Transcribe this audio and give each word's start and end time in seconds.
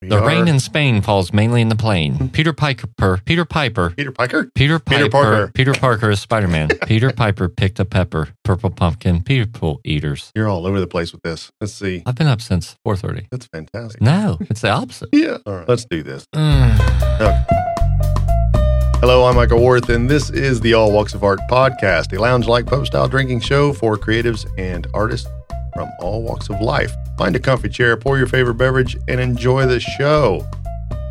We 0.00 0.10
The 0.10 0.18
are- 0.20 0.26
rain 0.28 0.46
in 0.46 0.60
Spain 0.60 1.02
falls 1.02 1.32
mainly 1.32 1.60
in 1.60 1.70
the 1.70 1.74
plain. 1.74 2.28
Peter 2.28 2.52
Piper, 2.52 3.18
Peter 3.24 3.44
Piper, 3.44 3.90
Peter 3.96 4.12
Piker. 4.12 4.44
Peter 4.54 4.78
Piper, 4.78 4.96
Peter 4.96 5.10
Parker. 5.10 5.50
Peter 5.52 5.72
Parker 5.72 6.10
is 6.10 6.20
Spider 6.20 6.46
Man. 6.46 6.68
Peter 6.86 7.10
Piper 7.12 7.48
picked 7.48 7.80
a 7.80 7.84
pepper, 7.84 8.28
purple 8.44 8.70
pumpkin, 8.70 9.24
people 9.24 9.80
eaters. 9.84 10.30
You're 10.36 10.46
all 10.48 10.68
over 10.68 10.78
the 10.78 10.86
place 10.86 11.10
with 11.10 11.22
this. 11.22 11.50
Let's 11.60 11.72
see. 11.72 12.04
I've 12.06 12.14
been 12.14 12.28
up 12.28 12.40
since 12.40 12.76
4:30. 12.86 13.26
That's 13.32 13.46
fantastic. 13.46 14.00
No, 14.00 14.38
it's 14.42 14.60
the 14.60 14.70
opposite. 14.70 15.08
Yeah. 15.12 15.38
All 15.44 15.56
right. 15.56 15.68
Let's 15.68 15.84
do 15.84 16.04
this. 16.04 16.26
Mm. 16.32 16.76
Hello, 19.00 19.24
I'm 19.24 19.34
Michael 19.34 19.64
Worth, 19.64 19.88
and 19.88 20.08
this 20.08 20.30
is 20.30 20.60
the 20.60 20.74
All 20.74 20.92
Walks 20.92 21.14
of 21.14 21.24
Art 21.24 21.40
podcast, 21.50 22.16
a 22.16 22.20
lounge 22.20 22.46
like 22.46 22.66
pub 22.66 22.86
style 22.86 23.08
drinking 23.08 23.40
show 23.40 23.72
for 23.72 23.96
creatives 23.96 24.46
and 24.58 24.86
artists 24.94 25.28
from 25.78 25.92
all 26.00 26.24
walks 26.24 26.50
of 26.50 26.60
life. 26.60 26.92
Find 27.16 27.36
a 27.36 27.38
comfy 27.38 27.68
chair, 27.68 27.96
pour 27.96 28.18
your 28.18 28.26
favorite 28.26 28.56
beverage, 28.56 28.96
and 29.06 29.20
enjoy 29.20 29.64
the 29.64 29.78
show. 29.78 30.44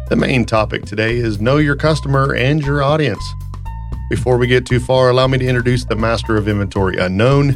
The 0.09 0.17
main 0.17 0.43
topic 0.43 0.83
today 0.83 1.15
is 1.15 1.39
know 1.39 1.55
your 1.55 1.77
customer 1.77 2.35
and 2.35 2.61
your 2.61 2.83
audience. 2.83 3.23
Before 4.09 4.37
we 4.37 4.45
get 4.45 4.65
too 4.65 4.81
far, 4.81 5.09
allow 5.09 5.25
me 5.27 5.37
to 5.37 5.45
introduce 5.47 5.85
the 5.85 5.95
master 5.95 6.35
of 6.35 6.49
inventory 6.49 6.97
unknown, 6.97 7.55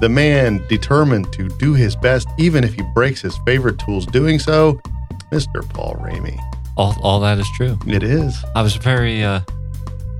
the 0.00 0.08
man 0.08 0.60
determined 0.68 1.32
to 1.34 1.48
do 1.60 1.74
his 1.74 1.94
best, 1.94 2.26
even 2.38 2.64
if 2.64 2.74
he 2.74 2.82
breaks 2.92 3.20
his 3.20 3.38
favorite 3.46 3.78
tools 3.78 4.04
doing 4.06 4.40
so, 4.40 4.80
Mr. 5.30 5.62
Paul 5.70 5.94
Ramey. 6.00 6.40
All, 6.76 6.96
all 7.04 7.20
that 7.20 7.38
is 7.38 7.46
true. 7.54 7.78
It 7.86 8.02
is. 8.02 8.36
I 8.56 8.62
was 8.62 8.74
very, 8.74 9.22
uh, 9.22 9.42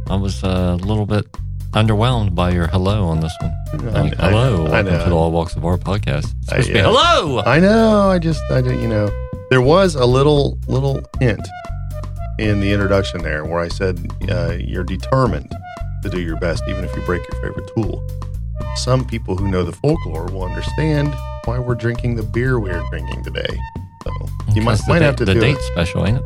I 0.07 0.15
was 0.15 0.45
a 0.45 0.77
little 0.77 1.07
bit 1.07 1.27
underwhelmed 1.73 2.35
by 2.35 2.51
your 2.51 2.67
hello 2.69 3.05
on 3.07 3.21
this 3.21 3.35
one. 3.41 3.53
Like, 3.93 4.19
I- 4.21 4.31
hello, 4.31 4.67
I 4.67 4.71
welcome 4.83 4.93
know. 4.93 5.05
to 5.05 5.11
the 5.11 5.17
All 5.17 5.31
Walks 5.33 5.57
of 5.57 5.65
Art 5.65 5.81
podcast. 5.81 6.35
It's 6.39 6.47
supposed 6.47 6.67
to 6.69 6.73
be 6.73 6.81
I, 6.81 6.83
hello. 6.83 7.41
I 7.41 7.61
know. 7.61 8.11
I 8.11 8.19
just, 8.19 8.43
I 8.51 8.61
don't, 8.63 8.81
you 8.81 8.89
know, 8.89 9.09
there 9.51 9.61
was 9.61 9.95
a 9.95 10.05
little, 10.07 10.59
little 10.67 11.03
hint 11.21 11.47
in 12.39 12.61
the 12.61 12.73
introduction 12.73 13.23
there 13.23 13.45
where 13.45 13.61
I 13.61 13.69
said 13.69 14.07
uh, 14.31 14.57
you're 14.61 14.85
determined 14.85 15.51
to 16.03 16.09
do 16.11 16.21
your 16.21 16.37
best, 16.39 16.63
even 16.69 16.85
if 16.85 16.95
you 16.97 17.03
break 17.03 17.23
your 17.33 17.43
favorite 17.43 17.71
tool. 17.75 18.07
Some 18.77 19.05
people 19.05 19.37
who 19.37 19.49
know 19.49 19.65
the 19.65 19.73
folklore 19.73 20.27
will 20.27 20.45
understand 20.45 21.15
why 21.45 21.59
we're 21.59 21.75
drinking 21.75 22.17
the 22.17 22.23
beer 22.23 22.59
we're 22.61 22.83
drinking 22.91 23.25
today. 23.25 23.59
So 24.05 24.13
you 24.55 24.63
might, 24.63 24.79
might 24.89 25.01
date- 25.01 25.05
have 25.05 25.17
to 25.17 25.25
the 25.25 25.35
do 25.35 25.41
date 25.41 25.57
it. 25.57 25.63
special, 25.63 26.07
ain't 26.07 26.19
it? 26.19 26.25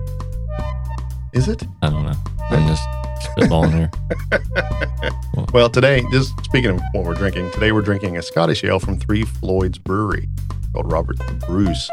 Is 1.32 1.48
it? 1.48 1.62
I 1.80 1.88
don't 1.88 2.04
know. 2.04 2.12
I'm 2.50 2.66
just 2.68 2.82
spitballing 3.22 3.72
here. 3.74 3.90
Well, 5.54 5.68
today, 5.70 6.02
just 6.10 6.32
speaking 6.44 6.70
of 6.70 6.80
what 6.92 7.04
we're 7.04 7.14
drinking, 7.14 7.50
today 7.52 7.72
we're 7.72 7.82
drinking 7.82 8.16
a 8.16 8.22
Scottish 8.22 8.64
ale 8.64 8.78
from 8.78 8.98
Three 8.98 9.22
Floyds 9.24 9.78
Brewery 9.78 10.28
called 10.72 10.90
Robert 10.90 11.18
the 11.18 11.32
Bruce. 11.46 11.90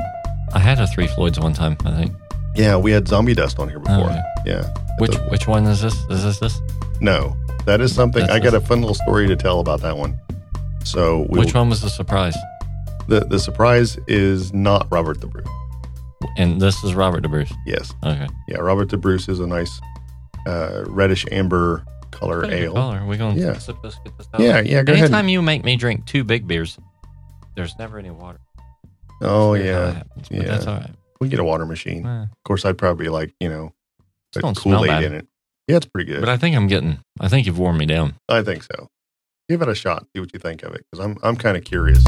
I 0.53 0.59
had 0.59 0.79
a 0.79 0.87
Three 0.87 1.07
Floyds 1.07 1.39
one 1.39 1.53
time, 1.53 1.75
I 1.85 1.91
think. 1.91 2.13
Yeah, 2.55 2.75
we 2.77 2.91
had 2.91 3.07
Zombie 3.07 3.33
Dust 3.33 3.59
on 3.59 3.69
here 3.69 3.79
before. 3.79 4.09
Oh, 4.11 4.21
yeah. 4.45 4.73
Which 4.99 5.15
which 5.29 5.47
one 5.47 5.65
is 5.67 5.81
this? 5.81 5.93
Is 6.09 6.23
this 6.23 6.39
this? 6.39 6.61
No, 7.01 7.35
that 7.65 7.79
is 7.81 7.93
something. 7.93 8.21
That's 8.21 8.33
I 8.33 8.39
got 8.39 8.53
a- 8.53 8.57
a 8.57 8.61
fun 8.61 8.81
little 8.81 8.95
story 8.95 9.27
to 9.27 9.35
tell 9.35 9.59
about 9.61 9.81
that 9.81 9.97
one. 9.97 10.17
So 10.83 11.25
we 11.29 11.39
Which 11.39 11.53
one 11.53 11.69
was 11.69 11.81
the 11.81 11.89
surprise? 11.89 12.35
The 13.07 13.21
the 13.21 13.39
surprise 13.39 13.97
is 14.07 14.53
not 14.53 14.87
Robert 14.91 15.21
the 15.21 15.27
Bruce. 15.27 15.47
And 16.37 16.61
this 16.61 16.83
is 16.83 16.93
Robert 16.95 17.23
the 17.23 17.29
DeBruce. 17.29 17.53
Yes, 17.65 17.93
Okay. 18.05 18.27
yeah, 18.47 18.57
Robert 18.57 18.89
the 18.89 18.97
Bruce 18.97 19.27
is 19.29 19.39
a 19.39 19.47
nice 19.47 19.79
uh, 20.47 20.83
reddish 20.87 21.25
amber 21.31 21.83
color 22.11 22.45
ale. 22.51 22.73
color. 22.73 23.03
We're 23.05 23.17
going 23.17 23.37
Yeah. 23.37 23.57
sip 23.57 23.77
this, 23.83 23.95
get 24.03 24.17
this 24.17 24.27
out. 24.33 24.41
Yeah, 24.41 24.61
yeah. 24.61 24.83
Go 24.83 24.93
Anytime 24.93 25.13
ahead. 25.13 25.29
you 25.31 25.41
make 25.41 25.63
me 25.63 25.75
drink 25.75 26.05
two 26.05 26.23
big 26.23 26.47
beers, 26.47 26.77
there's 27.55 27.77
never 27.77 27.99
any 27.99 28.09
water. 28.11 28.39
Oh 29.21 29.53
yeah, 29.53 29.93
happens, 29.93 30.29
but 30.29 30.37
yeah. 30.37 30.43
That's 30.45 30.65
all 30.67 30.77
right. 30.77 30.91
we 31.19 31.27
get 31.29 31.39
a 31.39 31.43
water 31.43 31.65
machine. 31.65 32.05
Eh, 32.05 32.21
Of 32.23 32.43
course, 32.45 32.63
I'd 32.65 32.77
probably 32.77 33.09
like 33.09 33.33
you 33.39 33.49
know 33.49 33.65
It 33.67 34.33
put 34.35 34.41
don't 34.41 34.57
smell 34.57 34.83
Kool 34.83 34.91
Aid 34.91 35.03
in 35.03 35.13
it. 35.13 35.27
Yeah, 35.67 35.77
it's 35.77 35.85
pretty 35.85 36.11
good. 36.11 36.19
But 36.21 36.29
I 36.29 36.37
think 36.37 36.55
I'm 36.55 36.67
getting. 36.67 36.99
I 37.19 37.27
think 37.27 37.45
you've 37.45 37.59
worn 37.59 37.77
me 37.77 37.85
down. 37.85 38.15
I 38.27 38.41
think 38.41 38.63
so. 38.63 38.87
Give 39.49 39.61
it 39.61 39.67
a 39.69 39.75
shot. 39.75 40.07
See 40.15 40.19
what 40.19 40.31
you 40.33 40.39
think 40.39 40.63
of 40.63 40.73
it, 40.73 40.85
because 40.89 41.03
I'm 41.05 41.17
I'm 41.21 41.35
kind 41.35 41.57
of 41.57 41.63
curious. 41.63 42.03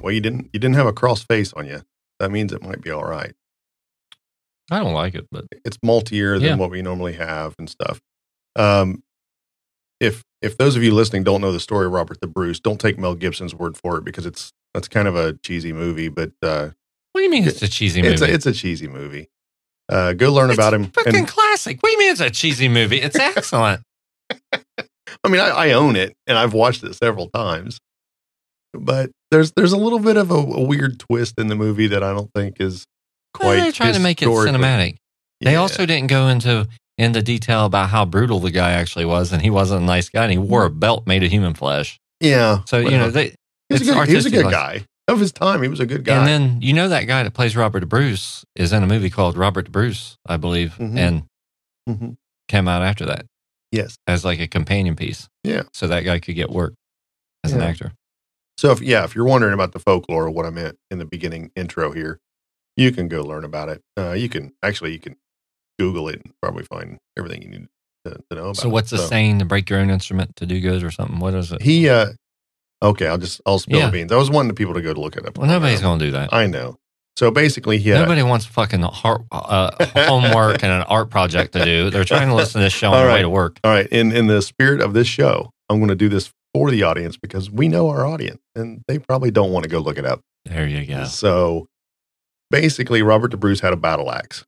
Well, 0.00 0.12
you 0.12 0.20
didn't 0.20 0.50
you 0.52 0.60
didn't 0.60 0.74
have 0.76 0.86
a 0.86 0.92
cross 0.92 1.22
face 1.22 1.52
on 1.54 1.66
you. 1.66 1.80
That 2.20 2.30
means 2.30 2.52
it 2.52 2.62
might 2.62 2.80
be 2.82 2.90
all 2.90 3.04
right. 3.04 3.34
I 4.70 4.78
don't 4.80 4.92
like 4.92 5.14
it, 5.14 5.26
but 5.30 5.46
It's 5.64 5.78
maltier 5.78 6.34
than 6.38 6.42
Yeah. 6.48 6.54
what 6.56 6.70
we 6.70 6.82
normally 6.82 7.14
have 7.14 7.54
and 7.58 7.68
stuff. 7.68 8.00
Um, 8.56 9.02
if 10.00 10.22
if 10.42 10.56
those 10.56 10.76
of 10.76 10.82
you 10.84 10.94
listening 10.94 11.24
don't 11.24 11.40
know 11.40 11.50
the 11.52 11.58
story 11.60 11.86
of 11.86 11.92
Robert 11.92 12.20
the 12.20 12.26
Bruce, 12.28 12.60
don't 12.60 12.80
take 12.80 12.98
Mel 12.98 13.14
Gibson's 13.14 13.54
word 13.54 13.76
for 13.76 13.98
it 13.98 14.04
because 14.04 14.26
it's 14.26 14.52
that's 14.74 14.86
kind 14.88 15.08
of 15.08 15.16
a 15.16 15.32
cheesy 15.34 15.72
movie, 15.72 16.08
but 16.08 16.32
uh, 16.42 16.70
what 17.12 17.20
do 17.20 17.22
you 17.24 17.30
mean 17.30 17.44
it's 17.48 17.62
a 17.62 17.68
cheesy 17.68 18.00
it's 18.00 18.20
movie? 18.20 18.30
a, 18.32 18.34
it's 18.34 18.46
a 18.46 18.52
cheesy 18.52 18.86
movie. 18.88 19.28
Uh, 19.88 20.12
go 20.12 20.30
learn 20.32 20.50
about 20.50 20.74
him. 20.74 20.84
Fucking 20.90 21.16
And, 21.16 21.26
classic. 21.26 21.78
What 21.82 21.88
do 21.88 21.92
you 21.94 21.98
mean 22.00 22.12
it's 22.12 22.20
a 22.20 22.30
cheesy 22.30 22.68
movie? 22.68 23.00
It's 23.00 23.16
excellent. 23.18 23.80
I 24.52 25.28
mean, 25.28 25.40
I, 25.40 25.48
I 25.48 25.72
own 25.72 25.96
it 25.96 26.14
and 26.26 26.36
I've 26.38 26.52
watched 26.52 26.84
it 26.84 26.94
several 26.94 27.30
times, 27.30 27.78
but 28.74 29.10
there's 29.30 29.52
there's 29.52 29.72
a 29.72 29.76
little 29.78 29.98
bit 29.98 30.16
of 30.16 30.30
a, 30.30 30.34
a 30.34 30.62
weird 30.62 31.00
twist 31.00 31.34
in 31.38 31.48
the 31.48 31.56
movie 31.56 31.86
that 31.88 32.02
I 32.02 32.12
don't 32.12 32.30
think 32.34 32.60
is 32.60 32.86
Well, 33.38 33.50
quite. 33.50 33.60
they're 33.60 33.72
trying 33.72 33.94
to 33.94 34.00
make 34.00 34.22
it 34.22 34.28
cinematic. 34.28 34.96
They 35.40 35.52
Yeah. 35.52 35.58
also 35.58 35.86
didn't 35.86 36.08
go 36.08 36.28
into 36.28 36.68
into 36.96 37.22
detail 37.22 37.64
about 37.66 37.90
how 37.90 38.04
brutal 38.04 38.40
the 38.40 38.50
guy 38.50 38.72
actually 38.72 39.04
was, 39.04 39.32
and 39.32 39.40
he 39.40 39.50
wasn't 39.50 39.80
a 39.82 39.84
nice 39.86 40.08
guy, 40.08 40.24
and 40.24 40.32
he 40.32 40.38
wore 40.38 40.64
a 40.64 40.70
belt 40.70 41.06
made 41.06 41.22
of 41.22 41.30
human 41.30 41.54
flesh. 41.54 42.00
yeah. 42.20 42.62
So 42.66 42.78
you 42.78 42.90
know, 42.98 43.10
they, 43.10 43.34
he 43.68 43.74
was, 43.74 43.82
a 43.82 43.84
good, 43.94 44.08
he 44.08 44.14
was 44.16 44.26
a 44.26 44.30
good 44.30 44.50
guy 44.50 44.84
of 45.06 45.20
his 45.20 45.30
time. 45.30 45.62
He 45.62 45.68
was 45.68 45.78
a 45.78 45.86
good 45.86 46.04
guy. 46.04 46.16
And 46.18 46.26
then 46.26 46.60
you 46.60 46.72
know 46.72 46.88
that 46.88 47.04
guy 47.04 47.22
that 47.22 47.34
plays 47.34 47.54
Robert 47.56 47.88
Bruce 47.88 48.44
is 48.56 48.72
in 48.72 48.82
a 48.82 48.86
movie 48.86 49.10
called 49.10 49.36
Robert 49.36 49.70
Bruce, 49.70 50.16
I 50.26 50.36
believe, 50.38 50.74
Mhm. 50.78 50.98
and 50.98 51.22
Mhm. 51.88 52.16
came 52.48 52.66
out 52.66 52.82
after 52.82 53.06
that 53.06 53.26
yes. 53.70 53.96
as 54.08 54.24
like 54.24 54.40
a 54.40 54.48
companion 54.48 54.96
piece. 54.96 55.28
Yeah. 55.44 55.62
So 55.72 55.86
that 55.86 56.00
guy 56.00 56.18
could 56.18 56.34
get 56.34 56.50
work 56.50 56.74
as 57.44 57.52
an 57.52 57.62
actor. 57.62 57.92
So 58.58 58.72
if 58.72 58.80
yeah, 58.82 59.04
if 59.04 59.14
you're 59.14 59.24
wondering 59.24 59.54
about 59.54 59.70
the 59.72 59.78
folklore 59.78 60.28
what 60.30 60.46
I 60.46 60.50
meant 60.50 60.76
in 60.90 60.98
the 60.98 61.04
beginning 61.06 61.52
intro 61.54 61.92
here, 61.92 62.18
you 62.78 62.92
can 62.92 63.08
go 63.08 63.22
learn 63.22 63.44
about 63.44 63.68
it. 63.68 63.82
Uh, 63.98 64.12
you 64.12 64.28
can 64.28 64.52
actually 64.62 64.92
you 64.92 64.98
can 65.00 65.16
Google 65.78 66.08
it 66.08 66.20
and 66.24 66.32
probably 66.40 66.64
find 66.64 66.98
everything 67.18 67.42
you 67.42 67.48
need 67.48 67.66
to, 68.04 68.10
to 68.30 68.36
know 68.36 68.42
about. 68.44 68.56
So 68.56 68.68
it. 68.68 68.72
what's 68.72 68.90
the 68.90 68.98
saying 68.98 69.40
to 69.40 69.44
break 69.44 69.68
your 69.68 69.80
own 69.80 69.90
instrument 69.90 70.36
to 70.36 70.46
do 70.46 70.60
good 70.60 70.82
or 70.82 70.90
something? 70.90 71.18
What 71.18 71.34
is 71.34 71.52
it? 71.52 71.60
He 71.62 71.88
uh 71.88 72.12
okay, 72.82 73.08
I'll 73.08 73.18
just 73.18 73.40
I'll 73.44 73.58
spill 73.58 73.80
Yeah. 73.80 73.86
the 73.86 73.92
beans. 73.92 74.12
I 74.12 74.16
was 74.16 74.30
wanting 74.30 74.48
the 74.48 74.54
people 74.54 74.74
to 74.74 74.82
go 74.82 74.94
to 74.94 75.00
look 75.00 75.16
it 75.16 75.26
up. 75.26 75.36
Well, 75.36 75.48
nobody's 75.48 75.80
going 75.80 75.98
to 75.98 76.04
do 76.04 76.12
that. 76.12 76.32
I 76.32 76.46
know. 76.46 76.76
So 77.16 77.32
basically, 77.32 77.78
he 77.78 77.90
a- 77.90 77.98
Nobody 77.98 78.22
wants 78.22 78.46
fucking 78.46 78.82
heart, 78.82 79.22
uh, 79.32 79.70
homework 80.06 80.62
and 80.62 80.70
an 80.72 80.82
art 80.82 81.10
project 81.10 81.52
to 81.54 81.64
do. 81.64 81.90
They're 81.90 82.04
trying 82.04 82.28
to 82.28 82.34
listen 82.36 82.60
to 82.60 82.66
this 82.66 82.72
show 82.72 82.90
on 82.90 82.94
All 82.94 83.00
their 83.02 83.12
way 83.12 83.22
to 83.22 83.28
work. 83.28 83.58
All 83.64 83.72
right. 83.72 83.88
In 83.88 84.12
in 84.12 84.28
the 84.28 84.40
spirit 84.40 84.80
of 84.80 84.92
this 84.94 85.08
show, 85.08 85.50
I'm 85.68 85.78
going 85.78 85.88
to 85.88 85.96
do 85.96 86.08
this 86.08 86.32
for 86.54 86.70
the 86.70 86.84
audience 86.84 87.16
because 87.16 87.50
we 87.50 87.66
know 87.66 87.88
our 87.88 88.06
audience 88.06 88.40
and 88.54 88.82
they 88.86 89.00
probably 89.00 89.32
don't 89.32 89.50
want 89.50 89.64
to 89.64 89.68
go 89.68 89.80
look 89.80 89.98
it 89.98 90.04
up. 90.06 90.20
There 90.44 90.66
you 90.66 90.86
go. 90.86 91.04
So 91.04 91.66
basically, 92.50 93.02
Robert 93.02 93.30
the 93.30 93.36
Bruce 93.36 93.60
had 93.60 93.72
a 93.72 93.76
battle 93.76 94.10
axe, 94.10 94.44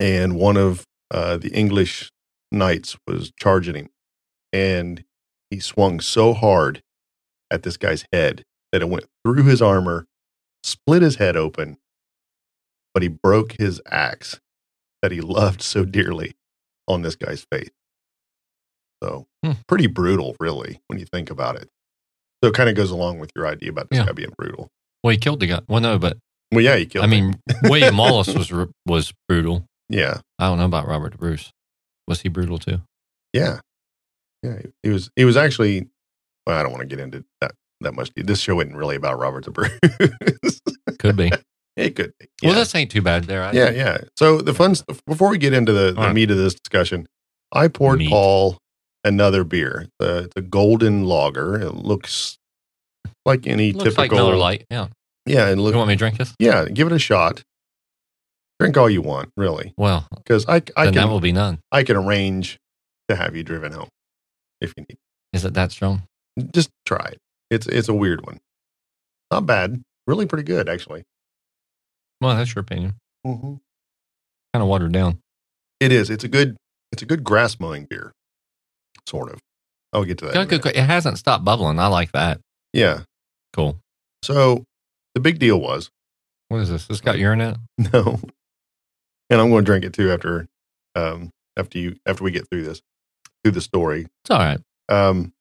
and 0.00 0.36
one 0.36 0.56
of 0.56 0.84
uh, 1.10 1.36
the 1.36 1.50
English 1.52 2.10
knights 2.52 2.96
was 3.06 3.32
charging 3.38 3.74
him, 3.74 3.88
and 4.52 5.04
he 5.50 5.60
swung 5.60 6.00
so 6.00 6.32
hard 6.34 6.82
at 7.50 7.62
this 7.62 7.76
guy's 7.76 8.04
head 8.12 8.44
that 8.72 8.82
it 8.82 8.88
went 8.88 9.06
through 9.24 9.44
his 9.44 9.62
armor, 9.62 10.06
split 10.62 11.02
his 11.02 11.16
head 11.16 11.36
open, 11.36 11.78
but 12.92 13.02
he 13.02 13.08
broke 13.08 13.52
his 13.58 13.80
axe 13.90 14.40
that 15.02 15.12
he 15.12 15.20
loved 15.22 15.62
so 15.62 15.84
dearly 15.84 16.34
on 16.86 17.02
this 17.02 17.16
guy's 17.16 17.46
face. 17.50 17.70
So 19.02 19.26
Hmm. 19.44 19.52
pretty 19.68 19.86
brutal, 19.86 20.36
really, 20.40 20.80
when 20.88 20.98
you 20.98 21.06
think 21.06 21.30
about 21.30 21.56
it. 21.56 21.70
So 22.42 22.48
it 22.50 22.54
kind 22.54 22.68
of 22.68 22.74
goes 22.74 22.90
along 22.90 23.18
with 23.20 23.30
your 23.36 23.46
idea 23.46 23.70
about 23.70 23.88
this 23.90 23.98
Yeah. 24.00 24.06
guy 24.06 24.12
being 24.12 24.32
brutal. 24.36 24.68
Well, 25.02 25.12
he 25.12 25.16
killed 25.18 25.40
the 25.40 25.46
guy. 25.46 25.60
Well, 25.68 25.80
no, 25.80 25.98
but 25.98 26.18
Well, 26.52 26.62
yeah, 26.64 26.76
he 26.76 26.86
killed. 26.86 27.04
I 27.04 27.08
him. 27.08 27.10
mean, 27.26 27.40
William 27.64 27.96
Wallace 27.98 28.28
was 28.34 28.50
was 28.86 29.12
brutal. 29.28 29.64
yeah, 29.88 30.20
I 30.38 30.46
don't 30.46 30.58
know 30.58 30.64
about 30.64 30.86
Robert 30.88 31.16
Bruce. 31.18 31.50
Was 32.06 32.20
he 32.22 32.28
brutal 32.28 32.58
too? 32.58 32.80
yeah, 33.32 33.60
yeah. 34.42 34.62
He 34.82 34.88
was. 34.90 35.10
He 35.16 35.24
was 35.24 35.36
actually. 35.36 35.88
Well, 36.46 36.58
I 36.58 36.62
don't 36.62 36.72
want 36.72 36.80
to 36.80 36.86
get 36.86 37.00
into 37.00 37.24
that 37.42 37.52
that 37.82 37.92
much. 37.92 38.10
This 38.16 38.40
show 38.40 38.58
isn't 38.60 38.74
really 38.76 38.96
about 38.96 39.18
Robert 39.18 39.44
the 39.44 39.50
Bruce. 39.50 40.60
Could 40.98 41.16
be. 41.16 41.30
it 41.76 41.94
could 41.94 42.12
be. 42.18 42.26
Well, 42.42 42.52
Yeah. 42.54 42.58
this 42.58 42.74
ain't 42.74 42.90
too 42.90 43.02
bad 43.02 43.24
there. 43.24 43.42
I 43.44 43.52
yeah, 43.52 43.70
yeah. 43.70 43.98
So 44.18 44.40
the 44.40 44.54
fun 44.54 44.74
stuff 44.74 45.00
before 45.06 45.28
we 45.28 45.38
get 45.38 45.52
into 45.52 45.72
the, 45.72 45.92
the 45.92 46.00
right. 46.00 46.14
meat 46.14 46.30
of 46.30 46.36
this 46.38 46.54
discussion, 46.54 47.06
I 47.52 47.68
poured 47.68 47.98
Meat. 48.00 48.08
Paul 48.08 48.56
another 49.04 49.44
beer. 49.44 49.86
It's 50.00 50.32
a, 50.34 50.40
golden 50.40 51.04
lager. 51.04 51.60
It 51.60 51.74
looks 51.74 52.36
like 53.24 53.46
any 53.46 53.72
Looks 53.72 53.84
typical. 53.94 54.02
like 54.02 54.10
Miller 54.12 54.36
Lite. 54.36 54.64
Yeah. 54.70 54.88
Yeah, 55.28 55.48
and 55.48 55.60
look. 55.60 55.72
You 55.72 55.78
want 55.78 55.88
me 55.88 55.94
to 55.94 55.98
drink 55.98 56.18
this? 56.18 56.34
Yeah, 56.38 56.66
give 56.66 56.86
it 56.86 56.92
a 56.92 56.98
shot. 56.98 57.42
Drink 58.60 58.76
all 58.76 58.90
you 58.90 59.02
want, 59.02 59.30
really, 59.36 59.72
Well, 59.76 60.08
because 60.16 60.44
I 60.48 60.56
I 60.76 60.86
then 60.86 60.94
that 60.94 61.00
can 61.02 61.08
will 61.10 61.20
be 61.20 61.30
none. 61.30 61.60
I 61.70 61.84
can 61.84 61.96
arrange 61.96 62.58
to 63.08 63.14
have 63.14 63.36
you 63.36 63.44
driven 63.44 63.70
home 63.70 63.88
if 64.60 64.74
you 64.76 64.84
need. 64.88 64.98
Is 65.32 65.44
it 65.44 65.54
that 65.54 65.70
strong? 65.70 66.02
Just 66.52 66.70
try 66.84 67.10
it. 67.12 67.18
It's 67.50 67.66
it's 67.68 67.88
a 67.88 67.94
weird 67.94 68.26
one. 68.26 68.38
Not 69.30 69.46
bad. 69.46 69.82
really 70.06 70.26
pretty 70.26 70.42
good 70.42 70.68
actually. 70.68 71.04
Well, 72.20 72.36
that's 72.36 72.54
your 72.54 72.62
opinion. 72.62 72.94
Mm-hmm. 73.24 73.54
Kind 74.52 74.62
of 74.62 74.66
watered 74.66 74.92
down. 74.92 75.20
It 75.78 75.92
is. 75.92 76.10
It's 76.10 76.24
a 76.24 76.28
good. 76.28 76.56
It's 76.90 77.02
a 77.02 77.06
good 77.06 77.22
grass 77.22 77.60
mowing 77.60 77.84
beer, 77.84 78.12
sort 79.06 79.30
of. 79.30 79.38
I'll 79.92 80.04
get 80.04 80.18
to 80.18 80.26
that. 80.26 80.66
It 80.74 80.82
hasn't 80.82 81.18
stopped 81.18 81.44
bubbling. 81.44 81.78
I 81.78 81.86
like 81.86 82.12
that. 82.12 82.40
Yeah. 82.72 83.02
Cool. 83.52 83.78
So 84.22 84.64
the 85.14 85.20
big 85.20 85.38
deal 85.38 85.60
was 85.60 85.90
What 86.48 86.58
is 86.58 86.70
this? 86.70 86.86
This 86.86 87.00
got 87.00 87.18
urine 87.18 87.40
in 87.40 87.50
it? 87.50 87.92
no, 87.92 88.20
and 89.30 89.40
I'm 89.40 89.50
going 89.50 89.64
to 89.64 89.66
drink 89.66 89.84
it 89.84 89.92
too 89.92 90.10
after, 90.10 90.48
um, 90.94 91.30
after 91.56 91.78
you 91.78 91.96
after 92.06 92.24
we 92.24 92.30
get 92.30 92.48
through 92.50 92.64
this, 92.64 92.82
through 93.42 93.52
the 93.52 93.60
story. 93.60 94.06
It's 94.22 94.30
all 94.30 94.38
right. 94.38 94.60
Um, 94.88 95.32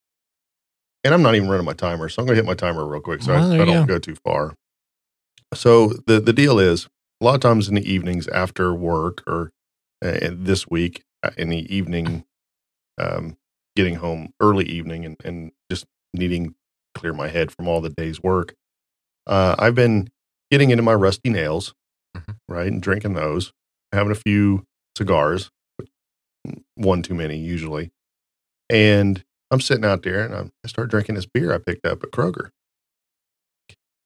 and 1.04 1.14
I'm 1.14 1.22
not 1.22 1.36
even 1.36 1.48
running 1.48 1.66
my 1.66 1.74
timer, 1.74 2.10
so 2.10 2.22
I'm 2.22 2.26
going 2.26 2.36
to 2.36 2.44
hit 2.44 2.48
my 2.48 2.56
timer 2.56 2.86
real 2.86 3.02
quick 3.02 3.22
so 3.22 3.34
Well, 3.34 3.52
I, 3.52 3.62
I 3.62 3.66
don't 3.66 3.88
go 3.88 4.00
too 4.00 4.16
far. 4.16 4.56
So 5.54 5.94
the 6.06 6.20
the 6.20 6.34
deal 6.34 6.60
is 6.60 6.88
a 7.22 7.26
lot 7.26 7.36
of 7.36 7.42
times 7.42 7.70
in 7.70 7.76
the 7.76 7.92
evenings 7.92 8.28
after 8.28 8.74
work 8.74 9.24
or 9.26 9.52
uh, 10.04 10.30
this 10.32 10.68
week 10.68 11.04
uh, 11.24 11.32
in 11.38 11.50
the 11.50 11.74
evening, 11.74 12.26
um, 12.98 13.38
getting 13.76 13.96
home 13.96 14.34
early 14.40 14.66
evening 14.66 15.06
and, 15.06 15.18
and 15.24 15.52
just 15.72 15.86
needing 16.14 16.50
to 16.50 16.56
clear 16.96 17.14
my 17.14 17.28
head 17.28 17.52
from 17.52 17.68
all 17.68 17.82
the 17.82 17.90
day's 17.90 18.22
work, 18.22 18.54
uh, 19.28 19.56
I've 19.60 19.76
been 19.76 20.10
getting 20.52 20.72
into 20.72 20.84
my 20.84 20.94
rusty 20.94 21.30
nails, 21.30 21.74
Mhm. 22.16 22.38
right, 22.50 22.68
and 22.72 22.82
drinking 22.82 23.14
those, 23.14 23.54
having 23.92 24.12
a 24.12 24.16
few 24.16 24.66
cigars, 24.98 25.52
one 26.76 27.02
too 27.04 27.14
many 27.14 27.38
usually, 27.38 27.92
and 28.70 29.24
I'm 29.52 29.62
sitting 29.62 29.86
out 29.86 30.04
there 30.04 30.26
and 30.26 30.34
I'm, 30.36 30.52
I 30.64 30.68
start 30.68 30.90
drinking 30.90 31.16
this 31.16 31.26
beer 31.26 31.54
I 31.54 31.58
picked 31.60 31.86
up 31.86 32.04
at 32.04 32.12
Kroger 32.12 32.50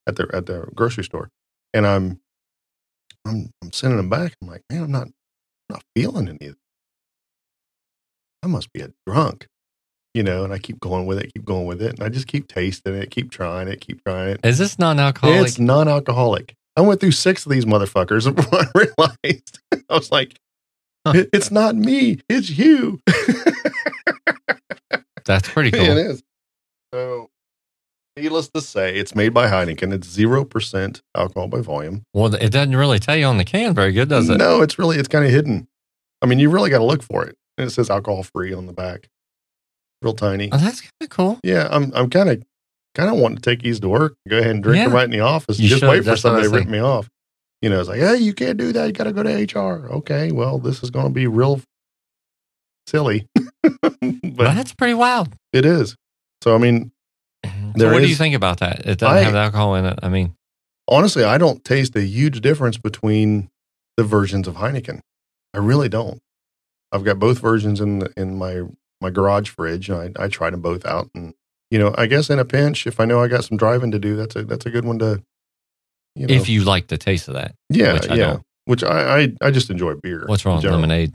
at 0.07 0.15
the 0.15 0.27
at 0.33 0.45
the 0.47 0.68
grocery 0.75 1.03
store, 1.03 1.29
and 1.74 1.85
I'm 1.88 2.19
I'm 3.25 3.51
I'm 3.63 3.71
sending 3.71 3.97
them 3.97 4.09
back. 4.09 4.35
I'm 4.41 4.47
like, 4.47 4.63
man, 4.71 4.83
I'm 4.83 4.91
not 4.91 5.07
not 5.69 5.83
feeling 5.95 6.27
any 6.27 6.47
of. 6.47 6.56
This. 6.56 6.62
I 8.44 8.47
must 8.47 8.74
be 8.74 8.81
a 8.81 8.89
drunk, 9.06 9.47
you 10.13 10.23
know. 10.23 10.43
And 10.43 10.53
I 10.53 10.57
keep 10.57 10.79
going 10.79 11.05
with 11.05 11.19
it, 11.19 11.33
keep 11.33 11.45
going 11.45 11.65
with 11.65 11.81
it, 11.81 11.93
and 11.93 12.03
I 12.03 12.09
just 12.09 12.27
keep 12.27 12.47
tasting 12.47 12.95
it, 12.95 13.11
keep 13.11 13.31
trying 13.31 13.67
it, 13.67 13.81
keep 13.81 14.03
trying 14.03 14.29
it. 14.29 14.45
Is 14.45 14.57
this 14.57 14.79
non-alcoholic? 14.79 15.47
It's 15.47 15.59
non-alcoholic. 15.59 16.55
I 16.75 16.81
went 16.81 17.01
through 17.01 17.11
six 17.11 17.45
of 17.45 17.51
these 17.51 17.65
motherfuckers 17.65 18.33
before 18.35 18.59
I 18.59 18.67
realized. 18.75 19.59
I 19.89 19.95
was 19.95 20.11
like, 20.11 20.39
Huh. 21.05 21.23
It's 21.33 21.49
not 21.49 21.75
me, 21.75 22.19
it's 22.29 22.51
you. 22.51 23.01
That's 25.25 25.49
pretty 25.49 25.71
cool. 25.71 25.81
It 25.81 25.97
is. 25.97 26.21
So, 26.93 27.31
needless 28.15 28.49
to 28.49 28.61
say, 28.61 28.95
it's 28.95 29.15
made 29.15 29.33
by 29.33 29.47
Heineken. 29.47 29.93
It's 29.93 30.07
zero 30.07 30.45
percent 30.45 31.01
alcohol 31.15 31.47
by 31.47 31.61
volume. 31.61 32.03
Well, 32.13 32.35
it 32.35 32.51
doesn't 32.51 32.75
really 32.75 32.99
tell 32.99 33.15
you 33.15 33.25
on 33.25 33.37
the 33.37 33.45
can 33.45 33.73
very 33.73 33.93
good, 33.93 34.09
does 34.09 34.29
it? 34.29 34.37
No, 34.37 34.61
it's 34.61 34.77
really 34.77 34.97
it's 34.97 35.07
kind 35.07 35.25
of 35.25 35.31
hidden. 35.31 35.67
I 36.21 36.27
mean, 36.27 36.37
you 36.37 36.51
really 36.51 36.69
got 36.69 36.79
to 36.79 36.85
look 36.85 37.01
for 37.01 37.25
it. 37.25 37.35
And 37.57 37.67
it 37.67 37.71
says 37.71 37.89
alcohol 37.89 38.23
free 38.23 38.53
on 38.53 38.67
the 38.67 38.73
back, 38.73 39.09
real 40.01 40.13
tiny. 40.13 40.50
Oh, 40.51 40.57
that's 40.57 40.81
kind 40.81 40.92
of 41.01 41.09
cool. 41.09 41.39
Yeah, 41.44 41.68
I'm 41.71 41.92
I'm 41.95 42.09
kind 42.09 42.30
of 42.30 42.44
kind 42.95 43.09
of 43.09 43.18
wanting 43.18 43.38
to 43.38 43.42
take 43.42 43.62
these 43.62 43.80
to 43.81 43.89
work. 43.89 44.15
Go 44.27 44.38
ahead 44.38 44.51
and 44.51 44.63
drink 44.63 44.83
them 44.83 44.94
right 44.94 45.06
in 45.06 45.12
the 45.12 45.21
office. 45.21 45.59
You 45.59 45.69
just 45.69 45.81
should. 45.81 45.89
wait 45.89 46.00
for 46.00 46.03
That's 46.12 46.21
somebody 46.21 46.48
to 46.48 46.53
rip 46.53 46.68
me 46.68 46.80
off. 46.80 47.09
You 47.62 47.69
know, 47.69 47.80
it's 47.80 47.89
like, 47.89 48.00
hey, 48.00 48.18
you 48.18 48.33
can't 48.33 48.57
do 48.57 48.71
that. 48.74 48.86
You 48.88 48.92
got 48.92 49.03
to 49.03 49.13
go 49.13 49.21
to 49.24 49.30
HR. 49.59 49.88
Okay, 49.98 50.31
well, 50.31 50.57
this 50.57 50.81
is 50.83 50.89
going 50.89 51.06
to 51.06 51.12
be 51.13 51.27
real 51.27 51.62
silly, 52.88 53.27
But 53.62 53.92
but 54.24 54.53
that's 54.56 54.74
pretty 54.74 54.95
wild. 54.95 55.30
it 55.53 55.65
is. 55.65 55.95
So, 56.44 56.56
I 56.56 56.57
mean, 56.57 56.92
mm-hmm. 57.45 57.71
So 57.74 57.77
There 57.77 57.94
what 57.94 58.01
do 58.01 58.07
you 58.07 58.15
think 58.15 58.36
about 58.36 58.59
that? 58.59 58.86
It 58.88 58.98
doesn't 58.98 59.18
I- 59.18 59.21
have 59.21 59.36
alcohol 59.36 59.75
in 59.75 59.86
it. 59.86 60.00
I 60.01 60.09
mean, 60.09 60.36
honestly, 60.88 61.24
I 61.24 61.38
don't 61.38 61.63
taste 61.63 61.95
a 61.95 62.01
huge 62.01 62.42
difference 62.42 62.77
between 62.77 63.50
the 63.98 64.03
versions 64.03 64.48
of 64.48 64.56
Heineken. 64.56 65.01
I 65.53 65.59
really 65.59 65.89
don't. 65.89 66.19
I've 66.92 67.03
got 67.03 67.19
both 67.19 67.39
versions 67.39 67.80
in 67.80 68.00
the, 68.00 68.12
in 68.18 68.38
my 68.38 68.63
my 69.01 69.09
garage 69.09 69.50
fridge, 69.50 69.89
I 69.89 70.12
I 70.18 70.27
tried 70.27 70.53
them 70.53 70.62
both 70.62 70.86
out, 70.86 71.09
and 71.15 71.33
you 71.69 71.80
know, 71.80 71.94
I 71.98 72.06
guess 72.06 72.30
in 72.30 72.39
a 72.39 72.45
pinch, 72.45 72.86
if 72.88 73.00
I 73.00 73.06
know 73.06 73.21
I 73.21 73.27
got 73.27 73.44
some 73.44 73.57
driving 73.57 73.92
to 73.92 74.00
do, 74.00 74.15
that's 74.15 74.36
a 74.36 74.44
that's 74.44 74.65
a 74.65 74.69
good 74.69 74.86
one 74.86 75.00
to. 75.00 75.21
You 76.15 76.27
know, 76.27 76.33
if 76.33 76.50
you 76.50 76.63
like 76.65 76.88
the 76.88 76.98
taste 76.98 77.27
of 77.30 77.36
that, 77.36 77.56
yeah, 77.69 77.94
which 77.94 78.09
I 78.09 78.15
yeah, 78.15 78.25
don't. 78.27 78.44
which 78.65 78.83
I, 78.83 79.21
I 79.21 79.33
I 79.42 79.51
just 79.51 79.69
enjoy 79.69 79.95
beer. 79.95 80.25
what's 80.27 80.45
wrong 80.45 80.57
with 80.57 80.65
lemonade? 80.65 81.13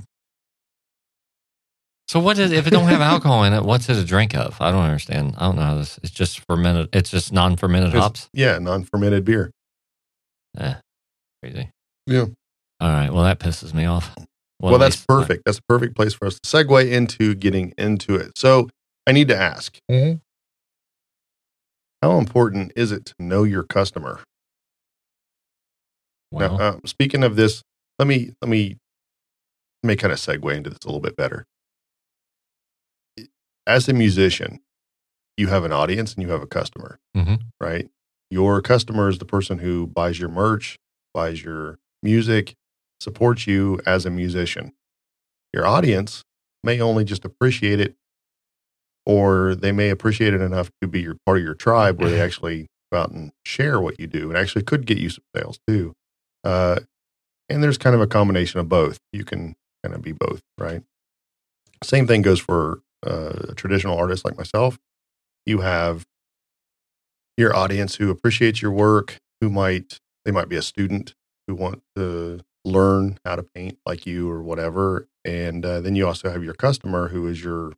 So 2.09 2.21
what 2.21 2.39
is 2.39 2.53
if 2.53 2.67
it 2.67 2.71
don't 2.71 2.89
have 2.89 3.01
alcohol 3.01 3.43
in 3.45 3.53
it? 3.53 3.63
What's 3.65 3.89
it 3.89 3.97
a 3.97 4.05
drink 4.05 4.35
of? 4.35 4.61
I 4.61 4.71
don't 4.71 4.85
understand. 4.85 5.35
I 5.39 5.47
don't 5.47 5.57
know 5.57 5.63
how 5.63 5.75
this. 5.75 5.99
It's 6.03 6.13
just 6.13 6.41
fermented. 6.47 6.89
It's 6.95 7.11
just 7.11 7.33
non-fermented 7.33 7.89
It's- 7.89 8.03
hops. 8.03 8.29
Yeah, 8.33 8.59
non-fermented 8.59 9.25
beer. 9.25 9.51
Eh, 10.57 10.75
crazy. 11.43 11.71
Yeah. 12.07 12.27
All 12.81 12.89
right. 12.91 13.13
Well, 13.13 13.25
that 13.25 13.41
pisses 13.41 13.75
me 13.75 13.87
off. 13.87 14.15
Well, 14.61 14.75
at 14.77 14.79
that's 14.79 14.97
least- 14.97 15.09
perfect. 15.09 15.43
That's 15.45 15.59
a 15.59 15.63
perfect 15.69 15.95
place 15.97 16.15
for 16.15 16.27
us 16.27 16.39
to 16.41 16.49
segue 16.49 16.91
into 16.91 17.35
getting 17.35 17.73
into 17.77 18.17
it. 18.17 18.37
So 18.37 18.69
I 19.07 19.13
need 19.13 19.29
to 19.29 19.37
ask, 19.37 19.79
Mhm. 19.91 20.21
how 22.03 22.19
important 22.19 22.73
is 22.77 22.93
it 22.93 23.05
to 23.07 23.15
know 23.19 23.45
your 23.45 23.63
customer? 23.65 24.23
Well, 26.31 26.57
Now, 26.59 26.69
um, 26.75 26.81
speaking 26.87 27.23
of 27.23 27.37
this, 27.37 27.63
let 27.99 28.09
me 28.09 28.33
let 28.43 28.49
me 28.49 28.77
let 29.83 29.89
me 29.89 29.97
kind 29.97 30.13
of 30.13 30.19
segue 30.19 30.55
into 30.55 30.71
this 30.71 30.79
a 30.85 30.87
little 30.87 31.01
bit 31.01 31.17
better. 31.17 31.45
As 33.67 33.89
a 33.89 33.93
musician, 33.93 34.61
you 35.37 35.49
have 35.49 35.65
an 35.65 35.73
audience 35.73 36.15
and 36.15 36.23
you 36.23 36.31
have 36.31 36.43
a 36.43 36.47
customer, 36.47 36.99
Mhm. 37.17 37.43
right? 37.61 37.89
Your 38.31 38.61
customer 38.63 39.09
is 39.09 39.19
the 39.19 39.25
person 39.25 39.59
who 39.59 39.87
buys 39.87 40.19
your 40.19 40.29
merch, 40.29 40.79
buys 41.15 41.43
your 41.45 41.79
music, 42.03 42.55
supports 43.01 43.47
you 43.47 43.81
as 43.87 44.07
a 44.07 44.11
musician. 44.11 44.73
Your 45.53 45.67
audience 45.67 46.25
may 46.63 46.81
only 46.81 47.05
just 47.05 47.25
appreciate 47.25 47.81
it, 47.81 47.95
or 49.05 49.55
they 49.55 49.73
may 49.73 49.91
appreciate 49.91 50.35
it 50.35 50.41
enough 50.41 50.71
to 50.81 50.89
be 50.89 51.01
your 51.01 51.17
part 51.25 51.39
of 51.39 51.45
your 51.45 51.55
tribe, 51.55 52.01
where 52.01 52.11
they 52.11 52.21
actually 52.27 52.67
go 52.93 53.01
out 53.01 53.11
and 53.11 53.33
share 53.45 53.81
what 53.81 53.99
you 54.01 54.07
do, 54.07 54.29
and 54.29 54.37
actually 54.37 54.63
could 54.63 54.87
get 54.87 54.99
you 54.99 55.11
some 55.11 55.25
sales 55.35 55.59
too. 55.67 55.95
Uh, 56.45 56.81
and 57.49 57.63
there's 57.63 57.79
kind 57.79 57.95
of 57.95 58.01
a 58.01 58.07
combination 58.07 58.61
of 58.61 58.69
both. 58.69 58.99
You 59.13 59.25
can 59.25 59.55
kind 59.83 59.95
of 59.95 60.03
be 60.03 60.13
both, 60.13 60.41
right? 60.59 60.83
Same 61.85 62.07
thing 62.07 62.23
goes 62.23 62.41
for 62.41 62.81
uh, 63.07 63.49
a 63.51 63.55
traditional 63.55 63.97
artist 63.97 64.25
like 64.25 64.37
myself. 64.37 64.79
You 65.45 65.61
have 65.61 66.05
your 67.37 67.55
audience 67.55 67.97
who 67.97 68.11
appreciates 68.11 68.63
your 68.63 68.73
work, 68.73 69.19
who 69.41 69.51
might 69.51 70.01
they 70.25 70.33
might 70.33 70.49
be 70.49 70.57
a 70.57 70.63
student 70.63 71.15
who 71.47 71.55
want 71.55 71.83
to 71.95 72.41
learn 72.67 73.19
how 73.25 73.37
to 73.37 73.45
paint 73.45 73.79
like 73.87 74.07
you 74.07 74.29
or 74.31 74.43
whatever, 74.43 75.09
and 75.25 75.65
uh, 75.65 75.81
then 75.81 75.97
you 75.97 76.07
also 76.07 76.31
have 76.31 76.45
your 76.45 76.55
customer 76.55 77.09
who 77.09 77.27
is 77.29 77.43
your 77.43 77.73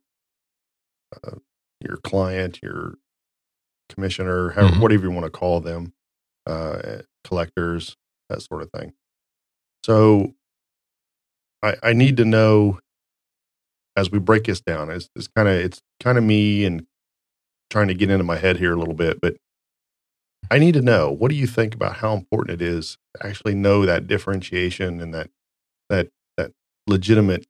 uh, 1.23 1.35
your 1.79 1.97
client, 1.97 2.59
your 2.61 2.95
commissioner, 3.89 4.51
however, 4.51 4.75
Mhm. 4.75 4.81
whatever 4.81 5.03
you 5.05 5.11
want 5.11 5.25
to 5.25 5.31
call 5.31 5.61
them, 5.61 5.93
uh, 6.45 7.01
collectors, 7.23 7.97
that 8.29 8.41
sort 8.41 8.61
of 8.61 8.71
thing. 8.71 8.93
So 9.85 10.35
I, 11.63 11.75
I 11.83 11.93
need 11.93 12.17
to 12.17 12.25
know 12.25 12.79
as 13.95 14.11
we 14.11 14.19
break 14.19 14.45
this 14.45 14.61
down. 14.61 14.89
It's, 14.89 15.09
it's 15.15 15.27
kind 15.27 15.47
of 15.47 15.55
it's 15.55 15.81
kind 15.99 16.17
of 16.17 16.23
me 16.23 16.65
and 16.65 16.85
trying 17.69 17.87
to 17.89 17.93
get 17.93 18.09
into 18.09 18.23
my 18.23 18.37
head 18.37 18.57
here 18.57 18.73
a 18.73 18.77
little 18.77 18.93
bit, 18.93 19.19
but 19.21 19.35
I 20.51 20.59
need 20.59 20.73
to 20.73 20.81
know 20.81 21.11
what 21.11 21.29
do 21.29 21.35
you 21.35 21.47
think 21.47 21.75
about 21.75 21.97
how 21.97 22.13
important 22.13 22.61
it 22.61 22.65
is 22.65 22.97
to 23.15 23.27
actually 23.27 23.55
know 23.55 23.85
that 23.85 24.07
differentiation 24.07 24.99
and 25.01 25.13
that 25.13 25.29
that 25.89 26.09
that 26.37 26.51
legitimate 26.87 27.45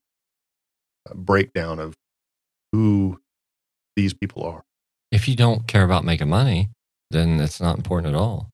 uh, 1.09 1.13
breakdown 1.15 1.79
of 1.79 1.95
who 2.71 3.19
these 3.95 4.13
people 4.13 4.43
are. 4.43 4.63
if 5.11 5.27
you 5.27 5.35
don't 5.35 5.67
care 5.67 5.83
about 5.83 6.05
making 6.05 6.29
money, 6.29 6.69
then 7.11 7.39
it's 7.41 7.59
not 7.61 7.77
important 7.77 8.13
at 8.13 8.19
all. 8.19 8.49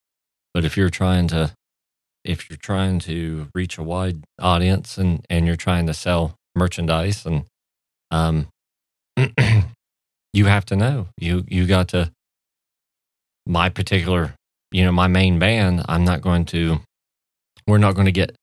But 0.54 0.65
if 0.65 0.77
you're 0.77 0.89
trying 0.89 1.27
to, 1.30 1.54
if 2.24 2.50
you're 2.50 2.58
trying 2.58 3.00
to 3.00 3.50
reach 3.56 3.77
a 3.77 3.84
wide 3.84 4.24
audience 4.39 4.98
and 4.98 5.25
and 5.30 5.46
you're 5.48 5.56
trying 5.58 5.88
to 5.88 5.94
sell 5.94 6.36
merchandise 6.56 7.25
and 7.25 7.46
um, 8.12 8.48
you 10.34 10.46
have 10.46 10.65
to 10.65 10.75
know 10.75 11.08
you 11.18 11.44
you 11.48 11.68
got 11.68 11.88
to. 11.89 12.12
My 13.46 13.70
particular, 13.70 14.34
you 14.72 14.84
know, 14.84 14.92
my 14.92 15.08
main 15.08 15.40
band. 15.40 15.86
I'm 15.88 16.06
not 16.06 16.22
going 16.22 16.46
to. 16.46 16.80
We're 17.68 17.78
not 17.78 17.96
going 17.96 18.06
to 18.06 18.12
get 18.12 18.36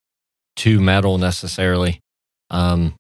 too 0.57 0.81
metal 0.81 1.19
necessarily. 1.19 2.01
Um, 2.51 2.95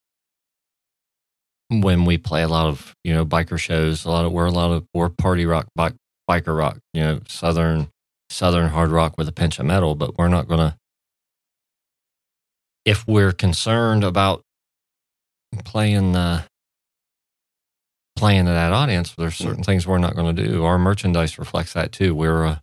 when 1.81 2.05
we 2.05 2.19
play 2.19 2.43
a 2.43 2.49
lot 2.49 2.67
of 2.67 2.95
you 3.05 3.15
know 3.15 3.25
biker 3.25 3.59
shows, 3.59 4.05
a 4.05 4.11
lot 4.11 4.25
of 4.25 4.33
we're 4.33 4.47
a 4.47 4.51
lot 4.51 4.71
of 4.71 4.85
we're 4.93 5.09
party 5.09 5.47
rock, 5.47 5.67
bike, 5.75 5.95
biker 6.29 6.57
rock, 6.57 6.79
you 6.93 7.03
know, 7.03 7.21
southern 7.29 7.89
southern 8.31 8.69
hard 8.69 8.91
rock 8.91 9.17
with 9.17 9.29
a 9.29 9.33
pinch 9.33 9.59
of 9.59 9.67
metal, 9.67 9.95
but 9.95 10.17
we're 10.19 10.29
not 10.29 10.49
gonna. 10.49 10.77
If 12.85 13.07
we're 13.07 13.33
concerned 13.33 14.03
about 14.05 14.43
playing 15.65 16.17
uh, 16.17 16.43
playing 18.23 18.45
to 18.45 18.53
that 18.53 18.73
audience, 18.73 19.15
there's 19.19 19.35
certain 19.35 19.65
things 19.65 19.85
we're 19.85 19.99
not 19.99 20.15
going 20.15 20.37
to 20.37 20.47
do. 20.47 20.65
Our 20.65 20.79
merchandise 20.79 21.41
reflects 21.41 21.73
that 21.73 21.91
too. 21.91 22.15
We're 22.15 22.45
a 22.45 22.61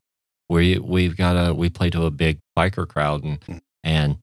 We 0.47 0.79
we've 0.79 1.17
got 1.17 1.35
a 1.35 1.53
we 1.53 1.69
play 1.69 1.89
to 1.89 2.03
a 2.05 2.11
big 2.11 2.39
biker 2.57 2.87
crowd 2.87 3.25
and 3.25 3.41
Mm. 3.41 3.59
and 3.83 4.17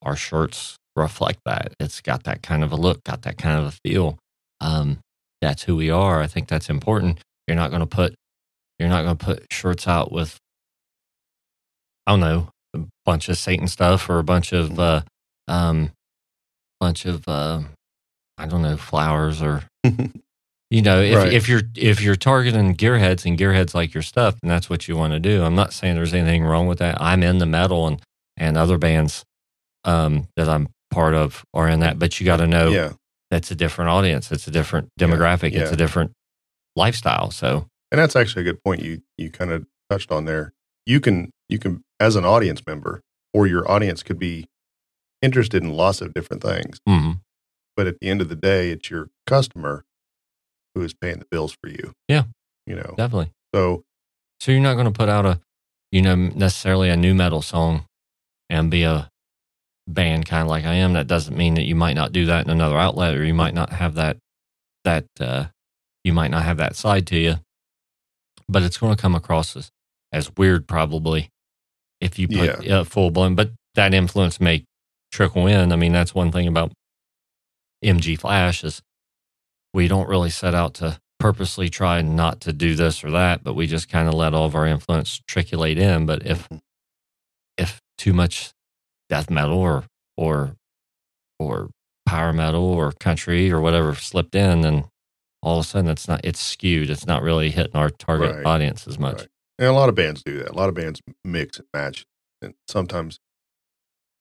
our 0.00 0.16
shirts 0.16 0.76
reflect 0.96 1.40
that. 1.44 1.74
It's 1.78 2.00
got 2.00 2.24
that 2.24 2.42
kind 2.42 2.64
of 2.64 2.72
a 2.72 2.76
look, 2.76 3.04
got 3.04 3.20
that 3.22 3.36
kind 3.36 3.58
of 3.60 3.66
a 3.66 3.70
feel. 3.84 4.18
Um, 4.62 5.00
that's 5.42 5.64
who 5.64 5.76
we 5.76 5.90
are. 5.90 6.22
I 6.22 6.26
think 6.26 6.48
that's 6.48 6.70
important. 6.70 7.20
You're 7.46 7.56
not 7.62 7.68
going 7.70 7.80
to 7.80 7.86
put 7.86 8.14
you're 8.78 8.88
not 8.88 9.02
going 9.04 9.16
to 9.18 9.24
put 9.26 9.46
shirts 9.52 9.86
out 9.86 10.10
with 10.10 10.38
I 12.06 12.12
don't 12.12 12.20
know 12.20 12.48
a 12.74 12.80
bunch 13.04 13.28
of 13.28 13.36
Satan 13.36 13.68
stuff 13.68 14.08
or 14.08 14.18
a 14.18 14.24
bunch 14.24 14.52
of 14.54 14.70
Mm. 14.70 14.78
uh, 14.78 15.02
um, 15.52 15.90
bunch 16.80 17.04
of 17.04 17.28
uh, 17.28 17.60
I 18.38 18.46
don't 18.46 18.62
know 18.62 18.78
flowers 18.78 19.42
or 19.42 19.64
you 20.70 20.82
know 20.82 21.00
if, 21.00 21.14
Right. 21.16 21.32
if 21.32 21.48
you're 21.48 21.62
if 21.76 22.00
you're 22.00 22.16
targeting 22.16 22.74
gearheads 22.76 23.24
and 23.24 23.38
gearheads 23.38 23.74
like 23.74 23.94
your 23.94 24.02
stuff 24.02 24.36
and 24.42 24.50
that's 24.50 24.68
what 24.68 24.86
you 24.88 24.96
want 24.96 25.12
to 25.14 25.20
do 25.20 25.42
i'm 25.42 25.54
not 25.54 25.72
saying 25.72 25.94
there's 25.96 26.14
anything 26.14 26.44
wrong 26.44 26.66
with 26.66 26.78
that 26.78 27.00
i'm 27.00 27.22
in 27.22 27.38
the 27.38 27.46
metal 27.46 27.86
and 27.86 28.02
and 28.36 28.56
other 28.56 28.78
bands 28.78 29.24
um 29.84 30.28
that 30.36 30.48
i'm 30.48 30.68
part 30.90 31.14
of 31.14 31.44
are 31.54 31.68
in 31.68 31.80
that 31.80 31.98
but 31.98 32.18
you 32.20 32.26
got 32.26 32.38
to 32.38 32.46
know 32.46 32.68
yeah. 32.68 32.92
that's 33.30 33.50
a 33.50 33.54
different 33.54 33.90
audience 33.90 34.30
it's 34.32 34.46
a 34.46 34.50
different 34.50 34.88
Yeah, 34.98 35.06
demographic 35.06 35.52
it's 35.54 35.70
a 35.72 35.76
different 35.76 36.12
lifestyle 36.76 37.30
so 37.30 37.66
And 37.90 37.98
that's 38.00 38.16
actually 38.16 38.42
a 38.42 38.44
good 38.52 38.62
point 38.62 38.82
you 38.82 39.02
you 39.16 39.30
kind 39.30 39.50
of 39.50 39.66
touched 39.90 40.10
on 40.12 40.24
there. 40.26 40.52
You 40.86 41.00
can 41.00 41.30
you 41.48 41.58
can 41.58 41.82
as 41.98 42.14
an 42.16 42.24
audience 42.24 42.62
member 42.66 43.00
or 43.34 43.46
your 43.46 43.70
audience 43.70 44.02
could 44.02 44.18
be 44.18 44.46
interested 45.22 45.62
in 45.62 45.72
lots 45.72 46.00
of 46.00 46.12
different 46.14 46.42
things, 46.42 46.78
mhm. 46.88 47.20
but 47.76 47.86
at 47.86 47.96
the 48.00 48.08
end 48.08 48.20
of 48.20 48.28
the 48.28 48.36
day, 48.36 48.70
it's 48.70 48.90
your 48.90 49.08
customer 49.26 49.84
who 50.78 50.84
is 50.84 50.94
paying 50.94 51.18
the 51.18 51.26
bills 51.30 51.56
for 51.60 51.68
you. 51.68 51.92
Yeah. 52.06 52.24
You 52.66 52.76
know. 52.76 52.94
definitely 52.96 53.32
So 53.54 53.82
so 54.40 54.52
you're 54.52 54.60
not 54.60 54.74
going 54.74 54.84
to 54.86 54.92
put 54.92 55.08
out 55.08 55.26
a 55.26 55.40
you 55.90 56.02
know 56.02 56.14
necessarily 56.14 56.90
a 56.90 56.96
new 56.96 57.14
metal 57.14 57.42
song 57.42 57.84
and 58.50 58.70
be 58.70 58.82
a 58.84 59.08
band 59.88 60.26
kind 60.26 60.42
of 60.42 60.48
like 60.48 60.66
i 60.66 60.74
am 60.74 60.92
that 60.92 61.06
doesn't 61.06 61.34
mean 61.36 61.54
that 61.54 61.64
you 61.64 61.74
might 61.74 61.94
not 61.94 62.12
do 62.12 62.26
that 62.26 62.44
in 62.44 62.50
another 62.50 62.76
outlet 62.76 63.14
or 63.16 63.24
you 63.24 63.32
might 63.32 63.54
not 63.54 63.72
have 63.72 63.94
that 63.94 64.18
that 64.84 65.06
uh 65.18 65.46
you 66.04 66.12
might 66.12 66.30
not 66.30 66.44
have 66.44 66.58
that 66.58 66.76
side 66.76 67.06
to 67.06 67.16
you 67.18 67.36
but 68.50 68.62
it's 68.62 68.76
going 68.76 68.94
to 68.94 69.00
come 69.00 69.14
across 69.14 69.56
as 69.56 69.70
as 70.12 70.30
weird 70.36 70.68
probably 70.68 71.30
if 72.02 72.18
you 72.18 72.28
put 72.28 72.62
Yeah. 72.66 72.80
uh, 72.80 72.84
full 72.84 73.10
blown 73.10 73.34
but 73.34 73.50
that 73.76 73.94
influence 73.94 74.38
may 74.42 74.64
trickle 75.10 75.46
in 75.46 75.72
i 75.72 75.76
mean 75.76 75.92
that's 75.92 76.14
one 76.14 76.30
thing 76.30 76.46
about 76.46 76.70
mg 77.82 78.18
flash 78.20 78.62
is 78.62 78.82
we 79.74 79.88
don't 79.88 80.08
really 80.08 80.30
set 80.30 80.54
out 80.54 80.74
to 80.74 80.98
purposely 81.18 81.68
try 81.68 82.00
not 82.00 82.40
to 82.40 82.52
do 82.52 82.74
this 82.74 83.02
or 83.02 83.10
that 83.10 83.42
but 83.42 83.54
we 83.54 83.66
just 83.66 83.88
kind 83.88 84.08
of 84.08 84.14
let 84.14 84.34
all 84.34 84.44
of 84.46 84.54
our 84.54 84.66
influence 84.66 85.20
triculate 85.26 85.76
in 85.78 86.06
but 86.06 86.24
if 86.24 86.48
if 87.56 87.80
too 87.96 88.12
much 88.12 88.52
death 89.08 89.28
metal 89.30 89.58
or 89.58 89.84
or 90.16 90.54
or 91.38 91.70
power 92.06 92.32
metal 92.32 92.64
or 92.64 92.92
country 92.92 93.50
or 93.50 93.60
whatever 93.60 93.94
slipped 93.94 94.34
in 94.34 94.60
then 94.60 94.84
all 95.42 95.58
of 95.58 95.64
a 95.64 95.68
sudden 95.68 95.90
it's 95.90 96.06
not 96.06 96.20
it's 96.24 96.40
skewed 96.40 96.88
it's 96.88 97.06
not 97.06 97.22
really 97.22 97.50
hitting 97.50 97.74
our 97.76 97.90
target 97.90 98.36
Right. 98.36 98.46
audience 98.46 98.86
as 98.86 98.98
much 98.98 99.18
Right. 99.20 99.28
And 99.60 99.66
a 99.66 99.72
lot 99.72 99.88
of 99.88 99.96
bands 99.96 100.22
do 100.22 100.38
that. 100.38 100.50
A 100.50 100.54
lot 100.54 100.68
of 100.68 100.76
bands 100.76 101.02
mix 101.24 101.58
and 101.58 101.66
match. 101.74 102.06
And 102.40 102.54
sometimes 102.68 103.18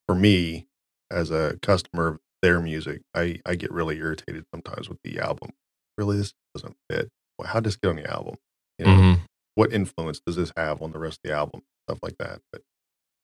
for 0.07 0.15
me, 0.15 0.65
as 1.11 1.29
a 1.29 1.59
customer 1.61 2.07
of 2.07 2.19
their 2.41 2.59
music, 2.61 3.01
I, 3.15 3.39
I 3.45 3.55
get 3.55 3.71
really 3.71 3.97
irritated 3.97 4.45
sometimes 4.53 4.89
with 4.89 4.99
the 5.03 5.19
album. 5.19 5.51
Really, 5.97 6.17
this 6.17 6.33
doesn't 6.55 6.75
fit. 6.89 7.09
Well, 7.37 7.47
how 7.47 7.59
does 7.59 7.73
this 7.73 7.79
get 7.81 7.89
on 7.89 7.95
the 7.97 8.09
album? 8.11 8.35
You 8.79 8.85
know, 8.85 8.91
Mhm. 8.91 9.19
what 9.55 9.73
influence 9.73 10.19
does 10.25 10.35
this 10.35 10.51
have 10.55 10.81
on 10.81 10.91
the 10.91 10.99
rest 10.99 11.19
of 11.23 11.29
the 11.29 11.35
album? 11.35 11.61
Stuff 11.89 11.99
like 12.03 12.17
that. 12.19 12.41
But 12.51 12.61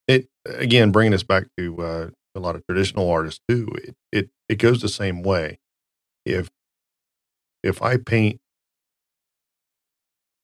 it, 0.08 0.28
again, 0.44 0.90
bringing 0.92 1.14
us 1.14 1.22
back 1.22 1.44
to 1.56 1.82
uh, 1.82 2.10
a 2.34 2.40
lot 2.40 2.56
of 2.56 2.66
traditional 2.66 3.08
artists 3.10 3.40
too, 3.48 3.68
it, 3.82 3.94
it, 4.12 4.30
it 4.48 4.56
goes 4.56 4.80
the 4.82 4.88
same 4.88 5.22
way. 5.22 5.58
If, 6.26 6.50
if 7.62 7.80
I 7.82 7.96
paint, 7.98 8.40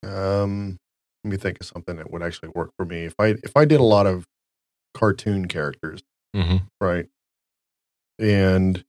um, 0.03 0.77
let 1.23 1.31
me 1.31 1.37
think 1.37 1.59
of 1.59 1.67
something 1.67 1.97
that 1.97 2.11
would 2.11 2.23
actually 2.23 2.49
work 2.55 2.71
for 2.77 2.85
me. 2.85 3.03
If 3.05 3.15
I 3.19 3.27
if 3.43 3.51
I 3.55 3.65
did 3.65 3.79
a 3.79 3.83
lot 3.83 4.07
of 4.07 4.25
cartoon 4.93 5.47
characters, 5.47 6.01
Mhm. 6.35 6.63
right, 6.79 7.07
and 8.21 8.83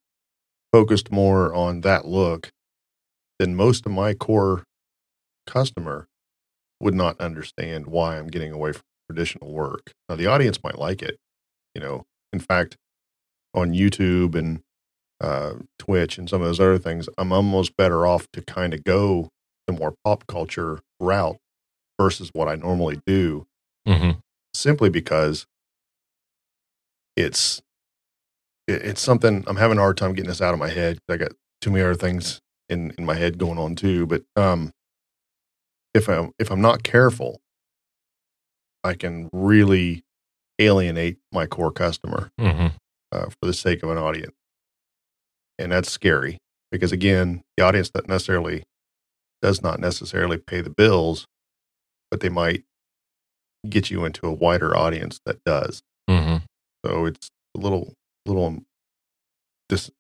focused 0.73 1.11
more 1.11 1.53
on 1.55 1.81
that 1.83 2.07
look, 2.07 2.51
then 3.39 3.55
most 3.55 3.87
of 3.87 3.93
my 3.93 4.15
core 4.15 4.65
customer 5.47 6.07
would 6.81 6.95
not 6.95 7.21
understand 7.21 7.87
why 7.87 8.19
I'm 8.19 8.29
getting 8.29 8.53
away 8.53 8.73
from 8.73 8.83
traditional 9.11 9.53
work. 9.53 9.93
Now 10.09 10.17
the 10.17 10.27
audience 10.27 10.63
might 10.63 10.79
like 10.79 11.03
it, 11.03 11.17
you 11.75 11.81
know. 11.81 12.05
In 12.33 12.41
fact, 12.41 12.77
on 13.55 13.73
YouTube 13.73 14.35
and 14.35 14.61
uh, 15.21 15.55
Twitch 15.79 16.19
and 16.19 16.29
some 16.29 16.41
of 16.41 16.47
those 16.49 16.61
other 16.61 16.79
things, 16.79 17.09
I'm 17.19 17.33
almost 17.33 17.77
better 17.77 18.07
off 18.07 18.27
to 18.33 18.43
kind 18.43 18.75
of 18.75 18.85
go 18.85 19.29
the 19.67 19.73
more 19.73 19.95
pop 20.05 20.27
culture 20.27 20.81
route 20.99 21.37
versus 22.01 22.31
what 22.33 22.49
I 22.49 22.57
normally 22.57 23.01
do, 23.07 23.47
Mhm. 23.87 24.19
simply 24.55 24.89
because 24.91 25.47
it's 27.17 27.61
it, 28.67 28.83
it's 28.83 29.01
something 29.01 29.45
I'm 29.47 29.57
having 29.57 29.79
a 29.79 29.81
hard 29.81 29.97
time 29.97 30.13
getting 30.15 30.29
this 30.29 30.41
out 30.43 30.55
of 30.55 30.61
my 30.61 30.69
head. 30.71 30.99
I 31.09 31.17
got 31.17 31.33
too 31.61 31.71
many 31.71 31.83
other 31.85 31.95
things 31.95 32.41
in 32.69 32.93
in 32.99 33.05
my 33.05 33.15
head 33.15 33.39
going 33.39 33.59
on 33.59 33.75
too. 33.77 34.07
But 34.07 34.23
um, 34.37 34.73
if 35.95 36.09
I'm 36.09 36.33
if 36.39 36.51
I'm 36.51 36.61
not 36.61 36.83
careful, 36.83 37.41
I 38.85 38.95
can 38.95 39.29
really 39.33 40.03
alienate 40.59 41.19
my 41.33 41.47
core 41.47 41.73
customer 41.73 42.31
Mhm. 42.39 42.73
uh, 43.11 43.27
for 43.27 43.47
the 43.47 43.53
sake 43.55 43.83
of 43.83 43.91
an 43.91 43.99
audience. 43.99 44.35
And 45.59 45.71
that's 45.73 45.91
scary 45.91 46.39
because, 46.71 46.93
again, 46.93 47.43
the 47.57 47.65
audience 47.65 47.91
that 47.91 48.09
necessarily 48.09 48.65
does 49.41 49.63
not 49.63 49.81
necessarily 49.81 50.39
pay 50.39 50.61
the 50.61 50.71
bills, 50.71 51.27
but 52.11 52.21
they 52.21 52.29
might 52.29 52.65
get 53.69 53.91
you 53.91 54.05
into 54.05 54.27
a 54.27 54.33
wider 54.33 54.77
audience 54.77 55.21
that 55.27 55.43
does. 55.45 55.83
Mhm. 56.09 56.43
So 56.85 57.07
it's 57.07 57.29
a 57.57 57.61
little, 57.61 57.95
little, 58.27 58.47
um, 58.47 58.65
this 59.69 59.91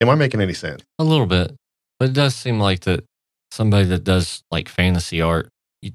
am 0.00 0.10
I 0.10 0.14
making 0.14 0.40
any 0.40 0.54
sense? 0.54 0.82
A 0.98 1.04
little 1.04 1.26
bit, 1.26 1.54
but 1.98 2.10
it 2.10 2.14
does 2.14 2.34
seem 2.34 2.58
like 2.60 2.80
that 2.80 3.04
somebody 3.50 3.84
that 3.86 4.04
does 4.04 4.42
like 4.50 4.68
fantasy 4.68 5.20
art, 5.20 5.48
you, 5.82 5.92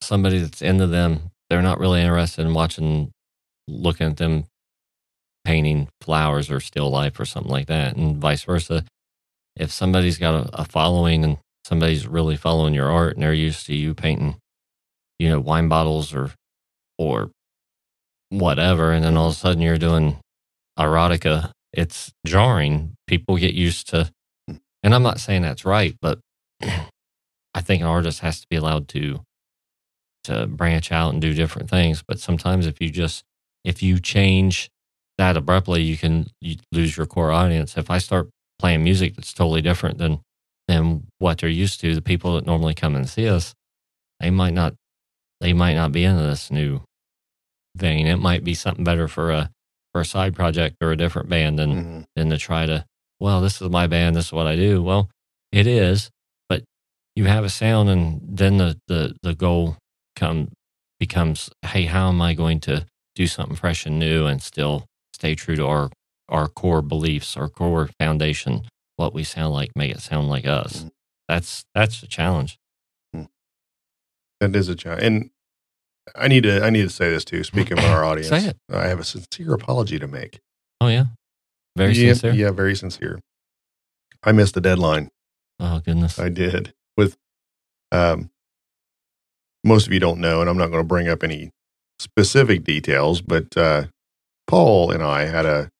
somebody 0.00 0.38
that's 0.38 0.62
into 0.62 0.86
them, 0.86 1.30
they're 1.50 1.62
not 1.62 1.78
really 1.78 2.00
interested 2.00 2.46
in 2.46 2.54
watching, 2.54 3.10
looking 3.68 4.08
at 4.08 4.16
them 4.16 4.44
painting 5.44 5.88
flowers 6.00 6.50
or 6.50 6.60
still 6.60 6.90
life 6.90 7.18
or 7.18 7.24
something 7.24 7.52
like 7.52 7.66
that, 7.66 7.96
and 7.96 8.16
vice 8.18 8.44
versa. 8.44 8.84
If 9.56 9.70
somebody's 9.70 10.18
got 10.18 10.34
a, 10.34 10.62
a 10.62 10.64
following 10.64 11.24
and 11.24 11.38
somebody's 11.64 12.06
really 12.06 12.36
following 12.36 12.74
your 12.74 12.90
art 12.90 13.14
and 13.14 13.22
they're 13.22 13.34
used 13.34 13.66
to 13.66 13.74
you 13.74 13.94
painting, 13.94 14.36
you 15.18 15.28
know, 15.28 15.40
wine 15.40 15.68
bottles 15.68 16.14
or 16.14 16.30
or 16.98 17.30
whatever, 18.32 18.92
and 18.92 19.04
then 19.04 19.16
all 19.16 19.28
of 19.28 19.34
a 19.34 19.36
sudden 19.36 19.62
you're 19.62 19.78
doing 19.78 20.16
erotica, 20.78 21.52
it's 21.72 22.12
jarring. 22.26 22.94
People 23.06 23.36
get 23.36 23.54
used 23.54 23.88
to, 23.90 24.10
and 24.82 24.94
I'm 24.94 25.02
not 25.02 25.20
saying 25.20 25.42
that's 25.42 25.64
right, 25.64 25.96
but 26.00 26.18
I 26.62 27.60
think 27.60 27.82
an 27.82 27.88
artist 27.88 28.20
has 28.20 28.40
to 28.40 28.46
be 28.48 28.56
allowed 28.56 28.88
to 28.88 29.20
to 30.24 30.46
branch 30.46 30.92
out 30.92 31.12
and 31.12 31.20
do 31.20 31.34
different 31.34 31.68
things. 31.68 32.02
But 32.06 32.20
sometimes 32.20 32.66
if 32.66 32.80
you 32.80 32.90
just 32.90 33.24
if 33.64 33.82
you 33.82 33.98
change 33.98 34.70
that 35.18 35.36
abruptly, 35.36 35.82
you 35.82 35.96
can 35.96 36.28
you 36.40 36.56
lose 36.72 36.96
your 36.96 37.06
core 37.06 37.32
audience. 37.32 37.76
If 37.76 37.90
I 37.90 37.98
start 37.98 38.28
playing 38.58 38.84
music 38.84 39.16
that's 39.16 39.32
totally 39.32 39.62
different 39.62 39.98
than 39.98 40.20
than 40.68 41.06
what 41.18 41.38
they're 41.38 41.48
used 41.50 41.80
to, 41.80 41.94
the 41.94 42.02
people 42.02 42.34
that 42.34 42.46
normally 42.46 42.74
come 42.74 42.94
and 42.94 43.08
see 43.08 43.28
us, 43.28 43.54
they 44.20 44.30
might 44.30 44.54
not 44.54 44.74
they 45.40 45.52
might 45.52 45.74
not 45.74 45.92
be 45.92 46.04
into 46.04 46.22
this 46.22 46.50
new 46.50 46.80
vein. 47.76 48.06
It 48.06 48.16
might 48.18 48.44
be 48.44 48.54
something 48.54 48.84
better 48.84 49.08
for 49.08 49.30
a 49.30 49.50
for 49.92 50.00
a 50.00 50.04
side 50.06 50.34
project 50.34 50.76
or 50.80 50.90
a 50.92 50.96
different 50.96 51.28
band 51.28 51.58
than 51.58 51.70
Mhm. 51.74 52.04
than 52.16 52.30
to 52.30 52.38
try 52.38 52.66
to 52.66 52.84
well, 53.20 53.40
this 53.40 53.62
is 53.62 53.68
my 53.70 53.86
band, 53.86 54.16
this 54.16 54.26
is 54.26 54.32
what 54.32 54.46
I 54.48 54.56
do. 54.56 54.82
Well, 54.82 55.08
it 55.52 55.66
is, 55.66 56.10
but 56.48 56.64
you 57.14 57.26
have 57.26 57.44
a 57.44 57.48
sound, 57.50 57.88
and 57.88 58.20
then 58.24 58.56
the 58.58 58.78
the 58.88 59.14
the 59.22 59.34
goal 59.34 59.76
come 60.16 60.50
becomes, 60.98 61.50
hey, 61.66 61.84
how 61.86 62.08
am 62.08 62.20
I 62.22 62.34
going 62.34 62.60
to 62.60 62.86
do 63.14 63.26
something 63.26 63.56
fresh 63.56 63.86
and 63.86 63.98
new 63.98 64.26
and 64.26 64.40
still 64.42 64.86
stay 65.14 65.34
true 65.34 65.56
to 65.56 65.66
our 65.66 65.90
our 66.28 66.48
core 66.48 66.82
beliefs, 66.82 67.36
our 67.36 67.48
core 67.48 67.90
foundation, 67.98 68.62
what 68.96 69.12
we 69.14 69.22
sound 69.24 69.52
like, 69.54 69.70
make 69.76 69.90
it 69.92 70.00
sound 70.00 70.28
like 70.28 70.46
us. 70.46 70.84
Mhm. 70.84 70.90
That's 71.28 71.64
that's 71.74 72.02
a 72.02 72.06
challenge. 72.08 72.58
That 74.40 74.56
is 74.56 74.68
a 74.68 74.74
challenge. 74.74 75.02
And 75.04 75.30
I 76.16 76.28
need 76.28 76.42
to, 76.44 76.62
I 76.62 76.70
need 76.70 76.82
to 76.82 76.90
say 76.90 77.10
this 77.10 77.24
too. 77.24 77.44
Speaking 77.44 77.78
of 77.78 77.84
our 77.84 78.04
audience, 78.10 78.28
Say 78.28 78.48
it. 78.48 78.56
I 78.70 78.88
have 78.88 79.00
a 79.00 79.04
sincere 79.04 79.54
apology 79.54 79.98
to 79.98 80.06
make. 80.06 80.40
Oh 80.80 80.88
yeah, 80.88 81.04
very 81.76 81.92
yeah, 81.92 82.12
sincere. 82.12 82.32
Yeah, 82.34 82.50
very 82.50 82.74
sincere. 82.74 83.20
I 84.22 84.32
missed 84.32 84.54
the 84.54 84.60
deadline. 84.60 85.10
Oh 85.60 85.80
goodness. 85.80 86.18
I 86.18 86.28
did 86.28 86.72
with, 86.96 87.16
um, 87.92 88.30
most 89.64 89.86
of 89.86 89.92
you 89.92 90.00
don't 90.00 90.20
know, 90.20 90.40
and 90.40 90.50
I'm 90.50 90.58
not 90.58 90.68
going 90.68 90.82
to 90.82 90.86
bring 90.86 91.08
up 91.08 91.22
any 91.22 91.50
specific 91.98 92.64
details, 92.64 93.20
but 93.20 93.56
uh, 93.56 93.84
Paul 94.46 94.90
and 94.90 95.02
I 95.02 95.24
had 95.24 95.46
a 95.46 95.70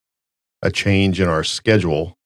a 0.63 0.71
change 0.71 1.21
in 1.21 1.29
our 1.29 1.43
schedule 1.43 2.17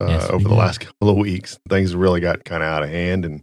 uh, 0.00 0.06
Yes, 0.08 0.28
over 0.30 0.46
the 0.46 0.54
last 0.54 0.80
couple 0.80 1.08
of 1.08 1.16
weeks. 1.16 1.58
Things 1.68 1.94
really 1.94 2.20
got 2.20 2.44
kind 2.44 2.62
of 2.62 2.68
out 2.68 2.82
of 2.82 2.90
hand, 2.90 3.24
and 3.24 3.42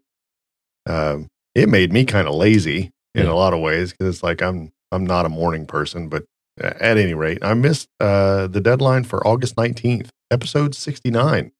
um, 0.85 1.27
it 1.55 1.67
made 1.69 1.91
me 1.91 2.05
kind 2.05 2.27
of 2.27 2.35
lazy 2.35 2.91
in 3.15 3.25
Yeah. 3.25 3.31
a 3.31 3.33
lot 3.33 3.53
of 3.53 3.59
ways 3.61 3.91
because 3.91 4.13
it's 4.15 4.23
like 4.23 4.41
I'm 4.41 4.71
I'm 4.91 5.05
not 5.05 5.25
a 5.25 5.29
morning 5.29 5.65
person. 5.65 6.09
But 6.09 6.23
uh, 6.63 6.73
at 6.79 6.97
any 6.97 7.13
rate, 7.13 7.39
I 7.41 7.53
missed 7.53 7.87
uh, 7.99 8.47
the 8.47 8.61
deadline 8.61 9.03
for 9.03 9.25
August 9.27 9.55
19th, 9.55 10.09
episode 10.31 10.75
69, 10.75 11.51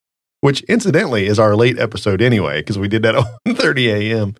which 0.41 0.62
incidentally 0.63 1.25
is 1.27 1.39
our 1.39 1.55
late 1.55 1.79
episode 1.79 2.21
anyway 2.21 2.62
because 2.62 2.77
we 2.77 2.88
did 2.88 3.03
that 3.03 3.15
at 3.15 3.25
1:30 3.47 3.88
a.m. 3.93 4.35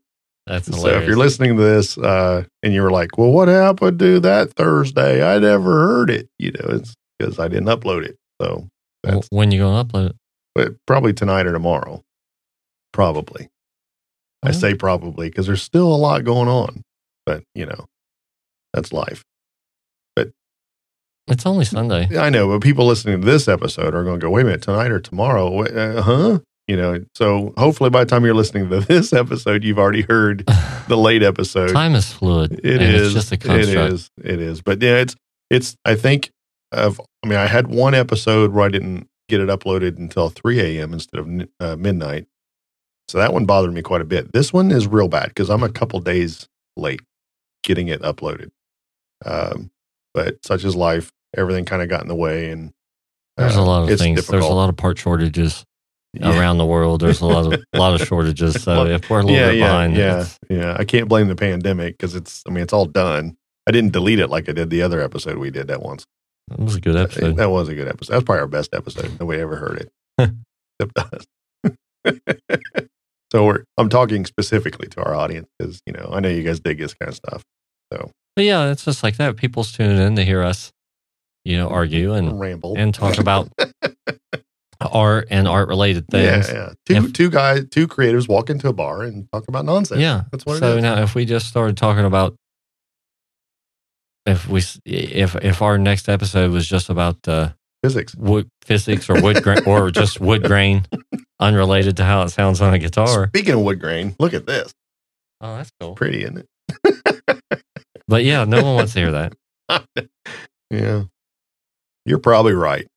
That's 0.48 0.67
So 0.79 0.88
if 0.89 1.07
you're 1.07 1.17
listening 1.17 1.57
to 1.57 1.63
this 1.63 1.98
uh, 1.98 2.43
and 2.62 2.72
you 2.74 2.84
were 2.84 2.91
like, 2.91 3.17
"Well, 3.17 3.31
what 3.31 3.48
happened 3.48 3.98
to 4.00 4.19
that 4.19 4.53
Thursday? 4.53 5.24
I 5.24 5.39
never 5.39 5.72
heard 5.88 6.10
it," 6.12 6.29
you 6.38 6.51
know, 6.51 6.75
it's 6.75 6.93
because 7.17 7.39
I 7.39 7.48
didn't 7.48 7.65
upload 7.67 8.05
it. 8.05 8.15
So 8.39 8.67
that's 9.03 9.27
when 9.31 9.50
you 9.51 9.60
gonna 9.60 9.84
upload 9.84 10.10
it? 10.12 10.15
but 10.53 10.74
probably 10.86 11.12
tonight 11.13 11.48
or 11.48 11.51
tomorrow. 11.53 12.01
Probably. 12.93 13.50
I 14.43 14.51
say 14.51 14.75
probably 14.75 15.27
because 15.29 15.48
there's 15.48 15.63
still 15.63 15.91
a 15.93 15.98
lot 15.98 16.24
going 16.24 16.48
on, 16.48 16.84
but 17.25 17.44
you 17.53 17.65
know, 17.65 17.86
that's 18.74 18.94
life. 18.94 19.24
But 20.15 20.32
it's 21.27 21.46
only 21.46 21.65
Sunday. 21.65 22.08
I 22.17 22.29
know, 22.29 22.48
but 22.48 22.62
people 22.62 22.86
listening 22.86 23.22
to 23.22 23.25
this 23.25 23.48
episode 23.48 23.94
are 23.96 24.03
going 24.03 24.20
to 24.20 24.25
go, 24.25 24.29
"Wait 24.29 24.41
a 24.41 24.46
minute, 24.46 24.62
tonight 24.62 24.91
or 24.91 25.00
tomorrow?" 25.00 25.63
Uh, 25.63 26.01
huh? 26.01 26.39
You 26.67 26.77
know, 26.77 27.05
so 27.13 27.53
hopefully 27.58 27.91
by 27.91 28.03
the 28.03 28.10
time 28.10 28.25
you're 28.25 28.34
listening 28.34 28.70
to 28.70 28.79
this 28.88 29.13
episode, 29.13 29.63
you've 29.63 29.77
already 29.79 30.01
heard 30.01 30.44
the 30.88 30.98
late 30.98 31.24
episode. 31.24 31.72
Time 31.72 31.96
is 31.96 32.12
fluid. 32.12 32.60
It 32.63 32.82
and 32.82 32.96
is 32.96 33.13
It's 33.15 33.29
just 33.29 33.32
a 33.32 33.36
It 33.36 33.41
construct. 33.41 33.94
is. 33.94 34.10
It 34.24 34.41
is. 34.41 34.62
But 34.62 34.82
yeah, 34.82 34.98
it's 34.98 35.15
it's. 35.50 35.75
I 35.86 35.96
think 35.96 36.32
of. 36.72 37.00
I 37.24 37.27
mean, 37.27 37.38
I 37.39 37.48
had 37.48 37.67
one 37.67 37.94
episode 37.96 38.51
where 38.51 38.65
I 38.65 38.70
didn't 38.70 39.08
get 39.29 39.41
it 39.41 39.50
uploaded 39.50 39.98
until 39.98 40.29
3 40.29 40.60
a.m. 40.60 40.94
instead 40.94 41.20
of 41.20 41.27
uh, 41.60 41.75
midnight, 41.75 42.27
so 43.08 43.17
that 43.17 43.34
one 43.34 43.46
bothered 43.46 43.74
me 43.74 43.82
quite 43.82 44.01
a 44.01 44.05
bit. 44.05 44.32
This 44.34 44.53
one 44.53 44.70
is 44.72 44.86
real 44.88 45.08
bad 45.08 45.29
because 45.29 45.50
I'm 45.50 45.63
a 45.63 45.70
couple 45.70 46.00
days 46.00 46.48
late 46.77 47.01
getting 47.65 47.89
it 47.89 48.01
uploaded. 48.01 48.51
Um, 49.25 49.72
but 50.13 50.38
such 50.45 50.63
is 50.63 50.75
life. 50.75 51.12
Everything 51.36 51.65
kind 51.65 51.81
of 51.81 51.89
got 51.89 52.01
in 52.01 52.07
the 52.07 52.15
way, 52.15 52.50
and 52.51 52.72
There's 53.38 53.57
uh, 53.57 53.62
a 53.62 53.63
lot 53.63 53.89
of 53.89 54.00
things. 54.00 54.25
There's 54.27 54.45
a 54.45 54.48
lot 54.48 54.69
of 54.69 54.77
part 54.77 54.98
shortages 54.98 55.65
Yeah. 56.13 56.38
around 56.39 56.57
the 56.60 56.65
world. 56.65 57.01
There's 57.01 57.19
a 57.22 57.25
lot 57.25 57.51
of 57.51 57.62
lot 57.75 58.00
of 58.00 58.07
shortages. 58.07 58.63
So 58.63 58.86
if 58.86 59.10
we're 59.10 59.19
a 59.19 59.24
little 59.24 59.38
yeah, 59.38 59.48
bit 59.48 59.57
yeah, 59.57 59.67
behind, 59.67 59.98
yeah, 59.98 60.25
yeah. 60.50 60.75
I 60.79 60.86
can't 60.86 61.10
blame 61.10 61.27
the 61.27 61.36
pandemic 61.36 61.98
because 61.98 62.15
it's. 62.15 62.43
I 62.48 62.51
mean, 62.51 62.63
it's 62.63 62.72
all 62.74 62.86
done. 62.86 63.36
I 63.67 63.72
didn't 63.72 63.91
delete 63.91 64.19
it 64.19 64.29
like 64.29 64.48
I 64.48 64.53
did 64.53 64.69
the 64.69 64.81
other 64.84 65.01
episode 65.01 65.38
we 65.38 65.50
did 65.50 65.67
that 65.67 65.81
once. 65.81 66.05
That 66.50 66.60
was 66.60 66.75
a 66.75 66.81
good 66.81 66.95
episode. 66.95 67.36
That 67.38 67.50
was 67.50 67.67
a 67.67 67.75
good 67.75 67.88
episode. 67.88 68.13
That's 68.13 68.24
probably 68.24 68.41
our 68.41 68.48
best 68.48 68.74
episode. 68.74 69.12
Nobody 69.19 69.41
ever 69.41 69.55
heard 69.55 69.77
it 69.81 69.91
except 70.79 71.13
us. 71.13 71.25
so 73.31 73.45
we're. 73.45 73.63
I'm 73.77 73.89
talking 73.89 74.25
specifically 74.25 74.88
to 74.89 75.03
our 75.03 75.15
audience 75.15 75.50
because 75.57 75.81
you 75.86 75.93
know 75.93 76.10
I 76.13 76.19
know 76.22 76.29
you 76.29 76.43
guys 76.43 76.60
dig 76.60 76.77
this 76.77 76.93
kind 76.93 77.10
of 77.10 77.15
stuff. 77.15 77.43
But 77.92 78.44
yeah, 78.44 78.72
it's 78.72 78.84
just 78.84 79.01
like 79.04 79.15
that. 79.18 79.38
People's 79.38 79.72
tuning 79.72 79.98
in 79.98 80.15
to 80.18 80.25
hear 80.25 80.44
us, 80.44 80.74
you 81.46 81.56
know, 81.58 81.70
argue 81.70 82.13
and 82.13 82.38
Ramble 82.39 82.75
and 82.77 82.94
talk 82.94 83.18
about 83.18 83.48
art 84.82 85.27
and 85.32 85.48
art 85.48 85.70
related 85.70 86.06
things. 86.10 86.50
Yeah, 86.50 86.54
yeah. 86.54 86.74
Two 86.86 86.96
If- 87.08 87.13
two 87.13 87.30
guys, 87.30 87.65
two 87.72 87.88
creatives 87.88 88.27
walk 88.27 88.50
into 88.50 88.68
a 88.68 88.74
bar 88.74 89.04
and 89.04 89.27
talk 89.32 89.48
about 89.48 89.63
nonsense. 89.63 90.01
Yeah. 90.01 90.24
that's 90.32 90.46
what 90.46 90.60
so 90.60 90.74
it 90.74 90.77
is. 90.77 90.84
now, 90.84 91.01
if 91.01 91.15
we 91.15 91.24
just 91.25 91.48
started 91.48 91.77
talking 91.77 92.04
about, 92.04 92.36
if 94.25 94.48
we, 94.50 94.62
if 94.86 95.36
if 95.38 95.62
our 95.62 95.77
next 95.77 96.10
episode 96.10 96.51
was 96.51 96.68
just 96.68 96.89
about 96.89 97.25
uh, 97.27 97.50
Physics. 97.84 98.15
wood 98.15 98.50
physics 98.63 99.10
or 99.10 99.21
wood 99.21 99.43
grain 99.43 99.60
or 99.67 99.91
just 99.91 100.19
wood 100.19 100.43
grain, 100.43 100.86
unrelated 101.39 101.95
to 101.98 102.04
how 102.04 102.24
it 102.24 102.30
sounds 102.30 102.60
on 102.60 102.74
a 102.74 102.80
guitar. 102.80 103.28
Speaking 103.28 103.54
of 103.54 103.62
wood 103.62 103.80
grain, 103.80 104.15
look 104.19 104.34
at 104.34 104.45
this. 104.48 104.74
Oh, 105.41 105.56
that's 105.56 105.71
cool. 105.80 105.93
Pretty, 105.93 106.24
isn't 106.24 106.39
it? 106.84 107.14
But 108.07 108.23
yeah, 108.23 108.43
no 108.45 108.63
one 108.63 108.75
wants 108.75 108.93
to 108.93 108.99
hear 108.99 109.11
that. 109.11 109.33
Yeah. 110.71 111.03
You're 112.05 112.19
probably 112.19 112.53
right. 112.53 112.88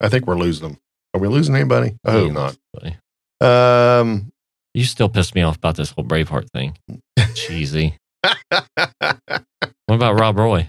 I 0.00 0.08
think 0.08 0.26
we're 0.26 0.36
losing 0.38 0.66
them. 0.68 0.78
Are 1.14 1.20
we 1.20 1.28
losing 1.28 1.54
anybody? 1.54 1.96
I 2.04 2.10
hope 2.12 2.32
not. 2.32 2.56
But 2.72 3.46
Um, 3.46 4.30
You 4.74 4.84
still 4.84 5.08
pissed 5.10 5.34
me 5.34 5.42
off 5.42 5.56
about 5.56 5.76
this 5.76 5.90
whole 5.90 6.04
Braveheart 6.04 6.48
thing. 6.52 6.76
Cheesy. 7.34 7.96
What 9.86 9.96
about 9.96 10.18
Rob 10.20 10.38
Roy? 10.38 10.68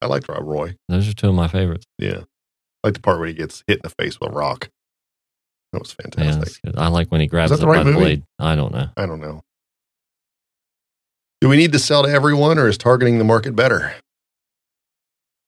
I 0.00 0.06
liked 0.06 0.28
Rob 0.28 0.44
Roy. 0.44 0.76
Those 0.88 1.08
are 1.08 1.14
two 1.14 1.28
of 1.30 1.34
my 1.34 1.48
favorites. 1.48 1.86
Yeah. 1.98 2.20
I 2.84 2.88
like 2.88 2.94
the 2.94 3.00
part 3.00 3.18
where 3.18 3.28
he 3.28 3.34
gets 3.34 3.64
hit 3.66 3.78
in 3.78 3.82
the 3.82 3.90
face 4.02 4.20
with 4.20 4.30
a 4.30 4.32
rock. 4.32 4.68
That 5.72 5.80
was 5.80 5.92
fantastic. 5.92 6.60
good. 6.64 6.76
I 6.76 6.88
like 6.88 7.08
when 7.08 7.20
he 7.22 7.26
grabs 7.26 7.58
the 7.58 7.66
right 7.66 7.84
the 7.84 7.92
blade. 7.92 8.22
I 8.38 8.54
don't 8.56 8.72
know. 8.72 8.88
I 8.96 9.06
don't 9.06 9.20
know. 9.20 9.42
Do 11.42 11.48
we 11.48 11.56
need 11.56 11.72
to 11.72 11.80
sell 11.80 12.04
to 12.04 12.08
everyone 12.08 12.56
or 12.56 12.68
is 12.68 12.78
targeting 12.78 13.18
the 13.18 13.24
market 13.24 13.56
better? 13.56 13.96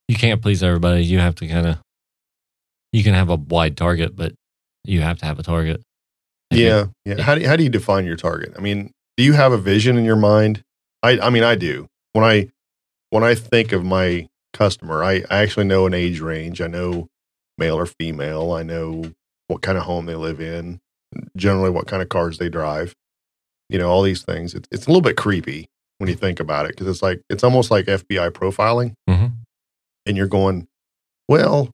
You 0.09 0.17
can't 0.17 0.43
please 0.43 0.61
everybody. 0.61 1.05
You 1.05 1.21
have 1.21 1.37
to 1.37 1.47
kind 1.47 1.69
of. 1.69 1.79
You 2.93 3.05
can 3.05 3.15
have 3.15 3.29
a 3.31 3.37
wide 3.37 3.77
target, 3.77 4.17
but 4.17 4.33
you 4.83 5.03
have 5.03 5.19
to 5.19 5.27
have 5.27 5.39
a 5.39 5.45
target. 5.45 5.81
Yeah. 6.51 6.87
Yeah. 7.05 7.21
How 7.21 7.35
do 7.35 7.41
you, 7.41 7.49
how 7.49 7.57
do 7.57 7.65
you 7.65 7.69
define 7.69 8.07
your 8.07 8.17
target? 8.17 8.55
I 8.57 8.61
mean, 8.61 8.93
do 9.17 9.25
you 9.25 9.33
have 9.33 9.51
a 9.51 9.59
vision 9.59 9.97
in 9.97 10.05
your 10.05 10.15
mind? 10.17 10.63
I 11.03 11.19
I 11.19 11.31
mean, 11.31 11.43
I 11.43 11.55
do. 11.55 11.89
When 12.13 12.25
I 12.25 12.49
when 13.11 13.25
I 13.25 13.35
think 13.35 13.73
of 13.73 13.85
my 13.85 14.29
customer, 14.53 15.03
I, 15.03 15.25
I 15.31 15.39
actually 15.43 15.67
know 15.67 15.87
an 15.87 15.95
age 15.95 16.21
range. 16.21 16.61
I 16.61 16.69
know 16.69 17.09
male 17.57 17.77
or 17.77 17.87
female. 17.87 18.53
I 18.53 18.63
know 18.63 19.13
what 19.49 19.63
kind 19.63 19.79
of 19.79 19.85
home 19.85 20.07
they 20.07 20.15
live 20.15 20.41
in, 20.41 20.81
generally 21.37 21.71
what 21.71 21.89
kind 21.89 22.03
of 22.03 22.09
cars 22.09 22.39
they 22.39 22.49
drive. 22.49 22.95
You 23.69 23.79
know, 23.79 23.89
all 23.89 24.03
these 24.03 24.23
things. 24.23 24.55
It's 24.55 24.69
it's 24.71 24.87
a 24.87 24.91
little 24.91 25.03
bit 25.03 25.17
creepy 25.17 25.69
when 25.99 26.09
you 26.09 26.17
think 26.17 26.41
about 26.41 26.67
it 26.67 26.71
because 26.73 26.87
it's 26.89 27.03
like 27.03 27.21
it's 27.31 27.45
almost 27.45 27.71
like 27.71 27.87
FBI 27.87 28.31
profiling, 28.31 28.95
Mhm. 29.09 29.33
and 30.07 30.17
you're 30.17 30.27
going, 30.27 30.67
well, 31.29 31.71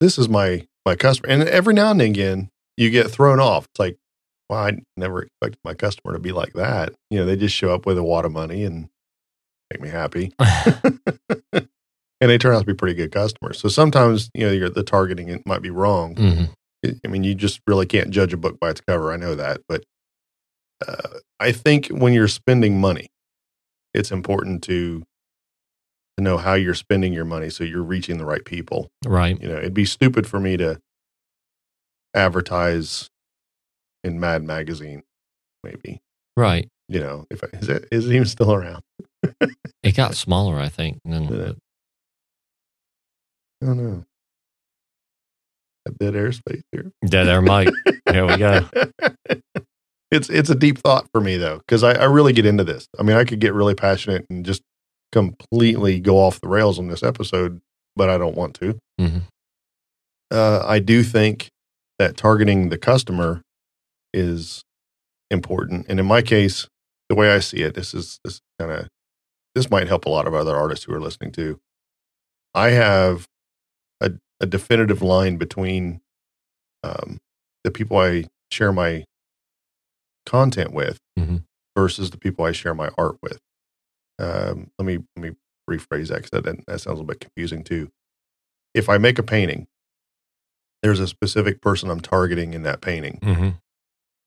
this 0.00 0.18
is 0.18 0.28
my 0.28 0.66
my 0.86 0.94
customer, 0.96 1.28
and 1.30 1.42
every 1.48 1.74
now 1.74 1.90
and 1.90 2.00
again 2.02 2.48
you 2.76 2.90
get 2.90 3.10
thrown 3.10 3.40
off. 3.40 3.64
It's 3.66 3.78
like, 3.78 3.96
well, 4.50 4.60
I 4.64 4.78
never 4.96 5.22
expected 5.22 5.58
my 5.64 5.74
customer 5.74 6.12
to 6.14 6.18
be 6.18 6.32
like 6.32 6.52
that. 6.54 6.92
You 7.10 7.18
know, 7.20 7.24
they 7.26 7.36
just 7.36 7.54
show 7.54 7.72
up 7.74 7.86
with 7.86 7.96
a 7.98 8.02
wad 8.04 8.24
of 8.24 8.32
money 8.32 8.64
and 8.64 8.88
make 9.72 9.80
me 9.80 9.88
happy, 9.88 10.32
and 11.52 11.68
they 12.20 12.38
turn 12.38 12.54
out 12.54 12.60
to 12.60 12.66
be 12.66 12.74
pretty 12.74 12.94
good 12.94 13.12
customers. 13.12 13.58
So 13.60 13.68
sometimes 13.68 14.30
you 14.34 14.46
know 14.46 14.52
you're, 14.52 14.70
the 14.70 14.82
targeting 14.82 15.28
it 15.28 15.46
might 15.46 15.62
be 15.62 15.70
wrong. 15.70 16.14
Mhm. 16.14 16.48
I 17.04 17.08
mean, 17.08 17.24
you 17.24 17.34
just 17.34 17.60
really 17.66 17.86
can't 17.86 18.10
judge 18.10 18.34
a 18.34 18.36
book 18.36 18.60
by 18.60 18.68
its 18.70 18.82
cover. 18.82 19.10
I 19.10 19.16
know 19.16 19.34
that, 19.34 19.62
but 19.68 19.84
uh, 20.86 21.18
I 21.40 21.50
think 21.52 21.86
when 21.88 22.12
you're 22.12 22.28
spending 22.28 22.78
money, 22.78 23.06
it's 23.94 24.10
important 24.10 24.62
to 24.64 25.04
to 26.16 26.22
know 26.22 26.36
how 26.36 26.54
you're 26.54 26.74
spending 26.74 27.12
your 27.12 27.24
money 27.24 27.50
so 27.50 27.64
you're 27.64 27.82
reaching 27.82 28.18
the 28.18 28.24
right 28.24 28.44
people. 28.44 28.88
Right. 29.04 29.40
You 29.40 29.48
know, 29.48 29.56
it'd 29.56 29.74
be 29.74 29.84
stupid 29.84 30.26
for 30.26 30.38
me 30.38 30.56
to 30.58 30.80
advertise 32.14 33.10
in 34.04 34.20
Mad 34.20 34.44
Magazine, 34.44 35.02
maybe. 35.62 36.00
Right. 36.36 36.68
You 36.88 37.00
know, 37.00 37.26
if 37.30 37.42
I, 37.42 37.48
is 37.56 37.68
it 37.68 37.88
is 37.90 38.06
it 38.06 38.14
even 38.14 38.28
still 38.28 38.52
around? 38.52 38.82
It 39.82 39.96
got 39.96 40.14
smaller, 40.14 40.58
I 40.58 40.68
think. 40.68 41.00
Then, 41.04 41.26
Did? 41.26 41.58
I 43.62 43.66
don't 43.66 43.76
know. 43.76 44.04
Oh, 45.86 45.92
dead 45.98 46.14
airspace 46.14 46.62
here. 46.72 46.90
dead 47.06 47.28
air 47.28 47.42
Mike. 47.42 47.68
Here 48.10 48.26
we 48.26 48.36
go. 48.36 48.68
it's 50.14 50.30
it's 50.30 50.50
a 50.50 50.54
deep 50.54 50.78
thought 50.78 51.06
for 51.12 51.20
me 51.20 51.36
though, 51.36 51.58
because 51.58 51.82
I, 51.82 51.92
I 51.92 52.04
really 52.04 52.32
get 52.32 52.46
into 52.46 52.64
this. 52.64 52.86
I 52.98 53.02
mean, 53.02 53.16
I 53.16 53.24
could 53.24 53.40
get 53.40 53.52
really 53.52 53.74
passionate 53.74 54.24
and 54.30 54.44
just 54.44 54.62
completely 55.12 56.00
go 56.00 56.16
off 56.16 56.40
the 56.40 56.48
rails 56.48 56.78
on 56.78 56.88
this 56.88 57.02
episode, 57.02 57.60
but 57.96 58.08
I 58.08 58.18
don't 58.18 58.36
want 58.36 58.54
to. 58.56 58.78
Mhm. 59.00 59.22
Uh, 60.30 60.64
I 60.66 60.78
do 60.78 61.02
think 61.02 61.48
that 61.98 62.16
targeting 62.16 62.68
the 62.70 62.78
customer 62.78 63.42
is 64.12 64.64
important, 65.30 65.86
and 65.88 66.00
in 66.00 66.06
my 66.06 66.22
case, 66.22 66.66
the 67.08 67.14
way 67.14 67.30
I 67.30 67.38
see 67.40 67.58
it, 67.62 67.74
this 67.74 67.94
is 67.94 68.18
this 68.24 68.40
kind 68.58 68.72
of 68.72 68.88
this 69.54 69.70
might 69.70 69.86
help 69.88 70.04
a 70.06 70.10
lot 70.10 70.26
of 70.26 70.34
other 70.34 70.56
artists 70.56 70.84
who 70.84 70.94
are 70.94 71.00
listening 71.00 71.30
to. 71.32 71.60
I 72.54 72.70
have 72.70 73.26
a, 74.00 74.12
a 74.40 74.46
definitive 74.46 75.02
line 75.02 75.36
between 75.36 76.00
um, 76.82 77.18
the 77.62 77.70
people 77.70 77.96
I 77.98 78.24
share 78.50 78.72
my 78.72 79.04
content 80.26 80.72
with 80.72 81.00
Mhm. 81.18 81.44
versus 81.76 82.10
the 82.10 82.18
people 82.18 82.44
I 82.44 82.52
share 82.52 82.74
my 82.74 82.90
art 82.98 83.16
with. 83.22 83.40
Um, 84.18 84.70
let 84.78 84.86
me 84.86 84.98
let 85.16 85.22
me 85.30 85.36
rephrase 85.70 86.08
that 86.08 86.22
because 86.24 86.30
that, 86.30 86.44
that 86.66 86.80
sounds 86.80 86.86
a 86.86 86.90
little 87.02 87.04
bit 87.06 87.20
confusing 87.20 87.64
too. 87.64 87.90
If 88.74 88.88
I 88.88 88.98
make 88.98 89.18
a 89.18 89.22
painting, 89.22 89.66
there's 90.82 91.00
a 91.00 91.06
specific 91.08 91.60
person 91.60 91.90
I'm 91.90 92.00
targeting 92.00 92.52
in 92.54 92.62
that 92.62 92.80
painting. 92.80 93.18
hmm 93.22 93.50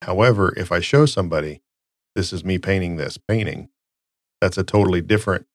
However, 0.03 0.53
if 0.57 0.71
I 0.71 0.79
show 0.79 1.05
somebody 1.07 1.61
this 2.15 2.31
is 2.33 2.43
me 2.43 2.57
painting 2.57 2.97
this 2.97 3.17
painting, 3.17 3.69
That's 4.41 4.57
a 4.59 4.63
totally 4.63 5.01
different 5.01 5.47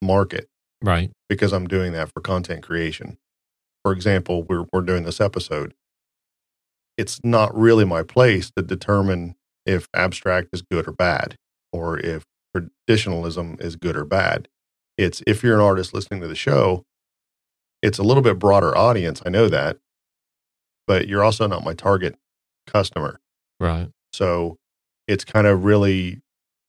market 0.00 0.48
Right. 0.82 1.10
because 1.28 1.52
I'm 1.52 1.66
doing 1.66 1.92
that 1.92 2.10
for 2.10 2.20
content 2.22 2.62
creation. 2.62 3.18
For 3.84 3.92
example, 3.92 4.44
we're 4.44 4.64
we're 4.72 4.80
doing 4.82 5.04
this 5.04 5.20
episode. 5.20 5.74
It's 6.96 7.20
not 7.22 7.54
really 7.56 7.84
my 7.84 8.02
place 8.02 8.50
to 8.56 8.62
determine 8.62 9.36
if 9.68 9.86
abstract 9.94 10.48
is 10.52 10.62
good 10.62 10.88
or 10.88 10.92
bad, 10.92 11.36
or 11.72 11.98
if 12.00 12.24
traditionalism 12.56 13.58
is 13.60 13.76
good 13.76 13.96
or 13.96 14.04
bad. 14.04 14.48
It's 14.96 15.22
if 15.26 15.44
you're 15.44 15.54
an 15.54 15.60
artist 15.60 15.94
listening 15.94 16.20
to 16.22 16.26
the 16.26 16.34
show, 16.34 16.84
it's 17.82 17.98
a 17.98 18.02
little 18.02 18.22
bit 18.22 18.38
broader 18.38 18.76
audience. 18.76 19.22
I 19.24 19.28
know 19.28 19.48
that, 19.48 19.76
but 20.86 21.06
you're 21.06 21.22
also 21.22 21.46
not 21.46 21.64
my 21.64 21.74
target 21.74 22.16
customer. 22.66 23.20
Right. 23.60 23.90
So 24.12 24.56
it's 25.06 25.24
kind 25.24 25.46
of 25.46 25.64
really, 25.64 26.20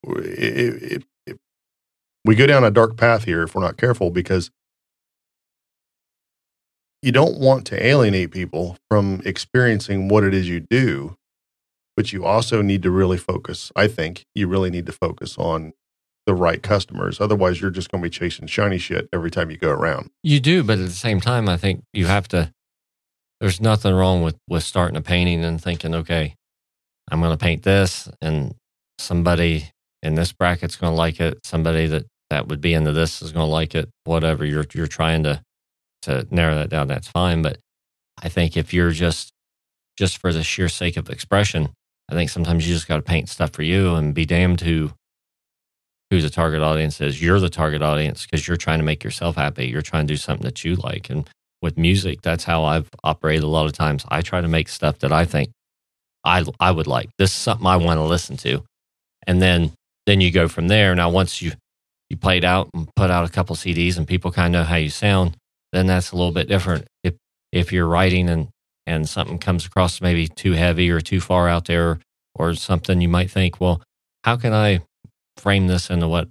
it, 0.04 0.84
it, 0.92 1.04
it, 1.26 1.40
we 2.26 2.36
go 2.36 2.46
down 2.46 2.64
a 2.64 2.72
dark 2.72 2.98
path 2.98 3.24
here 3.24 3.44
if 3.44 3.56
we're 3.56 3.62
not 3.62 3.78
careful 3.78 4.12
because 4.12 4.52
you 7.02 7.12
don't 7.12 7.40
want 7.40 7.66
to 7.68 7.84
alienate 7.84 8.32
people 8.32 8.78
from 8.90 9.22
experiencing 9.26 10.10
what 10.10 10.24
it 10.24 10.34
is 10.34 10.50
you 10.50 10.60
do, 10.60 11.16
but 12.00 12.14
you 12.14 12.24
also 12.24 12.62
need 12.62 12.82
to 12.82 12.90
really 12.90 13.18
focus. 13.18 13.74
I 13.76 13.90
think 13.90 14.24
you 14.34 14.48
really 14.48 14.70
need 14.70 14.86
to 14.86 14.94
focus 14.94 15.38
on 15.38 15.74
the 16.26 16.34
right 16.34 16.64
customers. 16.64 17.20
Otherwise, 17.20 17.60
you're 17.60 17.72
just 17.72 17.92
going 17.92 18.02
to 18.02 18.06
be 18.06 18.10
chasing 18.10 18.48
shiny 18.48 18.78
shit 18.78 19.10
every 19.12 19.30
time 19.30 19.52
you 19.52 19.58
go 19.58 19.70
around. 19.70 20.10
You 20.24 20.40
do, 20.40 20.64
but 20.64 20.80
at 20.80 20.86
the 20.86 20.92
same 20.92 21.20
time, 21.20 21.50
I 21.50 21.58
think 21.58 21.84
you 21.92 22.06
have 22.06 22.30
to. 22.30 22.54
There's 23.42 23.60
nothing 23.60 23.94
wrong 23.94 24.24
with 24.24 24.38
with 24.48 24.64
starting 24.64 24.96
a 24.96 25.02
painting 25.02 25.44
and 25.44 25.62
thinking, 25.62 25.94
okay, 25.94 26.36
I'm 27.12 27.20
going 27.20 27.38
to 27.38 27.46
paint 27.46 27.64
this, 27.64 28.08
and 28.22 28.56
somebody 28.98 29.70
in 30.02 30.16
this 30.16 30.32
bracket's 30.32 30.78
going 30.78 30.94
to 30.94 30.98
like 30.98 31.20
it. 31.20 31.46
Somebody 31.46 31.86
that 31.88 32.06
that 32.30 32.48
would 32.48 32.62
be 32.62 32.74
into 32.76 32.94
this 32.94 33.22
is 33.22 33.34
going 33.34 33.46
to 33.46 33.52
like 33.52 33.76
it. 33.76 33.90
Whatever 34.06 34.46
you're 34.46 34.66
you're 34.74 34.88
trying 34.88 35.24
to 35.24 35.44
to 36.04 36.26
narrow 36.32 36.56
that 36.56 36.70
down, 36.70 36.88
that's 36.88 37.10
fine. 37.10 37.42
But 37.42 37.58
I 38.24 38.30
think 38.30 38.56
if 38.56 38.74
you're 38.74 38.92
just 38.92 39.34
just 39.98 40.18
for 40.18 40.32
the 40.32 40.44
sheer 40.44 40.70
sake 40.70 40.96
of 40.96 41.10
expression, 41.10 41.74
I 42.10 42.14
think 42.14 42.30
sometimes 42.30 42.68
you 42.68 42.74
just 42.74 42.88
got 42.88 42.96
to 42.96 43.02
paint 43.02 43.30
stuff 43.30 43.52
for 43.52 43.62
you 43.64 43.96
and 43.96 44.14
be 44.14 44.26
damned 44.26 44.62
who 44.62 44.92
who 46.10 46.22
the 46.22 46.30
target 46.30 46.62
audience 46.62 47.00
is. 47.02 47.22
You're 47.22 47.40
the 47.40 47.50
target 47.50 47.84
audience 47.84 48.26
because 48.26 48.48
you're 48.48 48.58
trying 48.58 48.80
to 48.80 48.86
make 48.86 49.04
yourself 49.04 49.36
happy. 49.36 49.68
You're 49.68 49.84
trying 49.84 50.08
to 50.08 50.14
do 50.14 50.18
something 50.18 50.44
that 50.44 50.66
you 50.66 50.76
like. 50.76 51.10
And 51.12 51.30
with 51.62 51.78
music, 51.78 52.24
that's 52.24 52.44
how 52.46 52.64
I've 52.64 52.90
operated 53.04 53.44
a 53.44 53.48
lot 53.48 53.68
of 53.68 53.74
times. 53.74 54.06
I 54.10 54.22
try 54.22 54.42
to 54.42 54.48
make 54.48 54.70
stuff 54.70 55.00
that 55.00 55.12
I 55.12 55.26
think 55.26 55.52
I 56.24 56.44
I 56.60 56.72
would 56.72 56.88
like. 56.88 57.10
This 57.18 57.30
is 57.30 57.36
something 57.36 57.68
I 57.68 57.78
want 57.78 58.00
to 58.00 58.04
listen 58.04 58.38
to, 58.38 58.64
and 59.28 59.42
then 59.42 59.72
then 60.08 60.22
you 60.22 60.32
go 60.32 60.48
from 60.48 60.68
there. 60.68 60.96
Now 60.96 61.10
once 61.10 61.42
you 61.42 61.52
you 62.10 62.18
played 62.18 62.44
out 62.44 62.70
and 62.74 62.90
put 62.96 63.12
out 63.12 63.26
a 63.26 63.32
couple 63.32 63.56
CDs 63.56 63.98
and 63.98 64.08
people 64.08 64.32
kind 64.32 64.56
of 64.56 64.62
know 64.62 64.66
how 64.66 64.78
you 64.78 64.90
sound, 64.90 65.38
then 65.72 65.86
that's 65.86 66.12
a 66.12 66.16
little 66.16 66.32
bit 66.32 66.48
different. 66.48 66.88
If 67.04 67.14
if 67.52 67.72
you're 67.72 67.88
writing 67.88 68.30
and 68.30 68.50
and 68.90 69.08
something 69.08 69.38
comes 69.38 69.66
across 69.66 70.02
maybe 70.02 70.28
too 70.28 70.54
heavy 70.54 70.90
or 70.90 71.00
too 71.00 71.22
far 71.22 71.48
out 71.48 71.66
there 71.66 72.00
or 72.34 72.56
something, 72.56 73.00
you 73.02 73.08
might 73.08 73.30
think, 73.30 73.62
well, 73.62 73.82
how 74.24 74.36
can 74.36 74.52
I 74.52 74.82
frame 75.38 75.68
this 75.68 75.90
into 75.90 76.08
what 76.08 76.28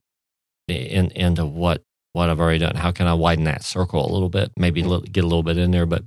in, 0.67 1.11
into 1.13 1.47
what 1.47 1.83
what 2.13 2.29
I've 2.29 2.41
already 2.41 2.59
done? 2.59 2.75
How 2.75 2.91
can 2.91 3.07
I 3.07 3.15
widen 3.15 3.45
that 3.45 3.63
circle 3.63 4.05
a 4.05 4.13
little 4.13 4.29
bit? 4.29 4.51
Maybe 4.57 4.83
get 4.83 5.25
a 5.25 5.27
little 5.27 5.43
bit 5.43 5.57
in 5.57 5.71
there, 5.71 5.87
but 5.87 6.03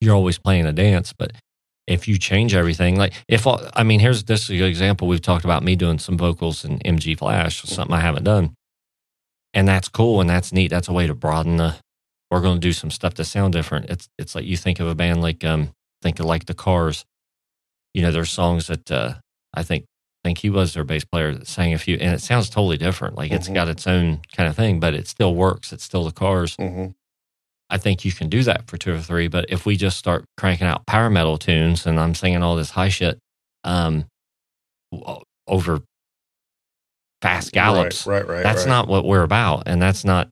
you're 0.00 0.14
always 0.14 0.38
playing 0.38 0.66
a 0.66 0.72
dance. 0.72 1.12
But 1.12 1.32
if 1.86 2.08
you 2.08 2.18
change 2.18 2.54
everything, 2.54 2.96
like 2.96 3.14
if 3.28 3.46
I 3.46 3.82
mean, 3.84 4.00
here's 4.00 4.24
this 4.24 4.50
example. 4.50 5.06
We've 5.06 5.22
talked 5.22 5.44
about 5.44 5.62
me 5.62 5.76
doing 5.76 5.98
some 5.98 6.18
vocals 6.18 6.64
in 6.64 6.78
MG 6.80 7.16
Flash, 7.16 7.62
something 7.62 7.94
I 7.94 8.00
haven't 8.00 8.24
done, 8.24 8.54
and 9.54 9.68
that's 9.68 9.88
cool 9.88 10.20
and 10.20 10.28
that's 10.28 10.52
neat. 10.52 10.68
That's 10.68 10.88
a 10.88 10.92
way 10.92 11.06
to 11.06 11.14
broaden 11.14 11.56
the. 11.56 11.76
We're 12.32 12.40
going 12.40 12.56
to 12.56 12.66
do 12.66 12.72
some 12.72 12.90
stuff 12.90 13.12
to 13.14 13.24
sound 13.26 13.52
different. 13.52 13.90
It's 13.90 14.08
it's 14.18 14.34
like 14.34 14.46
you 14.46 14.56
think 14.56 14.80
of 14.80 14.88
a 14.88 14.94
band 14.94 15.20
like 15.20 15.44
um 15.44 15.70
think 16.00 16.18
of 16.18 16.24
like 16.24 16.46
the 16.46 16.54
Cars. 16.54 17.04
You 17.92 18.00
know, 18.00 18.10
there's 18.10 18.30
songs 18.30 18.68
that 18.68 18.90
uh, 18.90 19.14
I 19.52 19.62
think 19.62 19.84
think 20.24 20.38
he 20.38 20.48
was 20.48 20.72
their 20.72 20.82
bass 20.84 21.04
player 21.04 21.34
that 21.34 21.46
sang 21.46 21.74
a 21.74 21.78
few, 21.78 21.96
and 21.96 22.14
it 22.14 22.22
sounds 22.22 22.48
totally 22.48 22.78
different. 22.78 23.16
Like 23.16 23.32
it's 23.32 23.48
Mhm. 23.50 23.54
got 23.54 23.68
its 23.68 23.86
own 23.86 24.22
kind 24.34 24.48
of 24.48 24.56
thing, 24.56 24.80
but 24.80 24.94
it 24.94 25.08
still 25.08 25.34
works. 25.34 25.74
It's 25.74 25.84
still 25.84 26.04
the 26.04 26.10
Cars. 26.12 26.56
Mm-hmm. 26.56 26.92
I 27.68 27.76
think 27.78 28.04
you 28.04 28.12
can 28.12 28.30
do 28.30 28.42
that 28.44 28.66
for 28.66 28.78
two 28.78 28.94
or 28.94 29.00
three. 29.00 29.28
But 29.28 29.46
if 29.50 29.66
we 29.66 29.76
just 29.76 29.98
start 29.98 30.24
cranking 30.38 30.66
out 30.66 30.86
power 30.86 31.10
metal 31.10 31.36
tunes 31.38 31.86
and 31.86 32.00
I'm 32.00 32.14
singing 32.14 32.42
all 32.42 32.56
this 32.56 32.70
high 32.70 32.88
shit 32.88 33.18
um, 33.64 34.06
over 35.46 35.80
fast 37.20 37.52
gallops, 37.52 38.06
Right, 38.06 38.26
right, 38.26 38.36
right. 38.36 38.42
that's 38.42 38.62
right. 38.62 38.68
not 38.68 38.88
what 38.88 39.04
we're 39.04 39.22
about, 39.22 39.64
and 39.66 39.80
that's 39.82 40.04
not. 40.04 40.28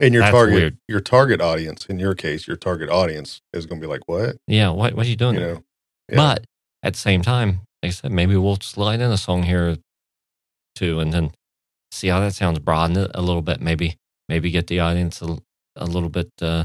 And 0.00 0.12
your 0.12 0.22
that's 0.22 0.32
target, 0.32 0.54
weird. 0.54 0.78
your 0.88 1.00
target 1.00 1.40
audience, 1.40 1.86
in 1.86 1.98
your 1.98 2.14
case, 2.14 2.46
your 2.46 2.56
target 2.56 2.90
audience 2.90 3.40
is 3.52 3.66
going 3.66 3.80
to 3.80 3.86
be 3.86 3.90
like, 3.90 4.02
what? 4.06 4.36
Yeah, 4.46 4.70
what 4.70 4.94
what 4.94 5.06
are 5.06 5.08
you 5.08 5.16
doing? 5.16 5.34
You 5.36 5.40
know? 5.40 5.64
Yeah. 6.08 6.16
But 6.16 6.46
at 6.82 6.94
the 6.94 6.98
same 6.98 7.22
time, 7.22 7.60
like 7.82 7.90
I 7.90 7.90
said, 7.90 8.12
maybe 8.12 8.36
we'll 8.36 8.58
slide 8.60 9.00
in 9.00 9.10
a 9.10 9.16
song 9.16 9.44
here 9.44 9.76
too, 10.74 11.00
and 11.00 11.12
then 11.12 11.30
see 11.92 12.08
how 12.08 12.20
that 12.20 12.34
sounds. 12.34 12.58
Broaden 12.58 12.96
it 12.96 13.10
a 13.14 13.22
little 13.22 13.42
bit. 13.42 13.60
Maybe 13.60 13.96
maybe 14.28 14.50
get 14.50 14.66
the 14.66 14.80
audience 14.80 15.22
a, 15.22 15.38
a 15.76 15.86
little 15.86 16.08
bit. 16.08 16.30
Uh, 16.42 16.64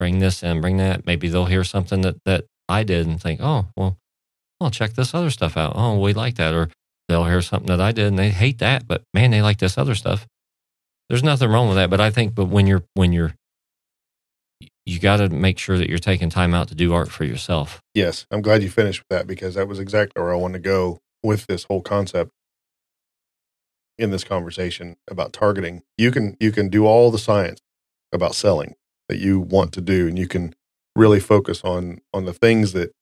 bring 0.00 0.18
this 0.18 0.42
and 0.42 0.60
bring 0.60 0.76
that. 0.78 1.06
Maybe 1.06 1.28
they'll 1.28 1.46
hear 1.46 1.64
something 1.64 2.00
that 2.02 2.16
that 2.24 2.46
I 2.68 2.82
did 2.82 3.06
and 3.06 3.20
think, 3.20 3.40
oh 3.42 3.66
well, 3.76 3.96
I'll 4.60 4.70
check 4.70 4.94
this 4.94 5.14
other 5.14 5.30
stuff 5.30 5.56
out. 5.56 5.72
Oh, 5.76 5.98
we 6.00 6.12
like 6.12 6.34
that. 6.36 6.52
Or 6.52 6.68
they'll 7.08 7.24
hear 7.26 7.42
something 7.42 7.68
that 7.68 7.80
I 7.80 7.92
did 7.92 8.06
and 8.06 8.18
they 8.18 8.30
hate 8.30 8.58
that, 8.58 8.86
but 8.88 9.02
man, 9.12 9.30
they 9.30 9.42
like 9.42 9.58
this 9.58 9.78
other 9.78 9.94
stuff. 9.94 10.26
There's 11.08 11.22
nothing 11.22 11.50
wrong 11.50 11.68
with 11.68 11.76
that. 11.76 11.90
But 11.90 12.00
I 12.00 12.10
think, 12.10 12.34
but 12.34 12.46
when 12.46 12.66
you're 12.66 12.84
when 12.94 13.12
you're 13.12 13.34
you 14.86 15.00
got 15.00 15.16
to 15.16 15.28
make 15.30 15.58
sure 15.58 15.78
that 15.78 15.88
you're 15.88 15.98
taking 15.98 16.28
time 16.30 16.54
out 16.54 16.68
to 16.68 16.74
do 16.74 16.92
art 16.92 17.10
for 17.10 17.24
yourself. 17.24 17.80
Yes, 17.94 18.26
I'm 18.30 18.42
glad 18.42 18.62
you 18.62 18.68
finished 18.70 19.00
with 19.00 19.08
that 19.16 19.26
because 19.26 19.54
that 19.54 19.66
was 19.66 19.78
exactly 19.78 20.22
where 20.22 20.32
I 20.32 20.36
wanted 20.36 20.62
to 20.62 20.68
go 20.68 21.00
with 21.22 21.46
this 21.46 21.64
whole 21.64 21.80
concept 21.80 22.30
in 23.96 24.10
this 24.10 24.24
conversation 24.24 24.96
about 25.10 25.32
targeting. 25.32 25.82
You 25.96 26.10
can 26.10 26.36
you 26.40 26.52
can 26.52 26.68
do 26.68 26.86
all 26.86 27.10
the 27.10 27.18
science 27.18 27.60
about 28.12 28.34
selling 28.34 28.74
that 29.08 29.18
you 29.18 29.40
want 29.40 29.72
to 29.74 29.80
do, 29.80 30.06
and 30.08 30.18
you 30.18 30.28
can 30.28 30.54
really 30.96 31.20
focus 31.20 31.62
on 31.64 32.00
on 32.12 32.24
the 32.24 32.32
things 32.34 32.72
that 32.72 32.92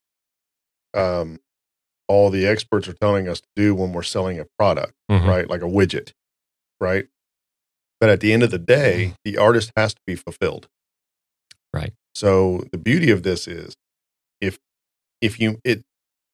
um, 0.95 1.39
all 2.09 2.31
the 2.31 2.47
experts 2.47 2.89
are 2.89 2.93
telling 2.95 3.29
us 3.29 3.41
to 3.41 3.49
do 3.57 3.75
when 3.75 3.93
we're 3.93 4.03
selling 4.03 4.39
a 4.39 4.45
product, 4.59 4.93
Mhm. 5.11 5.27
right? 5.27 5.49
Like 5.49 5.63
a 5.63 5.67
widget, 5.67 6.13
right? 6.81 7.07
But 8.03 8.11
at 8.11 8.19
the 8.19 8.33
end 8.33 8.43
of 8.43 8.51
the 8.51 8.59
day, 8.59 9.15
the 9.25 9.39
artist 9.39 9.71
has 9.77 9.95
to 9.95 10.01
be 10.09 10.17
fulfilled. 10.17 10.67
Right. 11.73 11.93
So 12.17 12.65
the 12.73 12.77
beauty 12.77 13.13
of 13.13 13.23
this 13.23 13.47
is 13.47 13.77
if 14.41 14.59
if 15.21 15.39
you 15.39 15.61
it 15.65 15.85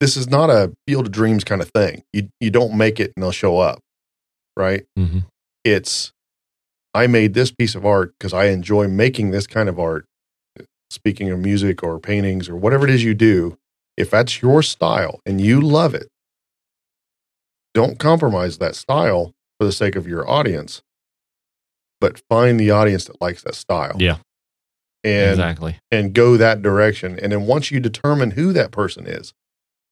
this 0.00 0.16
is 0.16 0.30
not 0.30 0.48
a 0.48 0.72
field 0.86 1.04
of 1.08 1.12
dreams 1.12 1.44
kind 1.44 1.60
of 1.60 1.68
thing. 1.68 2.04
You 2.14 2.30
you 2.40 2.50
don't 2.50 2.74
make 2.74 2.98
it 2.98 3.12
and 3.14 3.22
they'll 3.22 3.32
show 3.32 3.58
up. 3.58 3.80
Right? 4.56 4.86
Mhm. 4.98 5.26
It's 5.62 6.10
I 6.94 7.06
made 7.06 7.34
this 7.34 7.52
piece 7.52 7.74
of 7.74 7.84
art 7.84 8.14
because 8.18 8.32
I 8.32 8.46
enjoy 8.46 8.88
making 8.88 9.30
this 9.30 9.46
kind 9.46 9.68
of 9.68 9.78
art. 9.78 10.06
Speaking 10.90 11.28
of 11.28 11.38
music 11.38 11.82
or 11.82 12.00
paintings 12.00 12.48
or 12.48 12.56
whatever 12.56 12.84
it 12.88 12.90
is 12.94 13.04
you 13.04 13.12
do, 13.12 13.58
if 13.98 14.10
that's 14.10 14.40
your 14.40 14.62
style 14.62 15.20
and 15.26 15.38
you 15.38 15.60
love 15.60 15.94
it, 15.94 16.08
don't 17.74 17.98
compromise 17.98 18.56
that 18.56 18.74
style 18.74 19.34
for 19.60 19.66
the 19.66 19.72
sake 19.72 19.96
of 19.96 20.08
your 20.08 20.26
audience, 20.26 20.80
but 22.00 22.22
find 22.28 22.58
the 22.58 22.70
audience 22.70 23.04
that 23.06 23.20
likes 23.20 23.42
that 23.42 23.54
style. 23.54 23.96
Yeah, 23.98 24.18
And 25.04 25.32
exactly. 25.32 25.78
and 25.90 26.12
go 26.12 26.36
that 26.36 26.62
direction. 26.62 27.18
And 27.18 27.32
then 27.32 27.42
once 27.46 27.70
you 27.70 27.80
determine 27.80 28.32
who 28.32 28.52
that 28.52 28.70
person 28.70 29.06
is, 29.06 29.32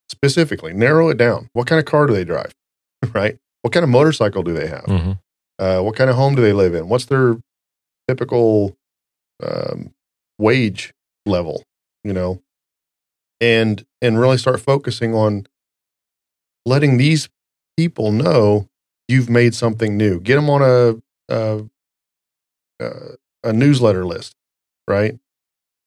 specifically 0.09 0.73
narrow 0.73 1.09
it 1.09 1.17
down. 1.19 1.49
What 1.53 1.67
kind 1.67 1.79
of 1.81 1.85
car 1.85 2.07
do 2.07 2.13
they 2.15 2.25
drive? 2.25 2.53
right? 3.13 3.37
What 3.63 3.73
kind 3.73 3.83
of 3.85 3.91
motorcycle 3.91 4.43
do 4.43 4.53
they 4.53 4.69
have? 4.69 4.85
hmm 4.87 5.13
Uh, 5.59 5.81
what 5.81 5.97
kind 5.97 6.11
of 6.11 6.17
home 6.17 6.35
do 6.37 6.43
they 6.43 6.53
live 6.53 6.75
in? 6.75 6.89
What's 6.89 7.07
their 7.07 7.37
typical 8.09 8.77
um, 9.43 9.93
wage 10.39 10.93
level? 11.27 11.63
You 12.05 12.13
know, 12.13 12.41
and 13.41 13.85
and 14.01 14.21
really 14.21 14.39
start 14.39 14.61
focusing 14.61 15.13
on 15.15 15.47
letting 16.65 16.99
these 16.99 17.29
people 17.77 18.13
know 18.13 18.69
you've 19.09 19.29
made 19.31 19.55
something 19.55 19.97
new. 19.97 20.21
Get 20.21 20.37
them 20.37 20.49
on 20.51 20.63
a 20.63 21.35
a, 21.35 21.65
a, 22.81 22.91
a 23.45 23.53
newsletter 23.53 24.05
list, 24.07 24.33
right? 24.89 25.17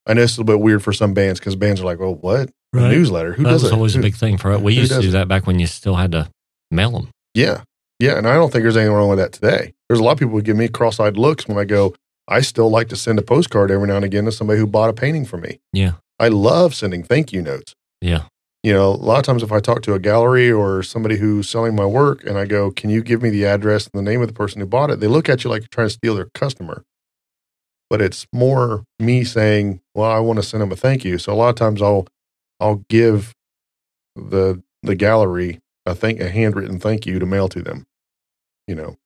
I 0.08 0.14
know 0.14 0.22
it's 0.24 0.38
a 0.38 0.42
little 0.42 0.56
bit 0.58 0.64
weird 0.64 0.84
for 0.84 0.94
some 0.94 1.14
bands 1.14 1.40
because 1.40 1.56
bands 1.56 1.82
are 1.82 1.86
like, 1.86 2.00
"Well, 2.00 2.16
what 2.16 2.50
a 2.50 2.54
Right. 2.74 2.92
newsletter? 2.92 3.34
Who 3.34 3.44
that 3.44 3.50
does 3.52 3.64
was 3.64 3.72
it?" 3.72 3.76
always 3.76 3.96
a 3.96 4.00
big 4.00 4.16
thing 4.16 4.38
for 4.38 4.52
us. 4.52 4.62
We 4.62 4.74
used 4.74 4.92
to 4.92 5.02
do 5.02 5.12
that 5.12 5.28
back 5.28 5.46
when 5.48 5.60
you 5.60 5.68
still 5.68 5.96
had 5.96 6.12
to 6.14 6.30
mail 6.72 6.92
them. 6.92 7.10
Yeah. 7.34 7.62
Yeah. 8.00 8.18
And 8.18 8.28
I 8.28 8.34
don't 8.36 8.52
think 8.52 8.64
there's 8.64 8.78
anything 8.78 8.94
wrong 8.96 9.10
with 9.10 9.20
that 9.20 9.34
today. 9.34 9.74
There's 9.88 10.00
a 10.00 10.04
lot 10.04 10.14
of 10.14 10.20
people 10.20 10.34
who 10.36 10.42
give 10.42 10.56
me 10.58 10.68
cross 10.68 11.00
eyed 11.00 11.18
looks 11.18 11.48
when 11.48 11.58
I 11.58 11.66
go, 11.66 11.94
I 12.28 12.42
still 12.42 12.70
like 12.70 12.90
to 12.90 12.96
send 12.96 13.20
a 13.20 13.22
postcard 13.24 13.72
every 13.72 13.88
now 13.88 13.96
and 13.98 14.06
again 14.06 14.26
to 14.26 14.32
somebody 14.32 14.60
who 14.60 14.68
bought 14.68 14.90
a 14.90 14.94
painting 14.94 15.26
for 15.26 15.38
me. 15.38 15.60
Yeah. 15.74 15.94
I 16.20 16.28
love 16.30 16.74
sending 16.76 17.04
thank 17.04 17.34
you 17.34 17.42
notes. 17.42 17.74
Yeah. 18.02 18.24
You 18.64 18.74
know, 18.74 18.90
a 18.90 18.92
lot 18.92 19.20
of 19.20 19.24
times 19.24 19.42
if 19.42 19.52
I 19.52 19.60
talk 19.60 19.82
to 19.84 19.94
a 19.94 20.00
gallery 20.00 20.52
or 20.52 20.84
somebody 20.84 21.18
who's 21.18 21.48
selling 21.50 21.76
my 21.76 21.86
work 21.86 22.26
and 22.26 22.38
I 22.38 22.46
go, 22.46 22.72
Can 22.72 22.90
you 22.90 23.02
give 23.02 23.22
me 23.22 23.30
the 23.30 23.46
address 23.46 23.88
and 23.88 23.98
the 23.98 24.10
name 24.10 24.22
of 24.22 24.28
the 24.28 24.34
person 24.34 24.60
who 24.60 24.68
bought 24.68 24.92
it? 24.92 25.00
They 25.00 25.08
look 25.08 25.30
at 25.30 25.44
you 25.44 25.50
like 25.50 25.62
you're 25.62 25.70
trying 25.70 25.88
to 25.88 25.94
steal 25.94 26.16
their 26.16 26.30
customer. 26.34 26.84
But 27.90 28.02
it's 28.02 28.28
more 28.34 28.84
me 29.00 29.24
saying, 29.24 29.82
Well, 29.96 30.12
I 30.12 30.20
want 30.20 30.38
to 30.38 30.44
send 30.44 30.62
them 30.62 30.72
a 30.72 30.76
thank 30.76 31.06
you. 31.06 31.18
So 31.18 31.32
a 31.32 31.36
lot 31.36 31.50
of 31.50 31.56
times 31.56 31.82
I'll 31.82 32.08
I'll 32.60 32.84
give 32.90 33.34
the 34.16 34.62
the 34.84 34.96
gallery 34.96 35.62
a 35.86 35.96
thank 35.96 36.20
a 36.20 36.30
handwritten 36.30 36.80
thank 36.80 37.06
you 37.06 37.18
to 37.18 37.26
mail 37.26 37.48
to 37.50 37.62
them. 37.62 37.86
You 38.68 38.76
know. 38.76 38.98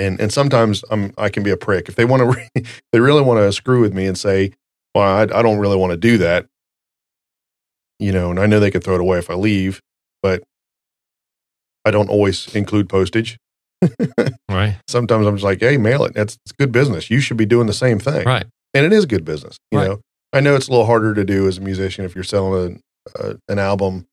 And 0.00 0.20
and 0.20 0.32
sometimes 0.32 0.82
I'm 0.90 1.14
I 1.16 1.28
can 1.28 1.44
be 1.44 1.50
a 1.50 1.56
prick. 1.56 1.88
If 1.88 1.94
they 1.94 2.04
want 2.04 2.22
to 2.22 2.26
re- 2.56 2.64
they 2.92 2.98
really 2.98 3.22
want 3.22 3.38
to 3.38 3.52
screw 3.52 3.80
with 3.80 3.94
me 3.94 4.06
and 4.06 4.18
say, 4.18 4.50
Well, 4.96 5.04
I, 5.04 5.22
I 5.22 5.42
don't 5.42 5.58
really 5.58 5.76
want 5.76 5.92
to 5.92 5.96
do 5.96 6.18
that 6.18 6.48
you 8.04 8.12
know, 8.12 8.30
and 8.30 8.38
I 8.38 8.46
know 8.46 8.60
they 8.60 8.70
could 8.70 8.84
throw 8.84 8.94
it 8.94 9.00
away 9.00 9.18
if 9.18 9.30
I 9.30 9.34
leave, 9.34 9.80
but 10.22 10.42
I 11.84 11.90
don't 11.90 12.08
always 12.10 12.54
include 12.54 12.88
postage. 12.88 13.36
right. 14.48 14.76
Sometimes 14.88 15.26
I'm 15.26 15.34
just 15.36 15.44
like, 15.44 15.60
hey, 15.60 15.76
mail 15.76 16.04
it. 16.04 16.14
That's 16.14 16.36
it's 16.44 16.52
good 16.52 16.72
business. 16.72 17.10
You 17.10 17.20
should 17.20 17.36
be 17.36 17.46
doing 17.46 17.66
the 17.66 17.72
same 17.74 17.98
thing. 17.98 18.24
Right. 18.26 18.46
And 18.72 18.84
it 18.86 18.92
is 18.92 19.06
good 19.06 19.24
business. 19.24 19.56
You 19.70 19.78
Right. 19.78 19.88
know, 19.88 20.00
I 20.32 20.40
know 20.40 20.54
it's 20.56 20.68
a 20.68 20.70
little 20.70 20.86
harder 20.86 21.14
to 21.14 21.24
do 21.24 21.46
as 21.48 21.58
a 21.58 21.60
musician 21.60 22.04
if 22.04 22.14
you're 22.14 22.24
selling 22.24 22.82
a, 23.16 23.28
a, 23.30 23.36
an 23.48 23.58
album 23.58 24.06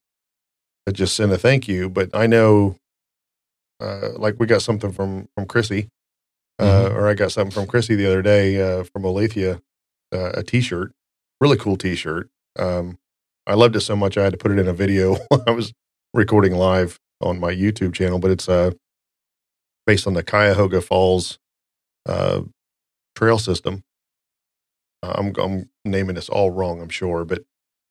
to 0.86 0.94
just 0.94 1.16
send 1.16 1.32
a 1.32 1.38
thank 1.38 1.68
you, 1.68 1.90
but 1.90 2.10
I 2.14 2.28
know, 2.28 2.76
uh, 3.80 4.10
like 4.18 4.36
we 4.40 4.46
got 4.48 4.62
something 4.62 4.92
from 4.92 5.28
from 5.36 5.46
Chrissy, 5.48 5.88
uh, 6.60 6.90
or 6.94 7.08
I 7.08 7.14
got 7.14 7.32
something 7.32 7.52
from 7.52 7.68
Chrissy 7.68 7.96
the 7.96 8.06
other 8.08 8.22
day 8.22 8.62
uh, 8.62 8.84
from 8.84 9.04
Olathia, 9.04 9.62
uh, 10.14 10.32
a 10.36 10.44
T-shirt, 10.44 10.92
really 11.40 11.58
cool 11.58 11.78
T-shirt. 11.78 12.30
Um, 12.60 12.98
I 13.52 13.56
loved 13.56 13.76
it 13.76 13.82
so 13.82 13.96
much 13.98 14.18
I 14.18 14.24
had 14.24 14.32
to 14.32 14.38
put 14.38 14.52
it 14.52 14.60
in 14.60 14.68
a 14.70 14.74
video. 14.74 15.18
I 15.48 15.52
was 15.52 15.74
recording 16.14 16.54
live 16.56 16.98
on 17.22 17.38
my 17.40 17.54
YouTube 17.54 17.94
channel, 17.94 18.18
but 18.18 18.32
it's 18.32 18.48
uh 18.48 18.72
based 19.86 20.08
on 20.08 20.14
the 20.14 20.24
Cuyahoga 20.24 20.80
Falls 20.82 21.38
uh, 22.08 22.42
trail 23.16 23.38
system. 23.38 23.82
Uh, 25.04 25.14
I'm 25.18 25.34
I'm 25.38 25.70
naming 25.84 26.16
this 26.16 26.30
all 26.30 26.52
wrong, 26.52 26.82
I'm 26.82 26.90
sure, 26.90 27.26
but 27.26 27.44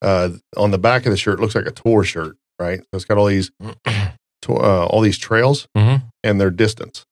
uh, 0.02 0.30
on 0.56 0.70
the 0.70 0.78
back 0.78 1.04
of 1.04 1.10
the 1.12 1.16
shirt 1.18 1.38
it 1.38 1.42
looks 1.42 1.54
like 1.54 1.66
a 1.66 1.70
tour 1.72 2.04
shirt, 2.04 2.36
right? 2.58 2.80
So 2.80 2.86
it's 2.94 3.04
got 3.04 3.18
all 3.18 3.26
these 3.26 3.50
to- 3.62 4.54
uh, 4.56 4.86
all 4.86 5.02
these 5.02 5.18
trails 5.18 5.68
Mhm. 5.76 6.04
and 6.24 6.40
their 6.40 6.50
distance. 6.50 7.04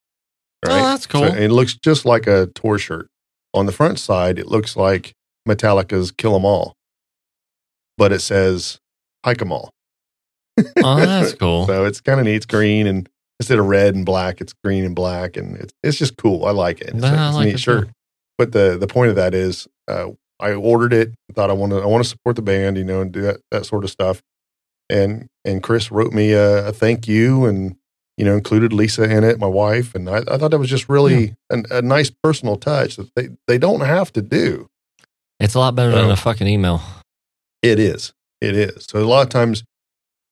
Oh, 0.64 0.70
that's 0.74 1.06
cool. 1.06 1.28
So 1.28 1.34
it 1.34 1.48
looks 1.50 1.74
just 1.74 2.04
like 2.06 2.26
a 2.26 2.46
tour 2.54 2.78
shirt. 2.78 3.08
On 3.54 3.66
the 3.66 3.72
front 3.72 3.98
side, 3.98 4.38
it 4.38 4.46
looks 4.46 4.74
like 4.76 5.12
Metallica's 5.46 6.10
"Kill 6.10 6.34
'Em 6.34 6.44
All," 6.46 6.74
but 7.98 8.12
it 8.12 8.20
says 8.20 8.80
"Hike 9.24 9.42
'Em 9.42 9.52
All." 9.52 9.70
oh, 10.82 10.96
that's 10.96 11.34
cool. 11.38 11.66
So 11.66 11.84
it's 11.84 12.00
kind 12.00 12.18
of 12.18 12.24
neat. 12.24 12.36
It's 12.36 12.46
green 12.46 12.86
and 12.86 13.08
instead 13.38 13.58
of 13.58 13.66
red 13.66 13.94
and 13.94 14.06
black, 14.06 14.40
it's 14.40 14.54
green 14.64 14.84
and 14.84 14.94
black, 14.96 15.36
and 15.36 15.56
it's 15.56 15.74
it's 15.82 15.98
just 15.98 16.16
cool. 16.16 16.46
I 16.46 16.50
like 16.52 16.80
it. 16.80 16.88
It's, 16.88 17.02
Nah, 17.02 17.08
a, 17.08 17.26
it's 17.28 17.34
a 17.34 17.36
like 17.36 17.46
neat 17.46 17.54
it 17.56 17.60
shirt. 17.60 17.86
too. 17.88 17.92
But 18.38 18.52
the 18.52 18.78
the 18.80 18.86
point 18.86 19.10
of 19.10 19.16
that 19.16 19.34
is, 19.34 19.68
uh, 19.88 20.08
I 20.40 20.52
ordered 20.52 20.92
it. 20.92 21.12
Thought 21.34 21.50
I 21.50 21.52
want 21.52 21.72
to 21.72 21.78
I 21.80 21.86
want 21.86 22.02
to 22.02 22.08
support 22.08 22.36
the 22.36 22.42
band, 22.42 22.78
you 22.78 22.84
know, 22.84 23.00
and 23.02 23.12
do 23.12 23.20
that 23.22 23.40
that 23.50 23.66
sort 23.66 23.84
of 23.84 23.90
stuff. 23.90 24.22
And 24.90 25.26
and 25.44 25.62
Chris 25.62 25.90
wrote 25.90 26.12
me 26.12 26.32
a, 26.32 26.68
a 26.68 26.72
thank 26.72 27.06
you, 27.06 27.44
and 27.44 27.76
you 28.16 28.24
know, 28.24 28.34
included 28.34 28.72
Lisa 28.72 29.04
in 29.04 29.22
it, 29.22 29.38
my 29.38 29.46
wife, 29.46 29.94
and 29.94 30.08
I, 30.08 30.18
I 30.28 30.38
thought 30.38 30.50
that 30.50 30.58
was 30.58 30.70
just 30.70 30.88
really 30.88 31.36
an, 31.50 31.64
a 31.70 31.82
nice 31.82 32.10
personal 32.10 32.56
touch 32.56 32.96
that 32.96 33.14
they 33.14 33.28
they 33.46 33.58
don't 33.58 33.80
have 33.82 34.12
to 34.14 34.22
do. 34.22 34.68
It's 35.40 35.54
a 35.54 35.58
lot 35.60 35.76
better 35.76 35.92
than 35.92 36.10
a 36.10 36.16
fucking 36.16 36.48
email. 36.48 36.80
It 37.62 37.78
is. 37.78 38.12
It 38.40 38.54
is. 38.54 38.86
So 38.88 38.98
a 38.98 39.04
lot 39.04 39.22
of 39.22 39.28
times 39.30 39.64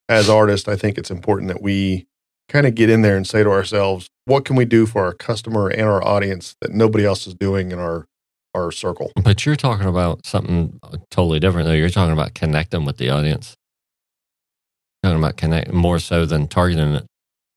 as 0.08 0.28
artists, 0.28 0.68
I 0.68 0.76
think 0.76 0.98
it's 0.98 1.10
important 1.10 1.48
that 1.48 1.60
we 1.60 2.06
kind 2.48 2.66
of 2.66 2.74
get 2.74 2.90
in 2.90 3.02
there 3.02 3.16
and 3.16 3.26
say 3.26 3.42
to 3.42 3.50
ourselves, 3.50 4.08
what 4.24 4.44
can 4.44 4.56
we 4.56 4.64
do 4.64 4.86
for 4.86 5.04
our 5.04 5.12
customer 5.12 5.68
and 5.68 5.82
our 5.82 6.04
audience 6.04 6.54
that 6.60 6.72
nobody 6.72 7.04
else 7.04 7.26
is 7.26 7.34
doing 7.34 7.72
in 7.72 7.78
our 7.78 8.06
our 8.54 8.70
circle? 8.70 9.12
But 9.22 9.44
you're 9.44 9.56
talking 9.56 9.86
about 9.86 10.24
something 10.24 10.78
uh, 10.82 10.96
totally 11.10 11.40
different, 11.40 11.66
though. 11.66 11.74
You're 11.74 11.90
talking 11.90 12.12
about 12.12 12.34
connecting 12.34 12.84
with 12.84 12.96
the 12.96 13.10
audience. 13.10 13.54
Talking 15.02 15.18
about 15.18 15.36
connect 15.36 15.72
more 15.72 15.98
so 15.98 16.26
than 16.26 16.48
targeting 16.48 16.94
it. 16.94 17.06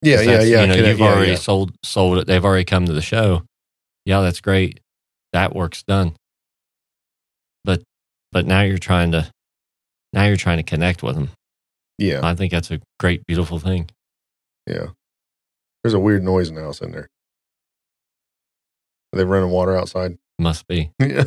Yeah, 0.02 0.20
yeah, 0.20 0.30
yeah. 0.30 0.42
You 0.42 0.54
know, 0.66 0.74
connect- 0.74 0.88
you've 0.88 0.98
yeah, 1.00 1.06
already 1.06 1.30
yeah. 1.32 1.36
sold 1.36 1.72
sold 1.84 2.18
it. 2.18 2.26
They've 2.26 2.44
already 2.44 2.64
come 2.64 2.86
to 2.86 2.92
the 2.92 3.02
show. 3.02 3.42
Yeah, 4.04 4.20
that's 4.20 4.40
great. 4.40 4.80
That 5.32 5.54
work's 5.54 5.82
done. 5.82 6.14
But 7.64 7.82
but 8.32 8.46
now 8.46 8.62
you're 8.62 8.78
trying 8.78 9.12
to 9.12 9.30
now 10.12 10.24
you're 10.24 10.36
trying 10.36 10.58
to 10.58 10.62
connect 10.62 11.02
with 11.02 11.14
them. 11.14 11.30
Yeah, 11.98 12.20
I 12.22 12.34
think 12.34 12.50
that's 12.52 12.70
a 12.70 12.80
great, 12.98 13.26
beautiful 13.26 13.58
thing. 13.58 13.90
yeah. 14.66 14.88
There's 15.82 15.94
a 15.94 15.98
weird 15.98 16.22
noise 16.22 16.50
in 16.50 16.56
the 16.56 16.60
house 16.60 16.82
in 16.82 16.92
there. 16.92 17.08
Are 19.12 19.16
they 19.16 19.24
running 19.24 19.50
water 19.50 19.74
outside? 19.76 20.18
Must 20.38 20.66
be. 20.68 20.90
Yeah. 21.00 21.24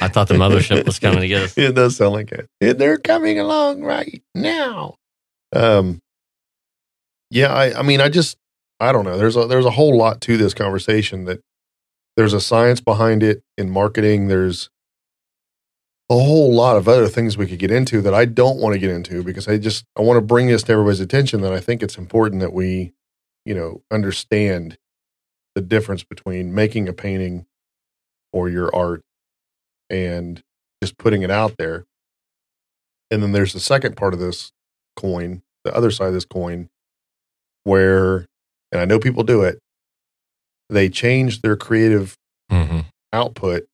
I 0.00 0.06
thought 0.08 0.28
the 0.28 0.34
mothership 0.34 0.86
was 0.86 0.98
coming 1.00 1.20
to 1.20 1.26
get 1.28 1.42
us. 1.42 1.54
It 1.58 1.74
does 1.74 1.96
sound 1.96 2.12
like 2.12 2.32
it. 2.32 2.78
They're 2.78 2.96
coming 2.96 3.40
along 3.40 3.82
right 3.82 4.22
now. 4.36 4.94
Um, 5.52 5.98
yeah, 7.30 7.52
I, 7.52 7.80
I 7.80 7.82
mean, 7.82 8.00
I 8.00 8.08
just, 8.08 8.36
I 8.78 8.92
don't 8.92 9.04
know. 9.04 9.18
There's 9.18 9.36
a, 9.36 9.46
there's 9.46 9.66
a 9.66 9.70
whole 9.70 9.96
lot 9.98 10.20
to 10.22 10.36
this 10.36 10.54
conversation 10.54 11.24
that 11.24 11.40
there's 12.16 12.32
a 12.32 12.40
science 12.40 12.80
behind 12.80 13.22
it 13.24 13.42
in 13.58 13.68
marketing. 13.68 14.28
There's 14.28 14.70
a 16.10 16.14
whole 16.14 16.52
lot 16.52 16.76
of 16.76 16.88
other 16.88 17.06
things 17.06 17.38
we 17.38 17.46
could 17.46 17.60
get 17.60 17.70
into 17.70 18.02
that 18.02 18.12
I 18.14 18.24
don't 18.24 18.58
want 18.58 18.72
to 18.72 18.80
get 18.80 18.90
into 18.90 19.22
because 19.22 19.46
I 19.46 19.58
just, 19.58 19.84
I 19.96 20.02
want 20.02 20.16
to 20.16 20.20
bring 20.20 20.48
this 20.48 20.64
to 20.64 20.72
everybody's 20.72 20.98
attention 20.98 21.40
that 21.42 21.52
I 21.52 21.60
think 21.60 21.82
it's 21.82 21.96
important 21.96 22.40
that 22.40 22.52
we, 22.52 22.92
you 23.44 23.54
know, 23.54 23.82
understand 23.92 24.76
the 25.54 25.60
difference 25.60 26.02
between 26.02 26.52
making 26.52 26.88
a 26.88 26.92
painting 26.92 27.46
or 28.32 28.48
your 28.48 28.74
art 28.74 29.02
and 29.88 30.42
just 30.82 30.98
putting 30.98 31.22
it 31.22 31.30
out 31.30 31.54
there. 31.58 31.84
And 33.12 33.22
then 33.22 33.30
there's 33.30 33.52
the 33.52 33.60
second 33.60 33.96
part 33.96 34.12
of 34.12 34.18
this 34.20 34.50
coin, 34.96 35.42
the 35.64 35.74
other 35.74 35.92
side 35.92 36.08
of 36.08 36.14
this 36.14 36.24
coin, 36.24 36.70
where, 37.62 38.26
and 38.72 38.80
I 38.80 38.84
know 38.84 38.98
people 38.98 39.22
do 39.22 39.42
it, 39.42 39.60
they 40.68 40.88
change 40.88 41.42
their 41.42 41.56
creative 41.56 42.16
hmm 42.50 42.80
output 43.12 43.66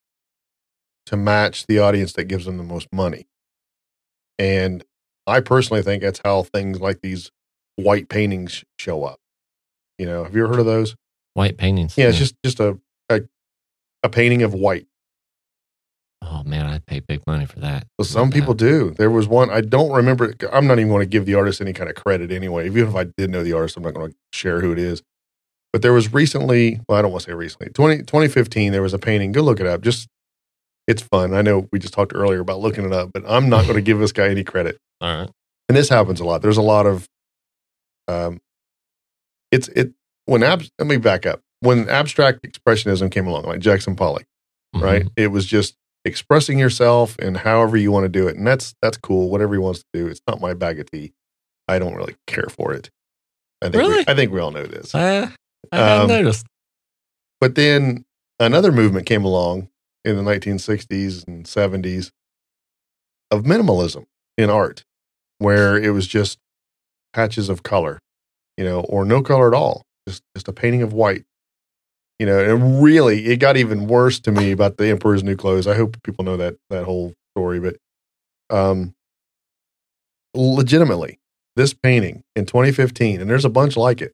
to 1.07 1.17
match 1.17 1.67
the 1.67 1.79
audience 1.79 2.13
that 2.15 2.25
gives 2.25 2.45
them 2.45 2.59
the 2.59 2.65
most 2.65 2.89
money. 2.93 3.27
And 4.39 4.85
I 5.27 5.41
personally 5.41 5.83
think 5.83 6.03
that's 6.03 6.21
how 6.25 6.43
things 6.43 6.81
like 6.81 7.01
these 7.03 7.31
white 7.77 8.09
paintings 8.09 8.65
show 8.79 9.05
up. 9.05 9.19
You 9.99 10.07
know, 10.07 10.25
have 10.25 10.35
you 10.35 10.45
ever 10.45 10.53
heard 10.55 10.61
of 10.61 10.67
those? 10.67 10.95
White 11.35 11.57
paintings. 11.57 11.97
Yeah, 11.97 12.09
it's 12.09 12.19
just 12.19 12.35
just 12.45 12.61
a 12.61 12.79
a, 13.09 13.23
a 14.03 14.09
painting 14.09 14.43
of 14.43 14.55
white. 14.55 14.87
Oh 16.23 16.43
man, 16.45 16.67
I'd 16.67 16.87
pay 16.87 17.01
big 17.01 17.27
money 17.27 17.47
for 17.47 17.61
that. 17.61 17.87
Well, 17.99 18.07
some 18.07 18.31
people 18.31 18.55
do. 18.55 18.91
There 18.91 19.11
was 19.11 19.29
one 19.29 19.51
I 19.51 19.61
don't 19.61 19.93
remember. 19.93 20.35
I'm 20.53 20.67
not 20.67 20.79
even 20.79 20.89
going 20.89 21.03
to 21.03 21.07
give 21.07 21.27
the 21.27 21.35
artist 21.35 21.61
any 21.61 21.73
kind 21.73 21.89
of 21.89 21.97
credit 21.97 22.31
anyway. 22.33 22.67
Even 22.67 22.89
if 22.89 22.95
I 22.95 23.05
did 23.05 23.31
know 23.31 23.45
the 23.45 23.53
artist, 23.53 23.77
I'm 23.77 23.83
not 23.83 23.95
going 23.95 24.11
to 24.11 24.17
share 24.33 24.61
who 24.61 24.73
it 24.73 24.79
is. 24.79 25.03
But 25.73 25.83
there 25.83 25.93
was 25.93 26.13
recently. 26.13 26.81
Well, 26.89 26.99
I 26.99 27.03
don't 27.03 27.13
want 27.13 27.25
to 27.25 27.31
say 27.31 27.35
recently. 27.35 27.71
20, 27.71 27.99
2015, 27.99 28.73
There 28.73 28.83
was 28.83 28.95
a 28.95 28.99
painting. 28.99 29.33
Go 29.33 29.43
look 29.43 29.61
it 29.61 29.67
up. 29.67 29.83
Just 29.83 30.09
it's 30.87 31.03
fun. 31.03 31.35
I 31.35 31.43
know 31.43 31.69
we 31.73 31.79
just 31.79 31.95
talked 31.95 32.13
earlier 32.15 32.41
about 32.41 32.61
looking 32.61 32.85
it 32.85 32.93
up, 32.93 33.11
but 33.13 33.25
I'm 33.27 33.49
not 33.49 33.63
going 33.65 33.75
to 33.77 33.83
give 33.83 33.99
this 33.99 34.13
guy 34.13 34.29
any 34.29 34.45
credit. 34.45 34.79
All 35.01 35.21
right. 35.23 35.31
And 35.69 35.77
this 35.77 35.89
happens 35.89 36.21
a 36.21 36.25
lot. 36.25 36.43
There's 36.43 36.57
a 36.59 36.63
lot 36.63 36.87
of. 36.87 37.09
Um, 38.09 38.41
it's 39.51 39.69
it 39.69 39.93
when 40.27 40.43
abs. 40.43 40.71
Let 40.79 40.87
me 40.89 40.97
back 40.97 41.27
up. 41.27 41.41
When 41.61 41.89
abstract 41.89 42.43
expressionism 42.47 43.11
came 43.11 43.27
along, 43.27 43.45
like 43.45 43.61
Jackson 43.61 43.97
Pollock 43.97 44.27
Mhm. 44.75 44.83
right? 44.83 45.09
It 45.17 45.29
was 45.29 45.47
just 45.47 45.75
expressing 46.05 46.59
yourself 46.59 47.17
and 47.19 47.37
however 47.39 47.77
you 47.77 47.91
want 47.91 48.05
to 48.05 48.09
do 48.09 48.29
it, 48.29 48.37
and 48.37 48.47
that's 48.47 48.75
that's 48.83 48.97
cool. 48.99 49.31
Whatever 49.31 49.55
he 49.55 49.59
wants 49.59 49.81
to 49.81 49.87
do, 49.93 50.07
it's 50.07 50.21
not 50.29 50.41
my 50.41 50.55
bag 50.55 50.79
of 50.79 50.91
tea. 50.91 51.13
I 51.69 51.79
don't 51.81 51.95
really 51.97 52.15
care 52.29 52.47
for 52.49 52.73
it. 52.75 52.91
I 53.63 53.67
think 53.67 53.77
Really? 53.77 53.97
we, 53.99 54.05
I 54.07 54.15
think 54.15 54.31
we 54.33 54.39
all 54.41 54.51
know 54.53 54.67
this. 54.67 54.95
Uh, 54.95 55.31
I 55.73 55.81
Um, 56.03 56.07
noticed. 56.09 56.47
But 57.41 57.55
then 57.57 58.05
another 58.39 58.71
movement 58.71 59.07
came 59.07 59.25
along 59.25 59.69
in 60.07 60.17
the 60.17 60.23
1960s 60.23 61.27
and 61.27 61.45
70s 61.45 62.13
of 63.31 63.43
minimalism 63.43 64.07
in 64.39 64.49
art, 64.49 64.85
where 65.39 65.77
it 65.77 65.91
was 65.91 66.07
just 66.07 66.39
patches 67.13 67.49
of 67.49 67.63
color, 67.63 67.99
you 68.57 68.65
know, 68.65 68.81
or 68.81 69.05
no 69.05 69.21
color 69.21 69.49
at 69.49 69.55
all, 69.55 69.83
just 70.09 70.23
just 70.35 70.49
a 70.49 70.53
painting 70.53 70.83
of 70.83 70.93
white. 70.93 71.25
You 72.19 72.25
know, 72.25 72.39
and 72.39 72.83
really, 72.83 73.27
it 73.27 73.39
got 73.39 73.59
even 73.59 73.89
worse 73.89 74.19
to 74.21 74.33
me 74.33 74.51
about 74.53 74.79
the 74.79 74.89
Emperor's 74.89 75.23
New 75.23 75.37
Clothes. 75.37 75.67
I 75.67 75.75
hope 75.75 76.03
people 76.03 76.25
know 76.25 76.37
that 76.39 76.57
that 76.71 76.85
whole 76.85 77.13
story, 77.35 77.61
but 77.61 77.77
um, 78.49 78.95
legitimately, 80.35 81.19
this 81.57 81.75
painting 81.75 82.23
in 82.35 82.47
2015, 82.47 83.21
and 83.21 83.29
there's 83.29 83.45
a 83.45 83.51
bunch 83.51 83.77
like 83.77 84.01
it, 84.01 84.13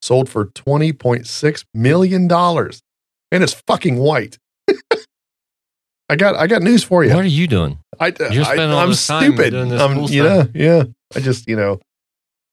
sold 0.00 0.28
for 0.30 0.46
20.6 0.46 1.64
million 1.74 2.28
dollars, 2.28 2.80
and 3.32 3.42
it's 3.42 3.60
fucking 3.66 3.98
white. 3.98 4.38
I 6.08 6.16
got 6.16 6.36
I 6.36 6.46
got 6.46 6.62
news 6.62 6.84
for 6.84 7.04
you. 7.04 7.14
What 7.14 7.24
are 7.24 7.28
you 7.28 7.46
doing? 7.48 7.78
I, 7.98 8.08
You're 8.30 8.44
I, 8.44 8.54
spending 8.54 8.88
this 8.88 9.06
time 9.06 9.22
stupid. 9.32 9.50
doing 9.50 9.68
this 9.70 9.80
I'm, 9.80 9.94
cool 9.94 10.08
know, 10.08 10.40
stuff. 10.42 10.48
yeah. 10.54 10.84
I 11.16 11.20
just, 11.20 11.48
you 11.48 11.56
know, 11.56 11.80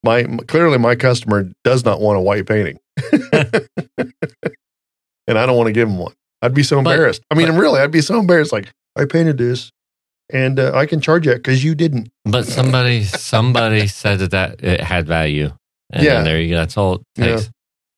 my 0.04 0.24
clearly 0.48 0.78
my 0.78 0.96
customer 0.96 1.50
does 1.64 1.84
not 1.86 2.00
want 2.02 2.18
a 2.18 2.22
white 2.22 2.46
painting, 2.48 2.80
and 5.28 5.38
I 5.38 5.46
don't 5.46 5.58
want 5.58 5.68
to 5.68 5.74
give 5.74 5.88
him 5.88 5.98
one. 5.98 6.14
I'd 6.42 6.54
be 6.54 6.64
so 6.64 6.82
But- 6.82 6.92
embarrassed. 6.92 7.24
I 7.32 7.36
mean, 7.36 7.48
but- 7.50 7.58
really, 7.60 7.80
I'd 7.80 7.92
be 7.92 8.02
so 8.02 8.20
embarrassed. 8.20 8.52
Like 8.52 8.72
I 8.98 9.06
painted 9.06 9.38
this, 9.38 9.72
and 10.32 10.60
uh, 10.60 10.72
I 10.76 10.86
can 10.86 11.00
charge 11.02 11.26
you 11.26 11.34
because 11.34 11.64
you 11.64 11.76
didn't. 11.76 12.10
But 12.26 12.46
somebody 12.46 13.04
somebody 13.04 13.88
said 13.88 14.20
that, 14.20 14.32
that 14.32 14.64
it 14.64 14.82
had 14.82 15.08
value. 15.08 15.52
And 15.92 16.04
Yeah. 16.04 16.24
there 16.24 16.40
you 16.42 16.50
go. 16.50 16.56
That's 16.58 16.76
all 16.78 16.96
it 16.96 17.02
Yeah. 17.18 17.36
takes. 17.38 17.50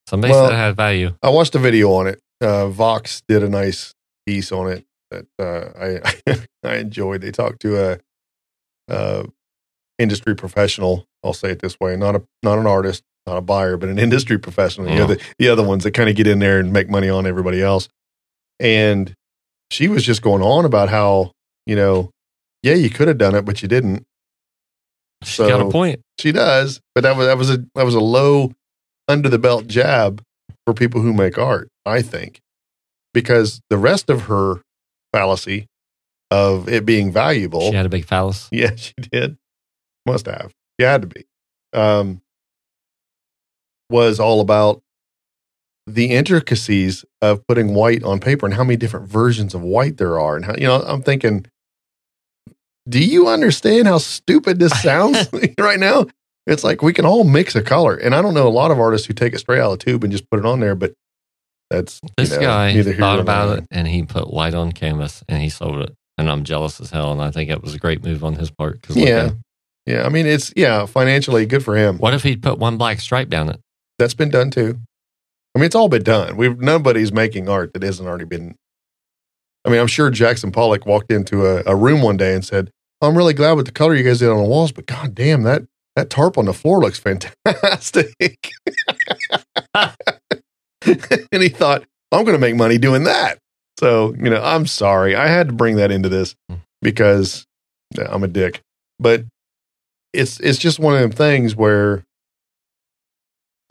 Somebody 0.07 0.33
Well- 0.33 0.47
said 0.47 0.53
it 0.53 0.57
had 0.57 0.75
value. 0.75 1.15
I 1.23 1.29
watched 1.29 1.55
a 1.55 1.59
video 1.59 1.91
on 1.93 2.07
it. 2.07 2.19
Uh, 2.41 2.67
Vox 2.67 3.21
did 3.27 3.41
a 3.43 3.49
nice 3.49 3.93
piece 4.25 4.51
on 4.51 4.69
it 4.71 4.85
that 5.11 5.25
uh, 5.39 5.69
I 6.27 6.37
I 6.63 6.77
enjoyed. 6.77 7.21
They 7.21 7.31
talked 7.31 7.61
to 7.61 7.91
a, 7.91 7.99
uh 8.93 9.23
industry 9.97 10.35
professional. 10.35 11.07
I'll 11.23 11.33
say 11.33 11.51
it 11.51 11.59
this 11.59 11.79
way: 11.79 11.95
not 11.95 12.15
a 12.15 12.23
not 12.43 12.59
an 12.59 12.67
artist, 12.67 13.03
not 13.25 13.37
a 13.37 13.41
buyer, 13.41 13.77
but 13.77 13.89
an 13.89 13.99
industry 14.07 14.37
professional. 14.37 14.89
You 14.89 14.99
know, 14.99 15.07
the, 15.07 15.21
the 15.39 15.49
other 15.49 15.63
ones 15.63 15.83
that 15.83 15.91
kind 15.91 16.09
of 16.09 16.15
get 16.15 16.27
in 16.27 16.39
there 16.39 16.59
and 16.59 16.71
make 16.71 16.89
money 16.89 17.09
on 17.09 17.25
everybody 17.25 17.61
else. 17.61 17.89
And 18.59 19.13
she 19.71 19.87
was 19.87 20.03
just 20.03 20.21
going 20.21 20.41
on 20.41 20.65
about 20.65 20.89
how 20.89 21.31
you 21.65 21.75
know, 21.75 22.11
yeah, 22.63 22.75
you 22.75 22.89
could 22.89 23.07
have 23.07 23.17
done 23.17 23.35
it, 23.35 23.45
but 23.45 23.61
you 23.61 23.67
didn't. 23.67 24.05
She's 25.23 25.37
got 25.37 25.61
a 25.61 25.69
point. 25.69 26.01
She 26.19 26.31
does, 26.31 26.79
but 26.93 27.01
that 27.01 27.17
was 27.17 27.27
that 27.27 27.37
was 27.37 27.49
a 27.49 27.65
that 27.75 27.85
was 27.85 27.95
a 27.95 27.99
low 27.99 28.51
under 29.07 29.29
the 29.29 29.39
belt 29.39 29.67
jab 29.67 30.21
for 30.65 30.73
people 30.73 31.01
who 31.01 31.13
make 31.13 31.37
art, 31.37 31.69
I 31.85 32.01
think. 32.01 32.41
Because 33.13 33.61
the 33.69 33.77
rest 33.77 34.09
of 34.09 34.23
her 34.23 34.61
fallacy 35.15 35.69
of 36.30 36.67
it 36.67 36.86
being 36.86 37.10
valuable, 37.12 37.69
She 37.69 37.75
had 37.75 37.86
a 37.86 37.89
big 37.89 38.06
phallus. 38.06 38.49
yeah, 38.51 38.75
she 38.75 38.93
did. 38.99 39.38
Must 40.06 40.25
have. 40.25 40.51
She 40.78 40.86
had 40.86 41.04
to 41.04 41.08
be. 41.08 41.25
Um, 41.71 42.21
was 43.89 44.19
all 44.19 44.41
about 44.41 44.82
the 45.88 46.08
intricacies 46.08 47.06
of 47.21 47.45
putting 47.47 47.73
white 47.73 48.04
on 48.04 48.19
paper 48.19 48.45
and 48.45 48.56
how 48.56 48.63
many 48.63 48.75
different 48.75 49.08
versions 49.08 49.54
of 49.54 49.62
white 49.62 49.97
there 49.97 50.19
are. 50.19 50.36
And 50.36 50.43
how, 50.43 50.56
you 50.56 50.67
know, 50.67 50.82
I'm 50.82 51.01
thinking, 51.01 51.45
do 52.89 52.99
you 52.99 53.28
understand 53.28 53.88
how 53.88 53.99
stupid 53.99 54.60
this 54.60 54.82
sounds 54.82 55.30
right 55.60 55.80
now? 55.80 56.08
It's 56.47 56.63
like 56.63 56.82
we 56.82 56.91
can 56.93 57.06
all 57.06 57.23
mix 57.23 57.56
a 57.56 57.62
color. 57.62 57.95
And 57.95 58.13
I 58.13 58.21
don't 58.21 58.34
know 58.34 58.47
a 58.47 58.49
lot 58.49 58.71
of 58.71 58.80
artists 58.80 59.08
who 59.08 59.13
take 59.13 59.34
it 59.34 59.39
straight 59.39 59.62
out 59.62 59.71
of 59.71 59.80
the 59.80 59.86
tube 59.86 60.04
and 60.04 60.12
just 60.12 60.30
put 60.30 60.39
it 60.39 60.45
on 60.45 60.60
there, 60.60 60.75
but 60.75 60.93
that's 61.69 61.99
you 62.04 62.10
This 62.17 62.32
know, 62.32 62.39
guy 62.41 62.84
thought 62.84 63.19
about 63.19 63.58
it 63.58 63.65
and 63.71 63.88
he 63.88 64.04
put 64.04 64.32
white 64.32 64.54
on 64.54 64.71
canvas 64.71 65.23
and 65.28 65.41
he 65.41 65.49
sold 65.49 65.82
it. 65.82 65.95
And 66.17 66.30
I'm 66.32 66.43
jealous 66.45 66.80
as 66.80 66.91
hell. 66.91 67.12
And 67.12 67.21
I 67.21 67.32
think 67.32 67.49
it 67.49 67.62
was 67.62 67.73
a 67.73 67.80
great 67.80 68.04
move 68.04 68.23
on 68.23 68.36
his 68.36 68.49
part. 68.49 68.82
Cause 68.82 68.95
Yeah. 68.95 69.32
Yeah. 69.86 70.06
I 70.06 70.10
mean, 70.10 70.25
it's, 70.25 70.54
yeah, 70.56 70.86
financially 70.86 71.45
good 71.45 71.63
for 71.63 71.75
him. 71.75 71.97
what 71.97 72.13
if 72.13 72.23
he'd 72.23 72.41
put 72.41 72.58
one 72.58 72.78
black 72.78 72.99
stripe 73.01 73.30
down 73.30 73.49
it? 73.49 73.60
That's 73.99 74.13
been 74.13 74.30
done 74.30 74.49
too. 74.51 74.80
I 75.56 75.60
mean, 75.60 75.65
it's 75.65 75.75
all 75.75 75.88
been 75.89 76.04
done. 76.04 76.36
We've 76.36 76.60
nobody's 76.60 77.13
making 77.13 77.47
art 77.47 77.73
that 77.73 77.84
hasn't 77.84 78.08
already 78.10 78.25
been. 78.25 78.56
I 79.63 79.69
mean, 79.69 79.80
I'm 79.80 79.88
sure 79.88 80.10
Jackson 80.10 80.51
Pollock 80.51 80.86
walked 80.86 81.12
into 81.12 81.45
a, 81.45 81.63
a 81.65 81.75
room 81.75 82.01
one 82.01 82.17
day 82.17 82.34
and 82.36 82.43
said, 82.43 82.69
"I'm 83.01 83.15
really 83.17 83.34
glad 83.34 83.54
with 83.54 83.65
the 83.65 83.71
color 83.71 83.95
you 83.95 84.04
guys 84.04 84.19
did 84.19 84.30
on 84.30 84.38
the 84.38 84.43
walls, 84.43 84.73
but 84.73 84.86
god 84.86 85.15
damn 85.15 85.43
that 85.43 85.63
that 85.95 86.10
tarp 86.10 86.38
on 86.38 86.43
the 86.45 86.54
floor 86.54 86.82
looks 86.82 86.99
fantastic." 86.99 88.51
and 91.32 91.43
he 91.43 91.50
thought, 91.50 91.84
"I'm 92.12 92.24
going 92.24 92.36
to 92.36 92.39
make 92.39 92.56
money 92.56 92.78
doing 92.78 93.04
that." 93.04 93.39
So 93.80 94.13
you 94.15 94.30
know, 94.30 94.41
I'm 94.41 94.67
sorry, 94.67 95.15
I 95.15 95.28
had 95.28 95.48
to 95.48 95.54
bring 95.54 95.76
that 95.78 95.91
into 95.91 96.10
this 96.10 96.36
mm. 96.52 96.60
because 96.82 97.45
I'm 97.98 98.24
a 98.24 98.28
dick, 98.28 98.62
but 99.00 99.26
it's 100.13 100.39
it's 100.39 100.60
just 100.60 100.80
one 100.80 100.95
of 100.95 101.02
them 101.02 101.12
things 101.12 101.56
where 101.56 102.04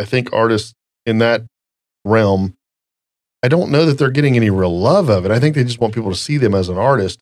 I 0.00 0.04
think 0.04 0.32
artists 0.32 0.74
in 1.06 1.18
that 1.18 1.42
realm, 2.04 2.54
I 3.42 3.48
don't 3.48 3.70
know 3.70 3.86
that 3.86 3.98
they're 3.98 4.10
getting 4.10 4.36
any 4.36 4.50
real 4.50 4.78
love 4.78 5.08
of 5.08 5.24
it. 5.24 5.30
I 5.30 5.38
think 5.38 5.54
they 5.54 5.64
just 5.64 5.80
want 5.80 5.94
people 5.94 6.10
to 6.10 6.16
see 6.16 6.36
them 6.36 6.54
as 6.54 6.68
an 6.68 6.78
artist. 6.78 7.20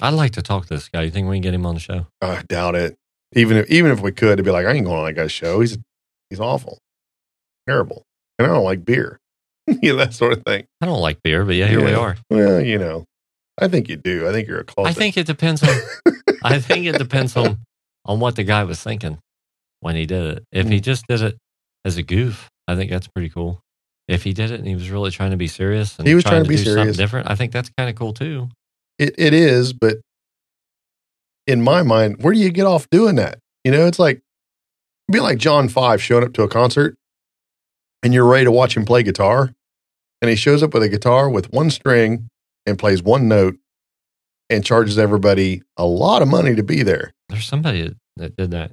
I'd 0.00 0.14
like 0.14 0.32
to 0.32 0.42
talk 0.42 0.66
to 0.66 0.74
this 0.74 0.88
guy. 0.88 1.02
You 1.02 1.10
think 1.10 1.28
we 1.28 1.36
can 1.36 1.42
get 1.42 1.54
him 1.54 1.66
on 1.66 1.74
the 1.74 1.80
show? 1.80 2.06
I 2.20 2.42
doubt 2.46 2.76
it. 2.76 2.96
Even 3.34 3.56
if 3.56 3.68
even 3.70 3.90
if 3.90 4.00
we 4.00 4.12
could, 4.12 4.34
it'd 4.34 4.44
be 4.44 4.50
like 4.50 4.66
I 4.66 4.72
ain't 4.72 4.86
going 4.86 4.98
on 4.98 5.06
that 5.06 5.14
guy's 5.14 5.32
show. 5.32 5.60
He's 5.60 5.76
he's 6.30 6.40
awful, 6.40 6.78
terrible, 7.68 8.02
and 8.38 8.46
I 8.50 8.54
don't 8.54 8.64
like 8.64 8.84
beer. 8.84 9.18
you 9.66 9.92
know 9.92 9.96
that 9.98 10.14
sort 10.14 10.32
of 10.32 10.42
thing. 10.44 10.64
I 10.80 10.86
don't 10.86 11.00
like 11.00 11.22
beer, 11.22 11.44
but 11.44 11.54
yeah, 11.54 11.66
here 11.66 11.84
we 11.84 11.92
are. 11.92 12.16
Well, 12.30 12.60
you 12.60 12.78
know, 12.78 13.04
I 13.58 13.68
think 13.68 13.88
you 13.88 13.96
do. 13.96 14.26
I 14.28 14.32
think 14.32 14.48
you're 14.48 14.60
a 14.60 14.64
closet. 14.64 14.90
I 14.90 14.92
think 14.94 15.16
it 15.16 15.26
depends 15.26 15.62
on 15.62 15.74
I 16.42 16.58
think 16.58 16.86
it 16.86 16.96
depends 16.98 17.36
on 17.36 17.58
on 18.04 18.20
what 18.20 18.36
the 18.36 18.44
guy 18.44 18.64
was 18.64 18.82
thinking 18.82 19.18
when 19.80 19.94
he 19.96 20.06
did 20.06 20.38
it. 20.38 20.44
If 20.52 20.66
Mm. 20.66 20.72
he 20.72 20.80
just 20.80 21.04
did 21.08 21.20
it 21.22 21.36
as 21.84 21.96
a 21.98 22.02
goof, 22.02 22.48
I 22.66 22.74
think 22.76 22.90
that's 22.90 23.08
pretty 23.08 23.28
cool. 23.28 23.60
If 24.08 24.24
he 24.24 24.32
did 24.32 24.50
it 24.50 24.58
and 24.58 24.66
he 24.66 24.74
was 24.74 24.90
really 24.90 25.10
trying 25.10 25.32
to 25.32 25.36
be 25.36 25.48
serious 25.48 25.98
and 25.98 26.08
He 26.08 26.14
was 26.14 26.24
trying 26.24 26.42
to 26.44 26.48
be 26.48 26.56
do 26.56 26.64
serious. 26.64 26.80
something 26.80 26.94
different, 27.04 27.30
I 27.30 27.34
think 27.34 27.52
that's 27.52 27.70
kind 27.76 27.90
of 27.90 27.96
cool 27.96 28.14
too. 28.14 28.48
it, 28.98 29.14
it 29.18 29.34
is, 29.34 29.74
but 29.74 29.98
in 31.46 31.62
my 31.62 31.82
mind, 31.82 32.22
where 32.22 32.32
do 32.32 32.40
you 32.40 32.50
get 32.50 32.66
off 32.66 32.88
doing 32.90 33.16
that? 33.16 33.38
You 33.64 33.72
know, 33.72 33.86
it's 33.86 33.98
like 33.98 34.16
it'd 35.08 35.12
be 35.12 35.20
like 35.20 35.38
John 35.38 35.68
Five 35.68 36.02
showing 36.02 36.24
up 36.24 36.32
to 36.34 36.42
a 36.42 36.48
concert 36.48 36.96
and 38.02 38.14
you're 38.14 38.26
ready 38.26 38.44
to 38.44 38.52
watch 38.52 38.76
him 38.76 38.84
play 38.84 39.02
guitar, 39.02 39.52
and 40.22 40.28
he 40.28 40.36
shows 40.36 40.62
up 40.62 40.74
with 40.74 40.82
a 40.82 40.88
guitar 40.88 41.28
with 41.28 41.52
one 41.52 41.70
string 41.70 42.28
and 42.66 42.78
plays 42.78 43.02
one 43.02 43.28
note 43.28 43.56
and 44.50 44.64
charges 44.64 44.98
everybody 44.98 45.62
a 45.76 45.84
lot 45.84 46.22
of 46.22 46.28
money 46.28 46.54
to 46.54 46.62
be 46.62 46.82
there. 46.82 47.12
There's 47.28 47.46
somebody 47.46 47.94
that, 48.16 48.36
did 48.36 48.50
that. 48.52 48.72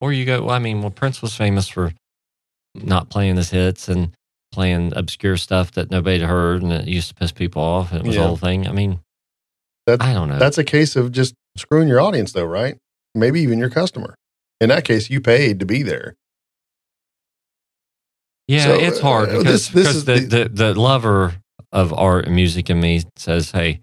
Or 0.00 0.12
you 0.12 0.24
go, 0.24 0.42
well, 0.42 0.54
I 0.54 0.58
mean, 0.58 0.80
well, 0.80 0.90
Prince 0.90 1.20
was 1.20 1.34
famous 1.34 1.68
for 1.68 1.92
not 2.74 3.10
playing 3.10 3.36
his 3.36 3.50
hits 3.50 3.88
and 3.88 4.12
playing 4.52 4.92
obscure 4.96 5.36
stuff 5.36 5.72
that 5.72 5.90
nobody 5.90 6.20
had 6.20 6.28
heard 6.28 6.62
and 6.62 6.72
it 6.72 6.88
used 6.88 7.08
to 7.08 7.14
piss 7.14 7.32
people 7.32 7.62
off. 7.62 7.92
And 7.92 8.00
it 8.00 8.06
was 8.06 8.16
Yeah. 8.16 8.22
the 8.22 8.28
whole 8.28 8.36
thing. 8.36 8.66
I 8.66 8.72
mean, 8.72 9.00
That's- 9.86 10.08
I 10.08 10.14
don't 10.14 10.28
know. 10.28 10.38
That's 10.38 10.58
a 10.58 10.64
case 10.64 10.96
of 10.96 11.12
just 11.12 11.34
screwing 11.56 11.88
your 11.88 12.00
audience, 12.00 12.32
though, 12.32 12.44
right? 12.44 12.76
Maybe 13.14 13.40
even 13.40 13.58
your 13.58 13.70
customer. 13.70 14.14
In 14.60 14.68
that 14.70 14.84
case, 14.84 15.10
you 15.10 15.20
paid 15.20 15.58
to 15.60 15.66
be 15.66 15.82
there. 15.82 16.14
Yeah, 18.50 18.64
So, 18.64 18.74
it's 18.74 18.98
hard 18.98 19.28
uh, 19.28 19.38
because, 19.38 19.44
this- 19.44 19.68
this 19.68 19.82
because 19.86 19.96
is 19.96 20.04
the, 20.06 20.14
the- 20.44 20.48
the, 20.48 20.72
the 20.72 20.80
lover 20.80 21.34
of 21.72 21.92
art 21.92 22.26
and 22.26 22.34
music 22.34 22.68
in 22.68 22.80
me 22.80 23.02
says, 23.16 23.52
hey, 23.52 23.80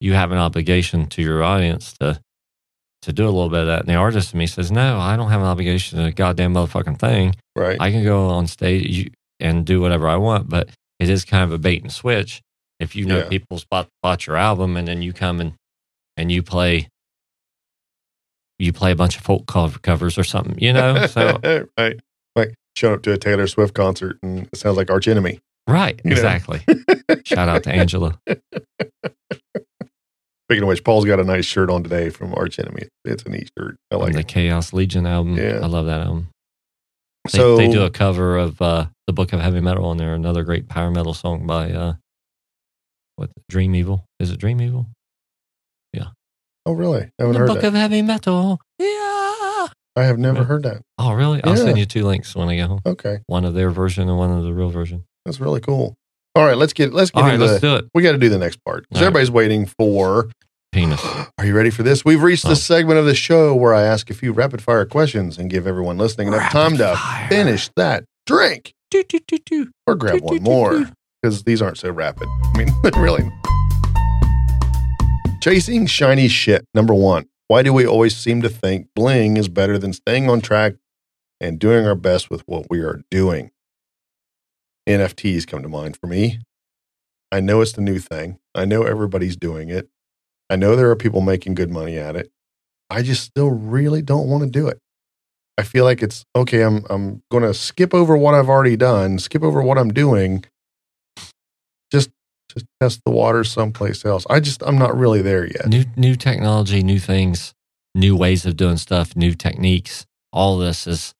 you 0.00 0.14
have 0.14 0.32
an 0.32 0.38
obligation 0.38 1.06
to 1.10 1.22
your 1.22 1.42
audience 1.44 1.92
to 2.00 2.20
to 3.02 3.12
do 3.14 3.24
a 3.24 3.30
little 3.30 3.48
bit 3.48 3.60
of 3.60 3.66
that. 3.68 3.80
And 3.80 3.88
the 3.88 3.94
artist 3.94 4.32
in 4.34 4.38
me 4.38 4.46
says, 4.46 4.70
no, 4.70 4.98
I 4.98 5.16
don't 5.16 5.30
have 5.30 5.40
an 5.40 5.46
obligation 5.46 5.98
to 5.98 6.04
a 6.06 6.10
goddamn 6.12 6.52
motherfucking 6.52 6.98
thing. 6.98 7.34
Right. 7.56 7.80
I 7.80 7.90
can 7.92 8.02
go 8.04 8.26
on 8.28 8.46
stage 8.46 9.10
and 9.38 9.64
do 9.64 9.80
whatever 9.80 10.06
I 10.08 10.16
want, 10.16 10.50
but 10.50 10.68
it 10.98 11.08
is 11.08 11.24
kind 11.24 11.42
of 11.44 11.52
a 11.52 11.58
bait 11.58 11.82
and 11.82 11.90
switch. 11.92 12.42
If 12.78 12.94
you 12.96 13.06
know 13.06 13.18
Yeah. 13.18 13.28
people 13.28 13.58
spot 13.58 13.88
bought 14.02 14.26
your 14.26 14.36
album 14.36 14.76
and 14.76 14.86
then 14.88 15.00
you 15.02 15.12
come 15.14 15.40
and 15.40 15.54
and 16.16 16.30
you 16.32 16.42
play 16.42 16.88
you 18.58 18.72
play 18.72 18.92
a 18.92 18.96
bunch 18.96 19.16
of 19.16 19.22
folk 19.22 19.46
cover 19.46 19.78
covers 19.78 20.18
or 20.18 20.24
something, 20.24 20.58
you 20.58 20.72
know? 20.72 21.06
So 21.06 21.38
right. 21.78 21.98
Like 22.36 22.54
showing 22.76 22.94
up 22.94 23.02
to 23.02 23.12
a 23.12 23.18
Taylor 23.18 23.46
Swift 23.46 23.74
concert 23.74 24.18
and 24.22 24.48
it 24.52 24.56
sounds 24.56 24.76
like 24.76 24.90
Arch 24.90 25.08
Enemy. 25.08 25.40
right, 25.68 26.00
You 26.04 26.12
exactly. 26.12 26.60
Shout 27.24 27.48
out 27.48 27.62
to 27.64 27.70
Angela. 27.72 28.18
Speaking 30.48 30.62
of 30.64 30.68
which, 30.68 30.82
Paul's 30.82 31.04
got 31.04 31.20
a 31.20 31.24
nice 31.24 31.44
shirt 31.44 31.70
on 31.70 31.84
today 31.84 32.10
from 32.10 32.34
Arch 32.34 32.58
Enemy. 32.58 32.88
It's 33.04 33.22
a 33.22 33.28
neat 33.28 33.50
shirt. 33.56 33.76
I 33.92 33.96
like 33.96 34.14
the 34.14 34.20
it. 34.20 34.26
Khaos 34.26 34.72
Legion 34.72 35.06
album. 35.06 35.36
Yeah. 35.36 35.60
I 35.62 35.66
love 35.66 35.86
that 35.86 36.00
album. 36.00 36.28
They, 37.30 37.38
So 37.38 37.56
they 37.56 37.68
do 37.70 37.84
a 37.84 37.90
cover 37.90 38.36
of 38.36 38.60
uh, 38.60 38.86
the 39.06 39.12
Book 39.12 39.32
of 39.32 39.38
Heavy 39.40 39.60
Metal 39.60 39.84
on 39.84 39.96
there, 39.96 40.12
another 40.14 40.42
great 40.42 40.68
power 40.68 40.90
metal 40.90 41.14
song 41.14 41.46
by 41.46 41.70
uh, 41.70 41.92
what 43.14 43.30
Dream 43.48 43.76
Evil. 43.76 44.04
Is 44.18 44.30
it 44.32 44.40
Dream 44.40 44.60
Evil? 44.60 44.86
Yeah. 45.92 46.08
Oh 46.66 46.72
really? 46.72 47.02
I 47.02 47.10
haven't 47.20 47.34
the 47.34 47.38
heard 47.40 47.46
Book 47.48 47.60
that. 47.60 47.68
of 47.68 47.74
Heavy 47.74 48.02
Metal. 48.02 48.60
I 49.96 50.04
have 50.04 50.18
never 50.18 50.44
heard 50.44 50.62
that. 50.62 50.82
Oh, 50.98 51.12
really? 51.12 51.42
I'll 51.44 51.56
Yeah. 51.56 51.64
send 51.64 51.78
you 51.78 51.84
two 51.86 52.04
links 52.06 52.34
when 52.36 52.48
I 52.48 52.56
get 52.56 52.68
home. 52.68 52.80
Okay, 52.86 53.18
One 53.26 53.44
of 53.44 53.54
their 53.54 53.70
version 53.70 54.08
and 54.08 54.16
one 54.18 54.30
of 54.30 54.44
the 54.44 54.52
real 54.54 54.70
version. 54.70 55.04
that's 55.24 55.40
really 55.40 55.60
cool. 55.60 55.96
All 56.36 56.44
right, 56.46 56.56
let's 56.56 56.72
get 56.72 56.92
let's 56.94 57.10
get 57.10 57.20
All 57.20 57.26
right, 57.26 57.34
into 57.34 57.46
let's 57.46 57.60
the. 57.60 57.66
do 57.66 57.76
it. 57.76 57.84
We 57.94 58.02
got 58.02 58.12
to 58.12 58.18
do 58.18 58.28
the 58.28 58.38
next 58.38 58.60
part 58.64 58.88
'cause 58.88 58.98
All 58.98 59.02
right. 59.02 59.06
everybody's 59.08 59.30
waiting 59.30 59.66
for. 59.66 60.30
Penis. 60.72 61.00
Are 61.38 61.44
you 61.44 61.54
ready 61.56 61.70
for 61.70 61.82
this? 61.82 62.04
We've 62.04 62.22
reached 62.22 62.46
Oh. 62.46 62.50
the 62.50 62.56
segment 62.56 63.00
of 63.00 63.04
the 63.04 63.16
show 63.16 63.52
where 63.56 63.74
I 63.74 63.82
ask 63.82 64.08
a 64.10 64.14
few 64.14 64.30
rapid 64.32 64.62
fire 64.62 64.86
questions 64.86 65.36
and 65.36 65.50
give 65.50 65.66
everyone 65.66 65.98
listening 65.98 66.28
enough 66.28 66.52
time 66.52 66.76
to 66.76 66.96
finish 67.28 67.68
that 67.74 68.04
drink 68.26 68.72
Do, 68.92 69.02
do, 69.02 69.18
do, 69.26 69.38
do. 69.44 69.70
or 69.88 69.96
grab 69.96 70.20
one 70.20 70.40
more 70.44 70.86
because 71.20 71.42
these 71.42 71.60
aren't 71.60 71.78
so 71.78 71.90
rapid. 71.90 72.28
I 72.54 72.58
mean, 72.58 72.68
really. 72.96 73.28
Chasing 75.42 75.86
shiny 75.86 76.28
shit. 76.28 76.64
Number 76.74 76.94
one. 76.94 77.26
Why 77.50 77.64
do 77.64 77.72
we 77.72 77.84
always 77.84 78.16
seem 78.16 78.42
to 78.42 78.48
think 78.48 78.90
bling 78.94 79.36
is 79.36 79.48
better 79.48 79.76
than 79.76 79.92
staying 79.92 80.30
on 80.30 80.40
track 80.40 80.74
and 81.40 81.58
doing 81.58 81.84
our 81.84 81.96
best 81.96 82.30
with 82.30 82.42
what 82.46 82.66
we 82.70 82.78
are 82.78 83.02
doing? 83.10 83.50
NFTs 84.88 85.48
come 85.48 85.60
to 85.64 85.68
mind 85.68 85.96
for 85.96 86.06
me. 86.06 86.38
I 87.32 87.40
know 87.40 87.60
it's 87.60 87.72
the 87.72 87.80
new 87.80 87.98
thing. 87.98 88.38
I 88.54 88.66
know 88.66 88.84
everybody's 88.84 89.34
doing 89.34 89.68
it. 89.68 89.88
I 90.48 90.54
know 90.54 90.76
there 90.76 90.90
are 90.90 90.94
people 90.96 91.22
making 91.22 91.56
good 91.56 91.72
money 91.72 91.98
at 91.98 92.14
it. 92.14 92.30
I 92.88 93.02
just 93.02 93.24
still 93.24 93.50
really 93.50 94.00
don't 94.00 94.28
want 94.28 94.44
to 94.44 94.48
do 94.48 94.68
it. 94.68 94.78
I 95.58 95.64
feel 95.64 95.84
like 95.84 96.04
it's 96.04 96.24
okay. 96.36 96.62
I'm 96.62 96.84
I'm 96.88 97.24
going 97.32 97.42
to 97.42 97.52
skip 97.52 97.92
over 97.92 98.16
what 98.16 98.34
I've 98.34 98.48
already 98.48 98.76
done, 98.76 99.18
skip 99.18 99.42
over 99.42 99.60
what 99.60 99.76
I'm 99.76 99.92
doing, 99.92 100.44
to 102.54 102.66
test 102.80 103.00
the 103.04 103.12
waters 103.12 103.50
someplace 103.50 104.04
else. 104.04 104.26
I 104.30 104.40
just 104.40 104.62
I'm 104.62 104.78
not 104.78 104.96
really 104.96 105.22
there 105.22 105.46
yet. 105.46 105.66
New 105.66 105.84
new 105.96 106.14
technology, 106.14 106.82
new 106.82 106.98
things, 106.98 107.52
new 107.94 108.16
ways 108.16 108.46
of 108.46 108.56
doing 108.56 108.76
stuff, 108.76 109.16
new 109.16 109.34
techniques. 109.34 110.06
All 110.32 110.58
this 110.58 110.86
is 110.86 111.14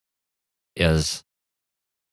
is 0.77 1.23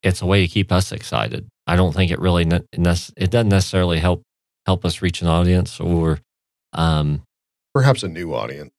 it's 0.03 0.22
a 0.22 0.26
way 0.26 0.41
to 0.41 0.47
keep 0.47 0.72
us 0.72 0.91
excited. 0.91 1.47
I 1.65 1.76
don't 1.76 1.93
think 1.93 2.11
it 2.11 2.20
really 2.20 2.45
ne- 2.45 2.63
it 2.72 3.32
doesn't 3.32 3.49
necessarily 3.49 3.99
help 3.99 4.24
help 4.65 4.86
us 4.86 5.01
reach 5.01 5.22
an 5.22 5.28
audience 5.28 5.80
or 5.80 6.20
um 6.74 7.24
Perhaps 7.74 8.03
a 8.03 8.07
new 8.07 8.34
audience. 8.34 8.72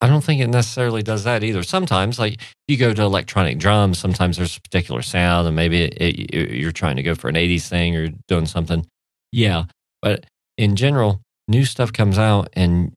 I 0.00 0.06
don't 0.06 0.24
think 0.24 0.40
it 0.40 0.48
necessarily 0.48 1.02
does 1.02 1.24
that 1.24 1.44
either. 1.44 1.62
Sometimes, 1.62 2.18
like 2.18 2.40
you 2.68 2.78
go 2.78 2.94
to 2.94 3.02
electronic 3.02 3.58
drums, 3.58 3.98
sometimes 3.98 4.38
there's 4.38 4.56
a 4.56 4.60
particular 4.60 5.02
sound, 5.02 5.46
and 5.46 5.54
maybe 5.54 5.82
it, 5.82 5.94
it, 6.00 6.50
you're 6.54 6.72
trying 6.72 6.96
to 6.96 7.02
go 7.02 7.14
for 7.14 7.28
an 7.28 7.34
80s 7.34 7.68
thing 7.68 7.96
or 7.96 8.08
doing 8.26 8.46
something. 8.46 8.86
Yeah. 9.32 9.64
But 10.02 10.24
in 10.58 10.76
general, 10.76 11.20
new 11.48 11.64
stuff 11.64 11.92
comes 11.92 12.18
out 12.18 12.48
and 12.54 12.92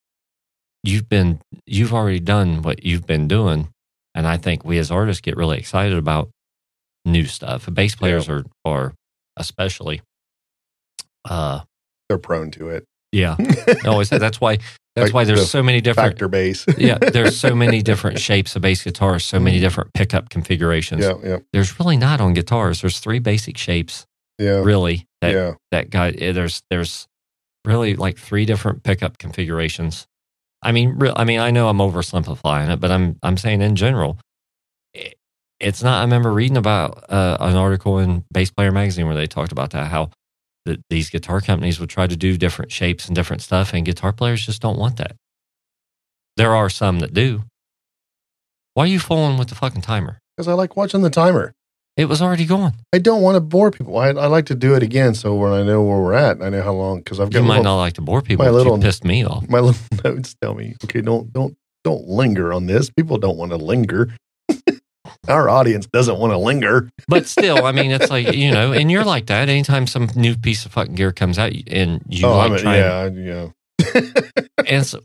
you've 0.84 1.10
been, 1.10 1.40
you've 1.66 1.94
already 1.94 2.20
done 2.20 2.62
what 2.62 2.86
you've 2.86 3.06
been 3.06 3.28
doing. 3.28 3.70
And 4.16 4.28
I 4.28 4.38
think 4.38 4.64
we 4.64 4.78
as 4.78 4.92
artists 4.92 5.22
get 5.22 5.36
really 5.38 5.58
excited 5.58 5.98
about 5.98 6.30
new 7.06 7.26
stuff. 7.26 7.68
Bass 7.74 7.96
players 7.96 8.30
are, 8.30 8.44
are 8.64 8.94
especially, 9.38 10.02
uh, 11.26 11.62
They're 12.10 12.18
prone 12.18 12.52
to 12.52 12.70
it. 12.70 12.86
yeah. 13.12 13.36
Always. 13.86 14.10
That's 14.10 14.40
why, 14.40 14.58
that's 14.96 15.08
Like 15.08 15.14
why 15.14 15.24
there's 15.24 15.40
the 15.42 15.46
so 15.48 15.64
many 15.64 15.82
different 15.82 16.12
Factor 16.12 16.28
bass. 16.28 16.66
yeah, 16.78 16.98
there's 17.00 17.36
so 17.40 17.56
many 17.56 17.82
different 17.90 18.20
shapes 18.20 18.56
of 18.56 18.62
bass 18.62 18.84
guitars, 18.84 19.26
so 19.26 19.40
many 19.40 19.60
different 19.60 19.92
pickup 19.94 20.30
configurations. 20.30 21.02
yeah, 21.04 21.14
yeah, 21.24 21.38
There's 21.52 21.80
really 21.80 21.98
not 21.98 22.22
on 22.22 22.34
guitars. 22.34 22.82
There's 22.82 23.00
three 23.00 23.20
basic 23.20 23.58
shapes, 23.58 24.06
yeah, 24.38 24.62
really. 24.62 25.06
That 25.24 25.34
yeah. 25.34 25.54
that 25.72 25.90
guy. 25.90 26.10
eh, 26.12 26.32
There's 26.32 26.62
there's 26.70 27.08
really 27.66 27.96
like 27.96 28.18
three 28.18 28.46
different 28.46 28.84
pickup 28.84 29.18
configurations. 29.18 30.06
I 30.62 30.72
mean, 30.72 30.96
real. 30.98 31.14
I 31.16 31.24
mean, 31.26 31.40
I 31.40 31.52
know 31.52 31.68
I'm 31.68 31.80
oversimplifying 31.80 32.72
it, 32.72 32.80
but 32.80 32.92
I'm 32.92 33.18
I'm 33.24 33.38
saying 33.38 33.62
in 33.62 33.76
general, 33.76 34.20
it, 34.94 35.16
it's 35.60 35.82
not. 35.84 36.00
I 36.00 36.02
remember 36.04 36.32
reading 36.32 36.58
about 36.58 37.10
uh, 37.10 37.38
an 37.40 37.56
article 37.56 38.00
in 38.00 38.24
Bass 38.32 38.52
Player 38.52 38.72
Magazine 38.72 39.06
where 39.08 39.16
they 39.16 39.28
talked 39.28 39.52
about 39.52 39.72
that 39.72 39.88
how. 39.88 40.10
That 40.66 40.80
these 40.90 41.10
guitar 41.10 41.42
companies 41.42 41.78
would 41.82 41.90
try 41.90 42.08
to 42.08 42.16
do 42.16 42.38
different 42.38 42.72
shapes 42.72 43.08
and 43.08 43.14
different 43.14 43.42
stuff, 43.42 43.74
and 43.74 43.86
guitar 43.86 44.14
players 44.14 44.46
just 44.46 44.62
don't 44.62 44.80
want 44.80 44.96
that. 44.96 45.18
There 46.38 46.56
are 46.56 46.70
some 46.70 47.00
that 47.00 47.14
do. 47.14 47.44
Why 48.74 48.86
are 48.86 48.88
you 48.88 49.00
fooling 49.00 49.38
with 49.38 49.50
the 49.50 49.56
fucking 49.56 49.82
timer? 49.82 50.20
Because 50.38 50.48
I 50.48 50.54
like 50.54 50.78
watching 50.78 51.02
the 51.02 51.10
timer. 51.10 51.52
It 51.96 52.06
was 52.06 52.22
already 52.24 52.46
going. 52.46 52.74
I 52.92 52.98
don't 52.98 53.22
want 53.22 53.36
to 53.36 53.40
bore 53.40 53.70
people. 53.70 53.98
I, 54.00 54.08
I 54.08 54.26
like 54.26 54.48
to 54.48 54.56
do 54.56 54.74
it 54.76 54.82
again, 54.82 55.14
so 55.14 55.36
when 55.36 55.52
I 55.54 55.62
know 55.62 55.84
where 55.84 56.00
we're 56.00 56.14
at, 56.14 56.42
I 56.42 56.50
know 56.50 56.64
how 56.64 56.74
long. 56.74 57.00
Because 57.00 57.20
I've 57.20 57.30
got 57.30 57.40
You 57.40 57.46
might 57.46 57.58
little- 57.58 57.64
not 57.74 57.78
like 57.78 57.94
to 57.94 58.02
bore 58.02 58.22
people, 58.24 58.44
my 58.46 58.52
little- 58.52 58.80
pissed 58.80 59.04
me 59.04 59.24
off. 59.26 59.48
my 59.48 59.60
little 59.60 59.80
notes 60.04 60.36
tell 60.42 60.56
me, 60.56 60.76
okay, 60.86 61.02
don't 61.02 61.32
don't 61.32 61.56
don't 61.84 62.08
linger 62.08 62.52
on 62.52 62.66
this. 62.66 62.90
People 62.90 63.18
don't 63.18 63.38
want 63.38 63.52
to 63.52 63.58
linger. 63.58 64.10
Our 65.28 65.50
audience 65.50 65.86
doesn't 65.86 66.18
want 66.18 66.34
to 66.34 66.38
linger. 66.38 66.90
But 67.08 67.28
still, 67.28 67.66
I 67.66 67.72
mean, 67.72 67.92
it's 67.92 68.10
like 68.10 68.34
you 68.36 68.52
know, 68.52 68.74
and 68.74 68.90
you're 68.92 69.06
like 69.06 69.28
that. 69.28 69.48
Anytime 69.48 69.86
some 69.86 70.10
new 70.16 70.36
piece 70.36 70.66
of 70.66 70.72
fucking 70.72 70.96
gear 70.96 71.12
comes 71.12 71.38
out, 71.38 71.52
and 71.68 72.02
you 72.10 72.26
oh, 72.26 72.38
like 72.38 72.46
I'm 72.52 72.54
a, 72.56 72.60
trying, 72.60 73.18
yeah, 73.18 73.50
yeah. 73.94 74.42
and 74.68 74.86
so, 74.86 75.00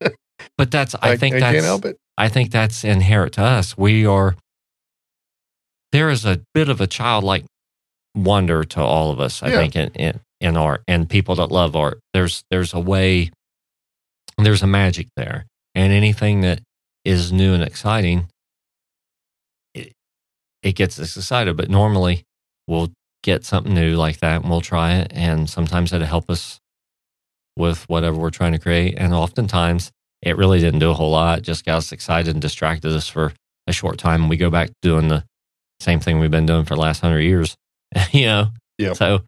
but 0.57 0.70
that's 0.70 0.95
I, 1.03 1.16
think 1.16 1.36
I 1.36 1.41
that's 1.41 1.53
can't 1.55 1.64
help 1.66 1.84
it. 1.84 1.99
I 2.16 2.28
think 2.28 2.51
that's 2.51 2.82
inherent 2.84 3.34
to 3.34 3.43
us. 3.43 3.76
We 3.76 4.07
are 4.07 4.34
there 5.93 6.11
is 6.11 6.24
a 6.24 6.41
bit 6.55 6.68
of 6.68 6.80
a 6.80 6.86
childlike 6.86 7.45
wonder 8.14 8.64
to 8.64 8.80
all 8.80 9.11
of 9.11 9.20
us. 9.20 9.43
I 9.43 9.49
Yeah. 9.49 9.57
think 9.59 9.76
in, 9.76 9.89
in 9.95 10.20
in 10.41 10.57
art 10.57 10.82
and 10.86 11.09
people 11.11 11.34
that 11.36 11.51
love 11.51 11.74
art. 11.74 11.99
There's 12.14 12.45
there's 12.51 12.72
a 12.72 12.78
way, 12.80 13.30
there's 14.36 14.62
a 14.62 14.66
magic 14.68 15.09
there, 15.16 15.47
and 15.74 15.93
anything 15.93 16.43
that 16.43 16.61
is 17.05 17.32
new 17.32 17.55
and 17.55 17.62
exciting, 17.62 18.28
it, 19.74 19.93
it 20.62 20.72
gets 20.76 20.99
us 20.99 21.16
excited. 21.16 21.57
But 21.57 21.70
normally, 21.70 22.22
we'll 22.66 22.93
get 23.22 23.45
something 23.45 23.74
new 23.74 23.97
like 23.97 24.18
that, 24.20 24.43
and 24.43 24.51
we'll 24.51 24.61
try 24.61 24.95
it, 24.95 25.12
and 25.14 25.49
sometimes 25.51 25.93
it'll 25.93 26.07
help 26.07 26.30
us 26.30 26.59
with 27.57 27.89
whatever 27.89 28.16
we're 28.16 28.30
trying 28.30 28.53
to 28.53 28.59
create, 28.59 28.95
and 28.97 29.12
oftentimes 29.12 29.91
it 30.22 30.36
really 30.36 30.61
didn't 30.61 30.80
do 30.80 30.91
a 30.91 30.95
whole 30.95 31.11
lot. 31.11 31.39
It 31.39 31.43
just 31.45 31.64
got 31.64 31.78
us 31.78 31.93
excited 31.93 32.32
and 32.34 32.41
distracted 32.43 32.93
us 32.93 33.09
for 33.09 33.32
a 33.66 33.72
short 33.72 33.99
time. 33.99 34.22
And 34.22 34.30
we 34.30 34.36
go 34.36 34.51
back 34.51 34.68
to 34.68 34.74
doing 34.82 35.09
the 35.09 35.24
same 35.80 36.00
thing 36.00 36.18
we've 36.18 36.30
been 36.30 36.46
doing 36.46 36.64
for 36.64 36.74
the 36.74 36.80
last 36.80 37.00
hundred 37.00 37.20
years. 37.20 37.56
you 38.12 38.26
know? 38.26 38.48
Yep. 38.78 38.96
So 38.96 39.20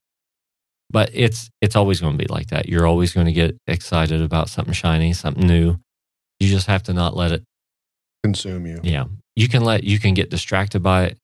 but 0.90 1.10
it's 1.12 1.50
it's 1.60 1.76
always 1.76 2.00
going 2.00 2.18
to 2.18 2.18
be 2.18 2.32
like 2.32 2.48
that. 2.48 2.68
You're 2.68 2.86
always 2.86 3.12
going 3.12 3.26
to 3.26 3.32
get 3.32 3.56
excited 3.66 4.20
about 4.20 4.48
something 4.48 4.74
shiny, 4.74 5.12
something 5.12 5.46
new. 5.46 5.76
You 6.40 6.48
just 6.48 6.66
have 6.66 6.82
to 6.84 6.92
not 6.92 7.16
let 7.16 7.32
it 7.32 7.44
Consume 8.24 8.66
you. 8.66 8.80
yeah. 8.82 9.04
You 9.36 9.48
can 9.48 9.64
let 9.64 9.84
you 9.84 9.98
can 9.98 10.14
get 10.14 10.30
distracted 10.30 10.82
by 10.82 11.04
it, 11.04 11.18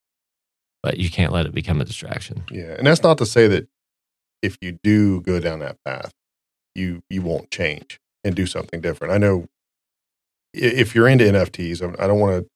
but 0.83 0.99
you 0.99 1.11
can't 1.11 1.33
let 1.33 1.47
it 1.47 1.55
become 1.55 1.81
a 1.81 1.85
distraction. 1.85 2.45
Yeah, 2.51 2.75
and 2.79 2.87
that's 2.87 3.03
not 3.03 3.19
to 3.19 3.27
say 3.27 3.49
that 3.49 3.67
if 4.41 4.57
you 4.63 4.79
do 4.83 5.21
go 5.21 5.41
down 5.41 5.59
that 5.59 5.77
path, 5.85 6.13
you 6.75 7.03
you 7.11 7.23
won't 7.23 7.51
change 7.51 7.99
and 8.25 8.35
do 8.35 8.47
something 8.47 8.81
different. 8.81 9.13
I 9.13 9.19
know 9.19 9.47
if 10.55 10.95
you're 10.95 11.09
into 11.09 11.25
NFTs, 11.25 11.83
I 12.01 12.07
don't 12.07 12.21
want 12.21 12.45
to 12.45 12.49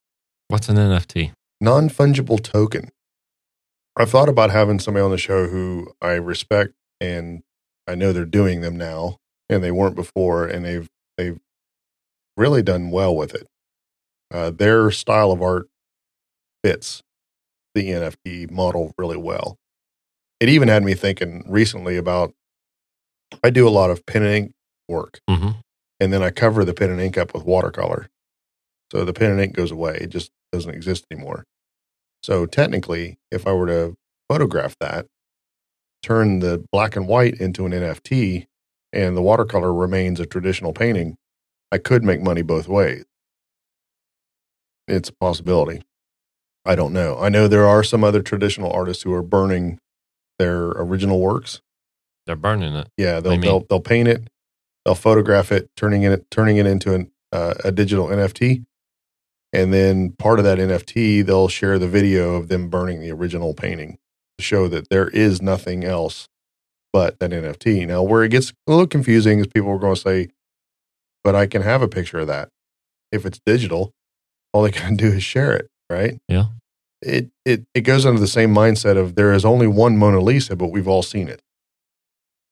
What's 0.48 0.68
an 0.68 0.76
NFT? 0.76 1.32
Non 1.60 1.88
fungible 1.88 2.42
token. 2.42 2.90
I've 3.96 4.10
thought 4.10 4.28
about 4.28 4.50
having 4.50 4.78
somebody 4.78 5.04
on 5.04 5.10
the 5.10 5.18
show 5.18 5.48
who 5.48 5.92
I 6.00 6.12
respect 6.12 6.74
and 7.00 7.42
I 7.86 7.94
know 7.94 8.12
they're 8.12 8.24
doing 8.24 8.60
them 8.60 8.76
now 8.76 9.18
and 9.48 9.62
they 9.62 9.70
weren't 9.70 9.96
before 9.96 10.46
and 10.46 10.64
they've 10.64 10.88
they've 11.18 11.38
really 12.36 12.62
done 12.62 12.90
well 12.90 13.14
with 13.14 13.34
it. 13.34 13.46
Uh, 14.32 14.50
their 14.50 14.90
style 14.90 15.32
of 15.32 15.42
art 15.42 15.68
fits 16.62 17.02
the 17.74 17.90
NFT 17.90 18.50
model 18.50 18.92
really 18.96 19.16
well. 19.16 19.58
It 20.38 20.48
even 20.48 20.68
had 20.68 20.82
me 20.82 20.94
thinking 20.94 21.44
recently 21.46 21.96
about 21.96 22.32
I 23.44 23.50
do 23.50 23.66
a 23.66 23.70
lot 23.70 23.90
of 23.90 24.06
pen 24.06 24.22
and 24.22 24.34
ink 24.34 24.52
work 24.88 25.20
hmm 25.28 25.50
and 26.00 26.12
then 26.12 26.22
I 26.22 26.30
cover 26.30 26.64
the 26.64 26.72
pen 26.72 26.90
and 26.90 27.00
ink 27.00 27.18
up 27.18 27.34
with 27.34 27.44
watercolor. 27.44 28.08
So 28.90 29.04
the 29.04 29.12
pen 29.12 29.32
and 29.32 29.40
ink 29.40 29.54
goes 29.54 29.70
away. 29.70 29.98
It 30.00 30.08
just 30.08 30.32
doesn't 30.50 30.74
exist 30.74 31.04
anymore. 31.10 31.44
So 32.22 32.46
technically, 32.46 33.18
if 33.30 33.46
I 33.46 33.52
were 33.52 33.66
to 33.66 33.94
photograph 34.28 34.76
that, 34.80 35.06
turn 36.02 36.40
the 36.40 36.64
black 36.72 36.96
and 36.96 37.06
white 37.08 37.34
into 37.40 37.66
an 37.66 37.72
NFT, 37.72 38.46
and 38.92 39.16
the 39.16 39.22
watercolor 39.22 39.72
remains 39.72 40.20
a 40.20 40.26
traditional 40.26 40.72
painting, 40.72 41.16
I 41.72 41.78
could 41.78 42.02
make 42.04 42.20
money 42.20 42.42
both 42.42 42.68
ways. 42.68 43.04
It's 44.88 45.08
a 45.08 45.12
possibility. 45.14 45.82
I 46.64 46.74
don't 46.74 46.92
know. 46.92 47.18
I 47.18 47.28
know 47.28 47.48
there 47.48 47.66
are 47.66 47.82
some 47.82 48.04
other 48.04 48.22
traditional 48.22 48.72
artists 48.72 49.02
who 49.02 49.12
are 49.14 49.22
burning 49.22 49.78
their 50.38 50.68
original 50.70 51.20
works 51.20 51.60
They're 52.26 52.36
burning 52.36 52.74
it. 52.74 52.88
yeah, 52.96 53.20
they'll 53.20 53.32
they'll 53.42 53.66
they'll 53.68 53.80
paint 53.80 54.08
it, 54.08 54.28
they'll 54.84 54.94
photograph 54.94 55.52
it, 55.52 55.70
turning 55.76 56.02
it 56.02 56.30
turning 56.30 56.56
it 56.56 56.66
into 56.66 56.94
an, 56.94 57.10
uh, 57.32 57.54
a 57.64 57.72
digital 57.72 58.08
NFT, 58.08 58.64
and 59.52 59.72
then 59.72 60.12
part 60.12 60.38
of 60.38 60.44
that 60.44 60.58
NFT 60.58 61.24
they'll 61.24 61.48
share 61.48 61.78
the 61.78 61.88
video 61.88 62.34
of 62.34 62.48
them 62.48 62.68
burning 62.68 63.00
the 63.00 63.10
original 63.10 63.54
painting 63.54 63.98
to 64.38 64.44
show 64.44 64.68
that 64.68 64.88
there 64.90 65.08
is 65.08 65.42
nothing 65.42 65.84
else 65.84 66.28
but 66.92 67.18
that 67.20 67.30
NFT. 67.30 67.86
Now, 67.86 68.02
where 68.02 68.24
it 68.24 68.30
gets 68.30 68.52
a 68.66 68.70
little 68.70 68.86
confusing 68.86 69.38
is 69.38 69.46
people 69.46 69.70
are 69.70 69.78
going 69.78 69.94
to 69.94 70.00
say, 70.00 70.28
"But 71.22 71.34
I 71.34 71.46
can 71.46 71.62
have 71.62 71.82
a 71.82 71.88
picture 71.88 72.20
of 72.20 72.26
that 72.28 72.48
if 73.12 73.26
it's 73.26 73.40
digital. 73.44 73.92
All 74.52 74.62
they 74.62 74.72
can 74.72 74.96
do 74.96 75.08
is 75.08 75.22
share 75.22 75.54
it, 75.54 75.68
right?" 75.88 76.18
Yeah. 76.28 76.46
It 77.02 77.30
it 77.44 77.64
it 77.74 77.80
goes 77.82 78.04
under 78.04 78.20
the 78.20 78.26
same 78.26 78.54
mindset 78.54 78.98
of 78.98 79.14
there 79.14 79.32
is 79.32 79.44
only 79.44 79.66
one 79.66 79.96
Mona 79.96 80.20
Lisa, 80.20 80.54
but 80.54 80.68
we've 80.68 80.88
all 80.88 81.02
seen 81.02 81.28
it 81.28 81.40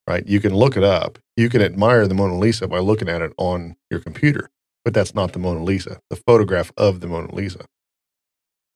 right? 0.08 0.26
You 0.26 0.40
can 0.40 0.54
look 0.54 0.76
it 0.76 0.82
up. 0.82 1.18
You 1.36 1.48
can 1.48 1.60
admire 1.60 2.08
the 2.08 2.14
Mona 2.14 2.38
Lisa 2.38 2.66
by 2.66 2.78
looking 2.78 3.08
at 3.08 3.20
it 3.20 3.32
on 3.36 3.76
your 3.90 4.00
computer, 4.00 4.50
but 4.84 4.94
that's 4.94 5.14
not 5.14 5.32
the 5.32 5.38
Mona 5.38 5.62
Lisa, 5.62 6.00
the 6.10 6.16
photograph 6.16 6.72
of 6.76 7.00
the 7.00 7.06
Mona 7.06 7.34
Lisa. 7.34 7.64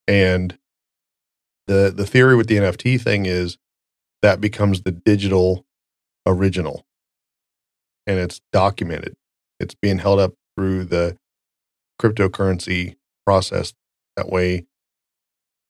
And 0.09 0.59
the 1.67 1.93
the 1.95 2.07
theory 2.07 2.37
with 2.37 2.49
the 2.49 2.57
NFT 2.57 3.01
thing 3.01 3.27
is 3.27 3.57
that 4.21 4.41
becomes 4.41 4.83
the 4.83 4.93
digital 4.93 5.65
original. 6.27 6.85
And 8.07 8.19
it's 8.19 8.41
documented. 8.53 9.15
It's 9.61 9.75
being 9.75 9.99
held 9.99 10.19
up 10.19 10.35
through 10.57 10.85
the 10.85 11.17
cryptocurrency 12.01 12.97
process. 13.25 13.75
That 14.17 14.29
way 14.29 14.67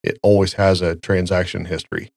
it 0.03 0.19
always 0.23 0.55
has 0.55 0.81
a 0.81 0.97
transaction 0.97 1.67
history. 1.67 2.11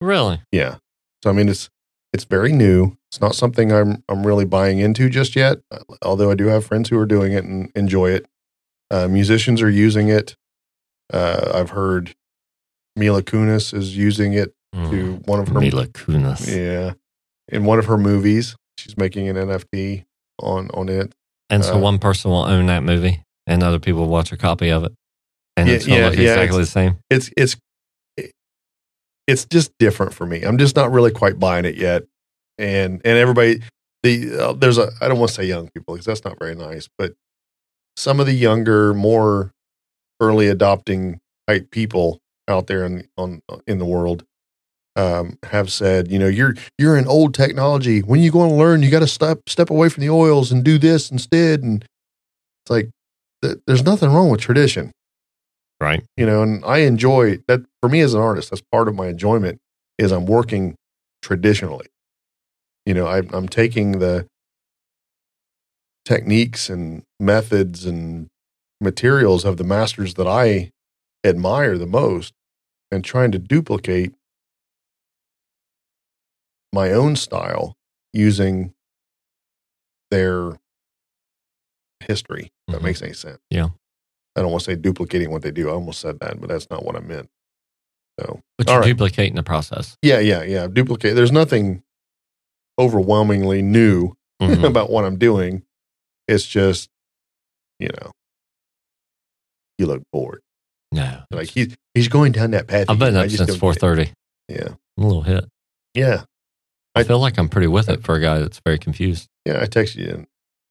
Really? 0.00 0.42
Yeah. 0.52 0.76
So 1.22 1.30
I 1.30 1.32
mean, 1.32 1.48
it's 1.48 1.70
it's 2.12 2.24
very 2.24 2.52
new. 2.52 2.96
It's 3.10 3.20
not 3.20 3.34
something 3.34 3.72
I'm 3.72 4.02
I'm 4.08 4.26
really 4.26 4.44
buying 4.44 4.78
into 4.78 5.08
just 5.08 5.36
yet. 5.36 5.58
Although 6.02 6.30
I 6.30 6.34
do 6.34 6.46
have 6.46 6.64
friends 6.64 6.88
who 6.88 6.98
are 6.98 7.06
doing 7.06 7.32
it 7.32 7.44
and 7.44 7.70
enjoy 7.74 8.10
it. 8.10 8.26
Uh, 8.90 9.08
musicians 9.08 9.60
are 9.62 9.70
using 9.70 10.08
it. 10.08 10.36
Uh, 11.12 11.52
I've 11.54 11.70
heard 11.70 12.14
Mila 12.96 13.22
Kunis 13.22 13.72
is 13.74 13.96
using 13.96 14.32
it 14.34 14.54
to 14.74 14.78
Mm, 14.78 15.26
one 15.26 15.40
of 15.40 15.48
her 15.48 15.60
Mila 15.60 15.86
Kunis. 15.86 16.46
yeah 16.46 16.92
in 17.50 17.64
one 17.64 17.78
of 17.78 17.86
her 17.86 17.96
movies. 17.98 18.54
She's 18.78 18.96
making 18.96 19.28
an 19.28 19.36
NFT 19.36 20.04
on 20.40 20.70
on 20.70 20.88
it. 20.88 21.14
And 21.50 21.64
so 21.64 21.76
Uh, 21.76 21.80
one 21.80 21.98
person 21.98 22.30
will 22.30 22.44
own 22.44 22.66
that 22.66 22.82
movie, 22.82 23.22
and 23.46 23.62
other 23.62 23.78
people 23.78 24.02
will 24.02 24.08
watch 24.10 24.30
a 24.32 24.36
copy 24.36 24.68
of 24.68 24.84
it, 24.84 24.92
and 25.56 25.68
Yeah, 25.68 25.74
it's 25.76 25.86
yeah, 25.86 26.08
exactly 26.08 26.58
the 26.60 26.66
same. 26.66 26.98
It's 27.10 27.30
it's 27.36 27.56
it's 29.28 29.44
just 29.44 29.70
different 29.78 30.14
for 30.14 30.26
me. 30.26 30.42
I'm 30.42 30.58
just 30.58 30.74
not 30.74 30.90
really 30.90 31.12
quite 31.12 31.38
buying 31.38 31.66
it 31.66 31.76
yet. 31.76 32.04
And 32.56 33.00
and 33.04 33.18
everybody 33.18 33.60
the 34.02 34.36
uh, 34.36 34.52
there's 34.54 34.78
a 34.78 34.90
I 35.00 35.06
don't 35.06 35.18
want 35.18 35.28
to 35.28 35.34
say 35.34 35.44
young 35.44 35.68
people 35.68 35.94
because 35.94 36.06
that's 36.06 36.24
not 36.24 36.38
very 36.40 36.56
nice, 36.56 36.88
but 36.98 37.12
some 37.96 38.18
of 38.18 38.26
the 38.26 38.32
younger, 38.32 38.94
more 38.94 39.52
early 40.20 40.48
adopting 40.48 41.20
type 41.46 41.70
people 41.70 42.18
out 42.48 42.66
there 42.66 42.84
in 42.86 43.06
on 43.16 43.42
in 43.66 43.78
the 43.78 43.84
world 43.84 44.24
um, 44.96 45.38
have 45.44 45.70
said, 45.70 46.10
you 46.10 46.18
know, 46.18 46.26
you're 46.26 46.54
you're 46.78 46.96
in 46.96 47.06
old 47.06 47.34
technology. 47.34 48.00
When 48.00 48.20
you 48.20 48.32
going 48.32 48.50
to 48.50 48.56
learn, 48.56 48.82
you 48.82 48.90
got 48.90 49.00
to 49.00 49.06
step 49.06 49.42
step 49.46 49.70
away 49.70 49.90
from 49.90 50.00
the 50.00 50.10
oils 50.10 50.50
and 50.50 50.64
do 50.64 50.78
this 50.78 51.10
instead. 51.10 51.62
And 51.62 51.82
it's 51.82 52.70
like 52.70 52.88
th- 53.42 53.58
there's 53.66 53.84
nothing 53.84 54.10
wrong 54.10 54.30
with 54.30 54.40
tradition 54.40 54.92
Right. 55.80 56.02
you 56.16 56.26
know 56.26 56.42
and 56.42 56.64
i 56.64 56.78
enjoy 56.78 57.38
that 57.46 57.60
for 57.80 57.88
me 57.88 58.00
as 58.00 58.12
an 58.14 58.20
artist 58.20 58.50
that's 58.50 58.62
part 58.72 58.88
of 58.88 58.94
my 58.96 59.06
enjoyment 59.08 59.60
is 59.98 60.10
i'm 60.12 60.26
working 60.26 60.74
traditionally 61.22 61.86
you 62.84 62.94
know 62.94 63.06
I, 63.06 63.18
i'm 63.32 63.48
taking 63.48 64.00
the 64.00 64.26
techniques 66.04 66.68
and 66.70 67.02
methods 67.20 67.84
and 67.84 68.28
materials 68.80 69.44
of 69.44 69.56
the 69.56 69.64
masters 69.64 70.14
that 70.14 70.26
i 70.26 70.70
admire 71.24 71.76
the 71.78 71.86
most 71.86 72.32
and 72.90 73.04
trying 73.04 73.30
to 73.32 73.38
duplicate 73.38 74.14
my 76.72 76.92
own 76.92 77.16
style 77.16 77.74
using 78.12 78.72
their 80.10 80.52
history 82.00 82.50
if 82.68 82.74
that 82.74 82.80
Mhm. 82.80 82.84
makes 82.84 83.02
any 83.02 83.12
sense 83.12 83.38
Yeah. 83.50 83.68
I 84.38 84.42
don't 84.42 84.50
want 84.52 84.64
to 84.64 84.70
say 84.70 84.76
duplicating 84.76 85.30
what 85.30 85.42
they 85.42 85.50
do. 85.50 85.68
I 85.68 85.72
almost 85.72 86.00
said 86.00 86.20
that, 86.20 86.40
but 86.40 86.48
that's 86.48 86.70
not 86.70 86.84
what 86.84 86.94
I 86.96 87.00
meant. 87.00 87.28
So, 88.20 88.40
But 88.56 88.68
you're 88.68 88.78
right. 88.80 88.86
duplicating 88.86 89.34
the 89.34 89.42
process. 89.42 89.96
yeah, 90.02 90.18
yeah, 90.20 90.42
yeah. 90.42 90.66
Duplicate. 90.68 91.14
There's 91.16 91.32
nothing 91.32 91.82
overwhelmingly 92.78 93.62
new 93.62 94.14
Mhm. 94.40 94.64
about 94.68 94.90
what 94.90 95.04
I'm 95.04 95.18
doing. 95.18 95.62
It's 96.28 96.46
just, 96.46 96.88
you 97.80 97.88
know, 97.88 98.12
you 99.78 99.86
look 99.86 100.02
bored. 100.12 100.40
no. 100.92 101.22
Like 101.30 101.48
he's 101.50 101.76
he's 101.94 102.08
going 102.08 102.32
down 102.32 102.52
that 102.52 102.66
path. 102.66 102.86
I've 102.88 102.98
been 102.98 103.16
up 103.16 103.28
since 103.30 103.56
four 103.56 103.74
thirty. 103.74 104.12
Yeah, 104.48 104.74
A 104.96 105.00
little 105.00 105.22
hit. 105.22 105.44
yeah, 105.94 106.24
I 106.94 107.00
I- 107.00 107.04
feel 107.04 107.18
like 107.18 107.38
I'm 107.38 107.48
pretty 107.48 107.66
with 107.68 107.88
it 107.88 108.02
for 108.02 108.14
a 108.14 108.20
guy 108.20 108.38
that's 108.38 108.60
very 108.64 108.78
confused. 108.78 109.28
yeah. 109.44 109.60
I 109.60 109.66
texted 109.66 109.96
you 109.96 110.08
in, 110.08 110.26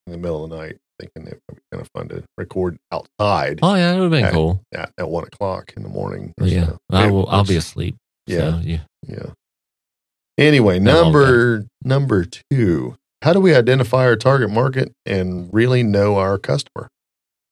in 0.08 0.12
the 0.14 0.18
middle 0.18 0.44
of 0.44 0.50
the 0.50 0.58
night, 0.58 0.78
thinking 1.00 1.28
it 1.28 1.40
would 1.50 1.56
be 1.58 1.62
kind 1.72 1.82
of 1.82 1.90
fun 1.96 2.08
to 2.10 2.24
record 2.38 2.78
outside 2.92 3.60
Oh 3.62 3.76
yeah, 3.76 3.92
it 3.92 3.96
would 3.96 4.04
have 4.04 4.12
been 4.12 4.26
Yeah. 4.26 4.32
cool. 4.32 4.62
at, 4.74 4.92
at 4.98 5.10
one 5.10 5.24
o'clock 5.26 5.74
in 5.78 5.84
the 5.84 5.90
morning. 5.90 6.34
or 6.40 6.48
Yeah, 6.48 6.66
so. 6.68 6.78
I 6.92 7.10
will. 7.12 7.28
I'll 7.30 7.44
be 7.44 7.56
asleep. 7.56 7.96
Yeah. 8.26 8.38
So, 8.38 8.60
yeah. 8.64 8.80
Yeah. 9.08 9.30
Anyway, 10.38 10.80
number 10.80 11.66
number 11.84 12.26
two. 12.52 12.96
How 13.24 13.34
do 13.34 13.40
we 13.40 13.56
identify 13.56 14.06
our 14.06 14.16
target 14.16 14.50
market 14.52 14.92
and 15.06 15.50
really 15.52 15.82
know 15.82 16.18
our 16.18 16.38
customer? 16.38 16.88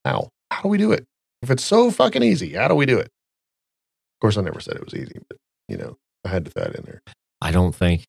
How? 0.06 0.30
How 0.52 0.62
do 0.62 0.68
we 0.68 0.78
do 0.78 0.92
it? 0.92 1.06
If 1.42 1.50
it's 1.50 1.64
so 1.64 1.90
fucking 1.90 2.22
easy, 2.24 2.54
how 2.54 2.68
do 2.68 2.76
we 2.76 2.86
do 2.86 3.00
it? 3.00 3.08
Of 3.08 4.22
course, 4.22 4.38
I 4.38 4.42
never 4.42 4.60
said 4.60 4.76
it 4.76 4.86
was 4.86 4.94
easy, 4.94 5.18
but 5.28 5.38
you 5.68 5.78
know, 5.78 5.98
I 6.24 6.30
had 6.30 6.46
to 6.46 6.52
throw 6.52 6.64
that 6.66 6.76
in 6.76 6.84
there. 6.86 7.02
I 7.42 7.52
don't 7.52 7.74
think. 7.76 8.04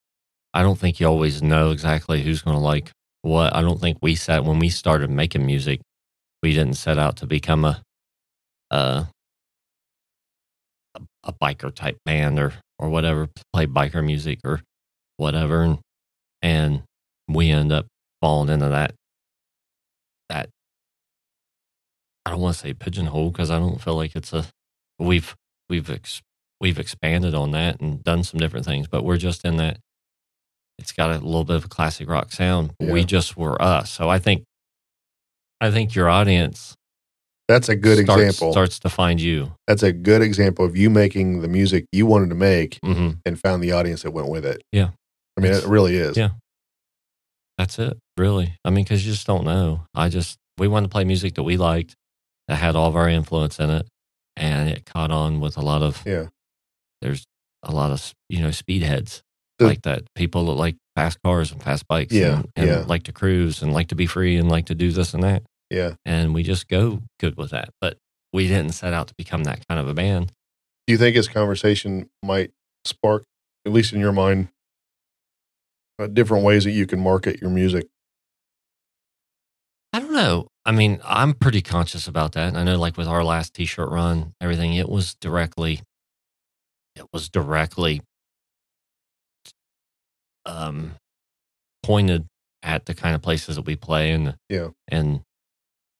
I 0.52 0.62
don't 0.62 0.78
think 0.78 1.00
you 1.00 1.06
always 1.06 1.42
know 1.42 1.70
exactly 1.70 2.22
who's 2.22 2.42
going 2.42 2.56
to 2.56 2.62
like 2.62 2.90
what. 3.26 3.54
I 3.54 3.62
don't 3.62 3.80
think 3.80 3.98
we 4.02 4.14
set 4.14 4.44
when 4.44 4.58
we 4.58 4.68
started 4.68 5.10
making 5.10 5.46
music. 5.46 5.80
We 6.42 6.52
didn't 6.52 6.74
set 6.74 6.98
out 6.98 7.16
to 7.18 7.26
become 7.26 7.64
a, 7.64 7.82
a, 8.70 9.08
a 11.24 11.32
biker 11.32 11.74
type 11.74 11.98
band 12.04 12.38
or 12.38 12.54
or 12.78 12.88
whatever, 12.90 13.28
play 13.52 13.66
biker 13.66 14.04
music 14.04 14.40
or 14.44 14.60
whatever, 15.16 15.62
and 15.62 15.78
and 16.42 16.82
we 17.28 17.50
end 17.50 17.72
up 17.72 17.86
falling 18.20 18.50
into 18.50 18.68
that 18.68 18.94
that 20.28 20.48
I 22.24 22.30
don't 22.30 22.40
want 22.40 22.54
to 22.56 22.60
say 22.60 22.74
pigeonhole 22.74 23.30
because 23.30 23.50
I 23.50 23.58
don't 23.58 23.80
feel 23.80 23.96
like 23.96 24.16
it's 24.16 24.32
a 24.32 24.46
we've 24.98 25.34
we've 25.68 25.90
ex, 25.90 26.22
we've 26.60 26.78
expanded 26.78 27.34
on 27.34 27.52
that 27.52 27.80
and 27.80 28.02
done 28.02 28.24
some 28.24 28.40
different 28.40 28.66
things, 28.66 28.88
but 28.88 29.04
we're 29.04 29.16
just 29.16 29.44
in 29.44 29.56
that. 29.56 29.78
It's 30.78 30.92
got 30.92 31.10
a 31.10 31.14
little 31.14 31.44
bit 31.44 31.56
of 31.56 31.64
a 31.64 31.68
classic 31.68 32.08
rock 32.08 32.32
sound. 32.32 32.72
We 32.80 33.04
just 33.04 33.36
were 33.36 33.60
us, 33.60 33.90
so 33.90 34.08
I 34.08 34.18
think 34.18 34.44
I 35.60 35.70
think 35.70 35.94
your 35.94 36.08
audience 36.10 36.74
That's 37.48 37.68
a 37.70 37.76
good 37.76 38.04
starts, 38.04 38.22
example. 38.22 38.52
starts 38.52 38.78
to 38.80 38.88
find 38.90 39.20
you. 39.20 39.52
That's 39.66 39.82
a 39.82 39.92
good 39.92 40.20
example 40.22 40.64
of 40.66 40.76
you 40.76 40.90
making 40.90 41.40
the 41.40 41.48
music 41.48 41.86
you 41.92 42.04
wanted 42.06 42.28
to 42.30 42.34
make 42.34 42.78
hmm 42.84 43.10
and 43.24 43.40
found 43.40 43.62
the 43.62 43.72
audience 43.72 44.02
that 44.02 44.10
went 44.10 44.28
with 44.28 44.44
it. 44.44 44.62
Yeah. 44.72 44.90
I 45.38 45.40
mean, 45.42 45.52
it 45.52 45.64
really 45.64 45.96
is. 45.96 46.16
yeah. 46.16 46.30
That's 47.58 47.78
it, 47.78 47.96
really. 48.18 48.54
I 48.64 48.70
mean, 48.70 48.84
because 48.84 49.06
you 49.06 49.12
just 49.12 49.26
don't 49.26 49.44
know. 49.44 49.86
I 49.94 50.08
just 50.10 50.36
we 50.58 50.68
wanted 50.68 50.86
to 50.88 50.92
play 50.92 51.04
music 51.04 51.34
that 51.36 51.42
we 51.42 51.56
liked 51.56 51.94
that 52.48 52.56
had 52.56 52.76
all 52.76 52.88
of 52.88 52.96
our 52.96 53.08
influence 53.08 53.58
in 53.58 53.70
it, 53.70 53.86
and 54.36 54.68
it 54.68 54.84
caught 54.84 55.10
on 55.10 55.40
with 55.40 55.56
a 55.56 55.62
lot 55.62 55.82
of 55.82 56.02
Yeah. 56.06 56.26
there's 57.00 57.24
a 57.62 57.72
lot 57.72 57.90
of 57.92 58.12
you 58.28 58.40
know 58.42 58.50
speedheads 58.50 59.22
The- 59.58 59.66
like 59.66 59.82
that 59.82 60.02
people 60.14 60.46
that 60.46 60.52
like 60.52 60.76
fast 60.94 61.18
cars 61.22 61.50
and 61.52 61.62
fast 61.62 61.86
bikes 61.88 62.12
Yeah, 62.12 62.36
and, 62.40 62.48
and 62.56 62.66
yeah. 62.68 62.84
like 62.86 63.04
to 63.04 63.12
cruise 63.12 63.62
and 63.62 63.72
like 63.72 63.88
to 63.88 63.94
be 63.94 64.06
free 64.06 64.36
and 64.36 64.48
like 64.50 64.66
to 64.66 64.74
do 64.74 64.90
this 64.92 65.14
and 65.14 65.22
that 65.22 65.42
Yeah. 65.70 65.94
and 66.04 66.34
we 66.34 66.42
just 66.42 66.68
go 66.68 67.02
good 67.20 67.36
with 67.36 67.50
that 67.50 67.70
but 67.80 67.96
we 68.32 68.48
didn't 68.48 68.72
set 68.72 68.92
out 68.92 69.08
to 69.08 69.14
become 69.16 69.44
that 69.44 69.66
kind 69.66 69.80
of 69.80 69.88
a 69.88 69.94
band 69.94 70.32
Do 70.86 70.92
you 70.92 70.98
think 70.98 71.16
this 71.16 71.28
conversation 71.28 72.08
might 72.22 72.50
spark, 72.84 73.24
at 73.64 73.72
least 73.72 73.92
in 73.94 74.00
your 74.00 74.12
mind, 74.12 74.48
uh, 75.98 76.06
different 76.06 76.44
ways 76.44 76.64
that 76.64 76.72
you 76.72 76.86
can 76.86 77.00
market 77.00 77.40
your 77.40 77.50
music? 77.50 77.86
i 79.92 79.98
don't 80.00 80.12
know 80.12 80.46
i 80.64 80.72
mean 80.72 81.00
i'm 81.04 81.32
pretty 81.32 81.62
conscious 81.62 82.06
about 82.06 82.32
that 82.32 82.54
i 82.54 82.62
know 82.62 82.78
like 82.78 82.96
with 82.96 83.06
our 83.06 83.24
last 83.24 83.54
t-shirt 83.54 83.88
run 83.88 84.34
everything 84.40 84.74
it 84.74 84.88
was 84.88 85.14
directly 85.14 85.80
it 86.96 87.06
was 87.12 87.28
directly 87.28 88.02
um 90.46 90.92
pointed 91.82 92.26
at 92.62 92.86
the 92.86 92.94
kind 92.94 93.14
of 93.14 93.22
places 93.22 93.56
that 93.56 93.66
we 93.66 93.76
play 93.76 94.10
and 94.12 94.34
Yeah. 94.48 94.68
and 94.88 95.20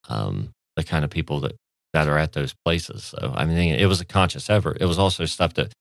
um 0.09 0.49
the 0.75 0.83
kind 0.83 1.03
of 1.05 1.11
people 1.11 1.39
that 1.41 1.55
that 1.93 2.07
are 2.07 2.17
at 2.17 2.33
those 2.33 2.53
places 2.65 3.03
so 3.03 3.33
i 3.35 3.45
mean 3.45 3.75
it 3.75 3.85
was 3.85 4.01
a 4.01 4.05
conscious 4.05 4.49
effort 4.49 4.77
it 4.81 4.85
was 4.85 4.99
also 4.99 5.25
stuff 5.25 5.53
that 5.55 5.71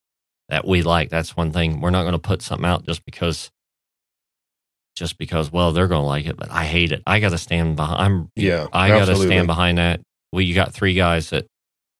that 0.48 0.66
we 0.66 0.82
like 0.82 1.10
that's 1.10 1.36
one 1.36 1.50
thing 1.52 1.80
we're 1.80 1.90
not 1.90 2.02
going 2.02 2.12
to 2.12 2.18
put 2.18 2.40
something 2.42 2.64
out 2.66 2.84
just 2.86 3.04
because 3.04 3.50
just 4.94 5.18
because 5.18 5.52
well 5.52 5.72
they're 5.72 5.88
going 5.88 6.00
to 6.02 6.06
like 6.06 6.26
it 6.26 6.36
but 6.36 6.50
i 6.50 6.64
hate 6.64 6.92
it 6.92 7.02
i 7.06 7.20
got 7.20 7.30
to 7.30 7.38
stand 7.38 7.76
behind 7.76 8.00
i'm 8.00 8.28
Yeah. 8.36 8.66
I 8.72 8.88
got 8.88 9.06
to 9.06 9.12
stand 9.26 9.46
behind 9.46 9.78
that. 9.78 10.00
We 10.32 10.44
you 10.44 10.54
got 10.54 10.72
three 10.72 10.94
guys 10.94 11.30
that 11.30 11.46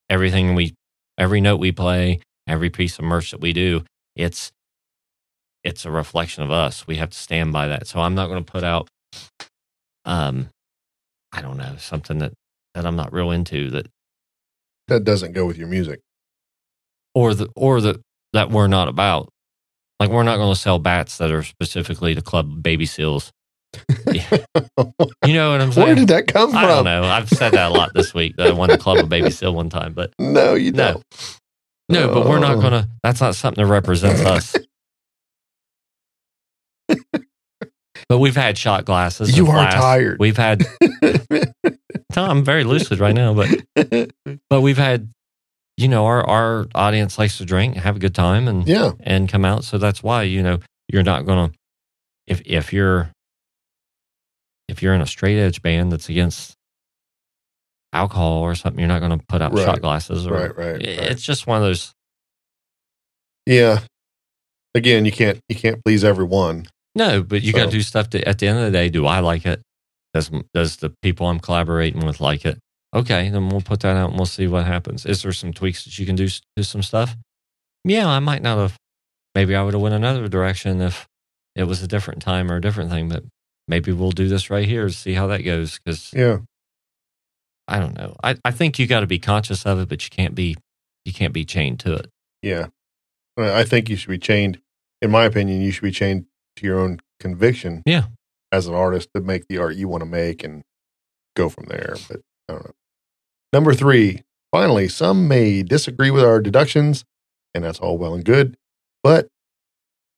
everything 0.09 0.55
we 0.55 0.75
every 1.19 1.41
note 1.41 1.59
we 1.59 1.73
play, 1.73 2.21
every 2.47 2.71
piece 2.71 2.99
of 2.99 3.05
merch 3.05 3.31
that 3.33 3.41
we 3.41 3.53
do, 3.53 3.83
it's 4.15 4.51
it's 5.67 5.85
a 5.87 5.93
reflection 5.93 6.45
of 6.45 6.53
us. 6.53 6.87
We 6.87 6.97
have 6.97 7.11
to 7.11 7.19
stand 7.19 7.53
by 7.53 7.69
that. 7.69 7.89
So 7.89 8.01
I'm 8.01 8.15
not 8.17 8.29
going 8.29 8.45
to 8.45 8.53
put 8.53 8.65
out 8.65 8.89
um 10.07 10.49
I 11.33 11.43
don't 11.43 11.59
know, 11.59 11.77
something 11.79 12.19
that 12.19 12.33
that 12.75 12.87
I'm 12.87 12.97
not 12.97 13.13
real 13.13 13.31
into 13.33 13.71
that 13.73 13.89
That 14.89 15.05
doesn't 15.05 15.33
go 15.33 15.47
with 15.47 15.59
your 15.59 15.69
music. 15.69 16.01
or 17.15 17.35
the 17.35 17.49
or 17.57 17.81
the 17.81 18.01
that 18.33 18.51
we're 18.51 18.69
not 18.69 18.89
about. 18.89 19.31
Like 20.01 20.11
we're 20.11 20.25
not 20.25 20.37
going 20.39 20.55
to 20.55 20.61
sell 20.61 20.79
bats 20.79 21.19
that 21.19 21.31
are 21.33 21.43
specifically 21.43 22.15
to 22.15 22.23
club 22.23 22.63
baby 22.63 22.87
seals. 22.87 23.33
You 25.25 25.35
know 25.35 25.51
what 25.53 25.61
I'm 25.61 25.73
saying? 25.73 25.87
Where 25.87 25.97
did 25.97 26.09
that 26.09 26.29
come 26.29 26.51
from? 26.51 26.59
I 26.59 26.67
don't 26.67 26.85
know. 26.85 27.05
I've 27.05 27.31
said 27.31 27.51
that 27.55 27.71
a 27.71 27.75
lot 27.75 27.95
this 27.95 28.15
week. 28.15 28.37
That 28.37 28.49
I 28.49 28.53
won 28.53 28.71
the 28.71 28.79
club 28.79 29.01
of 29.01 29.09
baby 29.09 29.31
seal 29.31 29.55
one 29.55 29.71
time, 29.71 29.93
but 29.95 30.13
No, 30.21 30.55
you 30.55 30.73
No. 30.73 30.95
don't. 30.95 31.05
No, 31.89 32.09
but 32.09 32.27
we're 32.29 32.39
not 32.39 32.59
Oh. 32.59 32.61
gonna. 32.61 32.89
That's 33.03 33.21
not 33.21 33.35
something 33.35 33.65
that 33.65 33.71
represents 33.71 34.21
us. 34.25 34.59
but 38.09 38.19
we've 38.19 38.37
had 38.37 38.57
shot 38.59 38.85
glasses. 38.85 39.37
You 39.37 39.47
are 39.47 39.55
flasks. 39.55 39.75
tired. 39.81 40.19
We've 40.21 40.37
had. 40.37 40.63
No, 42.15 42.25
I'm 42.25 42.45
very 42.45 42.65
lucid 42.65 42.99
right 42.99 43.15
now, 43.15 43.35
but 43.35 43.49
but 44.49 44.61
we've 44.63 44.79
had. 44.79 45.11
You 45.77 45.89
know, 45.89 46.07
our 46.07 46.27
our 46.27 46.67
audience 46.75 47.19
likes 47.19 47.37
to 47.39 47.45
drink, 47.45 47.77
have 47.77 47.97
a 47.97 47.99
good 47.99 48.15
time, 48.15 48.49
and 48.49 48.67
yeah. 48.67 48.93
and 49.01 49.29
come 49.29 49.45
out. 49.45 49.65
So 49.65 49.77
that's 49.77 50.03
why 50.03 50.23
you 50.23 50.43
know 50.43 50.61
you're 50.89 51.03
not 51.03 51.27
gonna 51.27 51.51
if 52.27 52.41
if 52.47 52.73
you're 52.73 53.11
if 54.69 54.83
you're 54.83 54.95
in 54.95 55.01
a 55.03 55.07
straight 55.07 55.39
edge 55.39 55.61
band 55.63 55.93
that's 55.93 56.09
against 56.09 56.55
alcohol 57.93 58.39
or 58.39 58.55
something, 58.55 58.79
you're 58.79 58.89
not 58.89 59.01
going 59.01 59.19
to 59.19 59.25
put 59.27 59.43
out 59.43 59.53
Right. 59.53 59.65
shot 59.65 59.81
glasses. 59.81 60.27
Or, 60.27 60.33
Right, 60.33 60.57
right, 60.57 60.73
right. 60.73 60.83
It's 60.83 61.23
just 61.23 61.47
one 61.47 61.59
of 61.59 61.63
those. 61.65 61.93
Yeah. 63.47 63.81
Again, 64.75 65.05
you 65.05 65.13
can't 65.13 65.39
you 65.49 65.57
can't 65.57 65.83
please 65.85 66.05
everyone. 66.05 66.67
No, 66.97 67.23
but 67.23 67.43
you 67.43 67.53
got 67.53 67.67
to 67.67 67.71
do 67.71 67.83
stuff 67.83 68.11
to, 68.11 68.27
at 68.27 68.39
the 68.39 68.49
end 68.49 68.59
of 68.59 68.65
the 68.65 68.71
day. 68.71 68.89
Do 68.89 69.05
I 69.07 69.21
like 69.21 69.45
it? 69.45 69.61
Does 70.15 70.31
does 70.55 70.77
the 70.79 70.95
people 71.03 71.27
I'm 71.27 71.39
collaborating 71.41 72.05
with 72.07 72.21
like 72.21 72.47
it? 72.47 72.59
Okay, 72.95 73.29
then 73.29 73.51
we'll 73.51 73.61
put 73.61 73.81
that 73.81 73.97
out 73.97 74.09
and 74.11 74.19
we'll 74.19 74.25
see 74.25 74.47
what 74.47 74.65
happens. 74.65 75.05
Is 75.05 75.23
there 75.23 75.33
some 75.33 75.53
tweaks 75.53 75.85
that 75.85 75.99
you 75.99 76.07
can 76.07 76.17
do 76.17 76.27
to 76.57 76.65
some 76.65 76.83
stuff? 76.83 77.15
Yeah, 77.85 78.09
I 78.09 78.19
might 78.21 78.41
not 78.41 78.57
have. 78.57 78.77
Maybe 79.35 79.55
I 79.55 79.63
would 79.63 79.75
have 79.75 79.83
went 79.83 79.95
another 79.95 80.27
direction 80.29 80.81
if 80.81 81.07
it 81.55 81.65
was 81.65 81.83
a 81.83 81.87
different 81.87 82.23
time 82.23 82.51
or 82.51 82.57
a 82.57 82.61
different 82.63 82.91
thing. 82.91 83.11
But 83.11 83.25
maybe 83.69 83.93
we'll 83.93 84.13
do 84.13 84.29
this 84.29 84.49
right 84.49 84.67
here 84.67 84.87
to 84.87 84.93
see 84.93 85.13
how 85.13 85.27
that 85.27 85.43
goes. 85.45 85.79
Because 85.79 86.11
Yeah. 86.15 86.39
I 87.69 87.79
don't 87.79 87.95
know. 87.95 88.17
I, 88.25 88.37
I 88.45 88.53
think 88.53 88.79
you 88.79 88.87
got 88.87 89.01
to 89.01 89.07
be 89.07 89.19
conscious 89.19 89.67
of 89.67 89.79
it, 89.81 89.89
but 89.91 90.03
you 90.05 90.11
can't 90.11 90.35
be 90.35 90.57
you 91.05 91.13
can't 91.13 91.35
be 91.35 91.45
chained 91.45 91.81
to 91.81 91.95
it. 91.95 92.09
Yeah. 92.41 92.69
I 93.37 93.65
think 93.65 93.91
you 93.91 93.97
should 93.97 94.09
be 94.09 94.19
chained, 94.19 94.61
in 95.03 95.11
my 95.11 95.25
opinion, 95.25 95.61
you 95.61 95.71
should 95.73 95.83
be 95.83 95.91
chained 95.91 96.25
to 96.57 96.67
your 96.67 96.79
own 96.79 97.01
conviction. 97.21 97.83
Yeah. 97.87 98.07
As 98.53 98.67
an 98.67 98.75
artist 98.75 99.11
to 99.15 99.21
make 99.21 99.49
the 99.49 99.59
art 99.59 99.77
you 99.77 99.89
want 99.89 100.03
to 100.03 100.09
make 100.09 100.45
and 100.45 100.63
go 101.35 101.49
from 101.49 101.67
there. 101.67 101.97
But 102.09 102.21
I 102.49 102.53
don't 102.53 102.65
know. 102.67 102.73
Number 103.53 103.75
three, 103.75 104.23
finally, 104.53 104.89
some 104.89 105.29
may 105.29 105.63
disagree 105.63 106.11
with 106.11 106.25
our 106.25 106.41
deductions, 106.41 107.05
and 107.55 107.65
that's 107.65 107.79
all 107.79 107.99
well 107.99 108.15
and 108.15 108.25
good. 108.25 108.57
But 109.03 109.29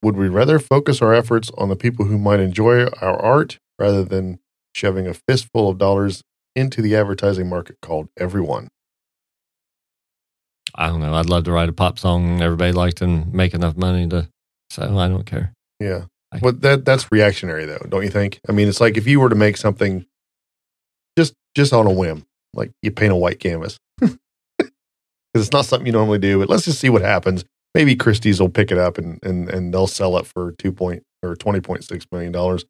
would 0.03 0.17
we 0.17 0.29
rather 0.29 0.59
focus 0.59 1.03
our 1.03 1.13
efforts 1.13 1.51
on 1.59 1.69
the 1.69 1.77
people 1.77 2.05
who 2.05 2.19
might 2.19 2.41
enjoy 2.41 2.87
our 2.87 3.21
art 3.21 3.59
rather 3.79 4.05
than 4.05 4.39
shoving 4.75 5.07
a 5.07 5.15
fistful 5.15 5.69
of 5.69 5.79
dollars 5.79 6.23
into 6.55 6.83
the 6.83 6.95
advertising 6.95 7.49
market 7.49 7.77
called 7.83 8.09
everyone? 8.17 8.69
I 10.75 10.89
don't 10.89 11.01
know. 11.01 11.15
I'd 11.15 11.29
love 11.29 11.45
to 11.45 11.53
write 11.53 11.69
a 11.69 11.73
pop 11.73 11.99
song 11.99 12.41
everybody 12.41 12.73
liked 12.73 13.01
and 13.01 13.33
make 13.33 13.55
enough 13.55 13.77
money 13.77 14.07
to. 14.09 14.29
So 14.71 14.99
I 14.99 15.09
don't 15.09 15.25
care. 15.25 15.55
Yeah. 15.81 16.05
But 16.43 16.61
that 16.63 16.85
that's 16.85 17.11
reactionary 17.11 17.65
though, 17.65 17.85
don't 17.89 18.03
you 18.05 18.11
think? 18.11 18.41
I 18.49 18.53
mean, 18.53 18.69
it's 18.69 18.81
like 18.81 18.97
if 18.97 19.07
you 19.07 19.19
were 19.21 19.29
to 19.31 19.35
make 19.35 19.57
something 19.57 20.05
just 21.19 21.35
just 21.55 21.73
on 21.73 21.87
a 21.87 21.93
whim, 21.93 22.27
like 22.55 22.71
you 22.83 22.91
paint 22.91 23.13
a 23.13 23.17
white 23.17 23.41
canvas. 23.41 23.79
Cuz 24.01 24.19
it's 25.35 25.53
not 25.53 25.65
something 25.67 25.87
you 25.87 25.93
normally 25.93 26.19
do, 26.19 26.39
but 26.39 26.49
let's 26.49 26.65
just 26.65 26.81
see 26.81 26.91
what 26.91 27.03
happens. 27.03 27.45
Maybe 27.75 27.97
Christie's 27.97 28.41
will 28.41 28.49
pick 28.49 28.71
it 28.71 28.79
up 28.79 28.99
and 28.99 29.19
and 29.23 29.49
and 29.49 29.73
they'll 29.73 29.87
sell 29.87 30.17
it 30.19 30.27
for 30.27 30.53
2 30.53 30.73
point 30.73 31.03
or 31.23 31.35
20.6 31.35 32.07
million 32.13 32.33
dollars. 32.33 32.65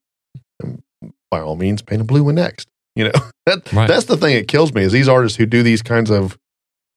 By 1.30 1.40
all 1.40 1.56
means, 1.56 1.82
paint 1.82 2.00
a 2.00 2.04
blue 2.04 2.24
one 2.24 2.36
next. 2.36 2.68
You 2.96 3.04
know. 3.04 3.12
That 3.46 3.72
Right. 3.72 3.88
that's 3.88 4.04
the 4.04 4.18
thing 4.18 4.34
that 4.36 4.46
kills 4.46 4.74
me 4.74 4.82
is 4.82 4.92
these 4.92 5.08
artists 5.08 5.38
who 5.38 5.46
do 5.46 5.62
these 5.62 5.80
kinds 5.80 6.10
of 6.10 6.36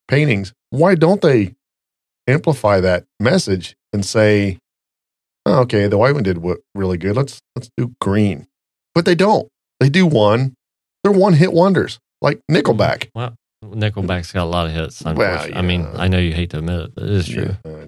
paintings, 0.10 0.52
why 0.70 0.96
don't 0.96 1.22
they 1.22 1.56
amplify 2.28 2.82
that 2.82 3.06
message 3.22 3.78
and 3.94 4.06
say 4.06 4.58
Oh, 5.46 5.60
okay, 5.62 5.88
the 5.88 5.98
white 5.98 6.14
one 6.14 6.24
did 6.24 6.40
what 6.40 6.60
really 6.76 6.98
good. 6.98 7.16
Let's 7.16 7.42
let's 7.56 7.70
do 7.78 7.96
green. 8.00 8.48
But 8.94 9.06
they 9.06 9.16
don't. 9.16 9.48
They 9.80 9.90
do 9.90 10.06
one. 10.06 10.54
They're 11.04 11.12
one 11.12 11.34
hit 11.34 11.52
wonders, 11.54 12.00
like 12.22 12.42
Nickelback. 12.50 13.10
Mm, 13.12 13.12
well, 13.16 13.36
Nickelback's 13.66 14.32
got 14.32 14.44
a 14.44 14.46
lot 14.46 14.68
of 14.68 14.74
hits. 14.74 15.02
Well, 15.04 15.14
Unfortunately. 15.14 15.56
I 15.56 15.62
mean. 15.62 15.88
I 15.96 16.08
know 16.08 16.20
you 16.20 16.34
hate 16.34 16.52
to 16.52 16.60
admit 16.60 16.82
it, 16.82 16.96
but 16.96 17.04
it 17.06 17.10
is 17.10 17.28
true. 17.28 17.58
Yeah. 17.66 17.86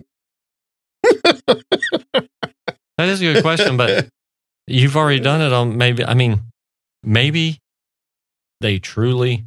That 2.97 3.09
is 3.09 3.21
a 3.21 3.33
good 3.33 3.43
question, 3.43 3.75
but 3.75 4.07
you've 4.67 4.95
already 4.95 5.19
done 5.19 5.41
it 5.41 5.51
on 5.51 5.77
maybe. 5.77 6.05
I 6.05 6.13
mean, 6.13 6.41
maybe 7.01 7.59
they 8.61 8.77
truly 8.77 9.45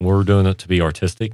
were 0.00 0.22
doing 0.22 0.46
it 0.46 0.58
to 0.58 0.68
be 0.68 0.80
artistic, 0.80 1.32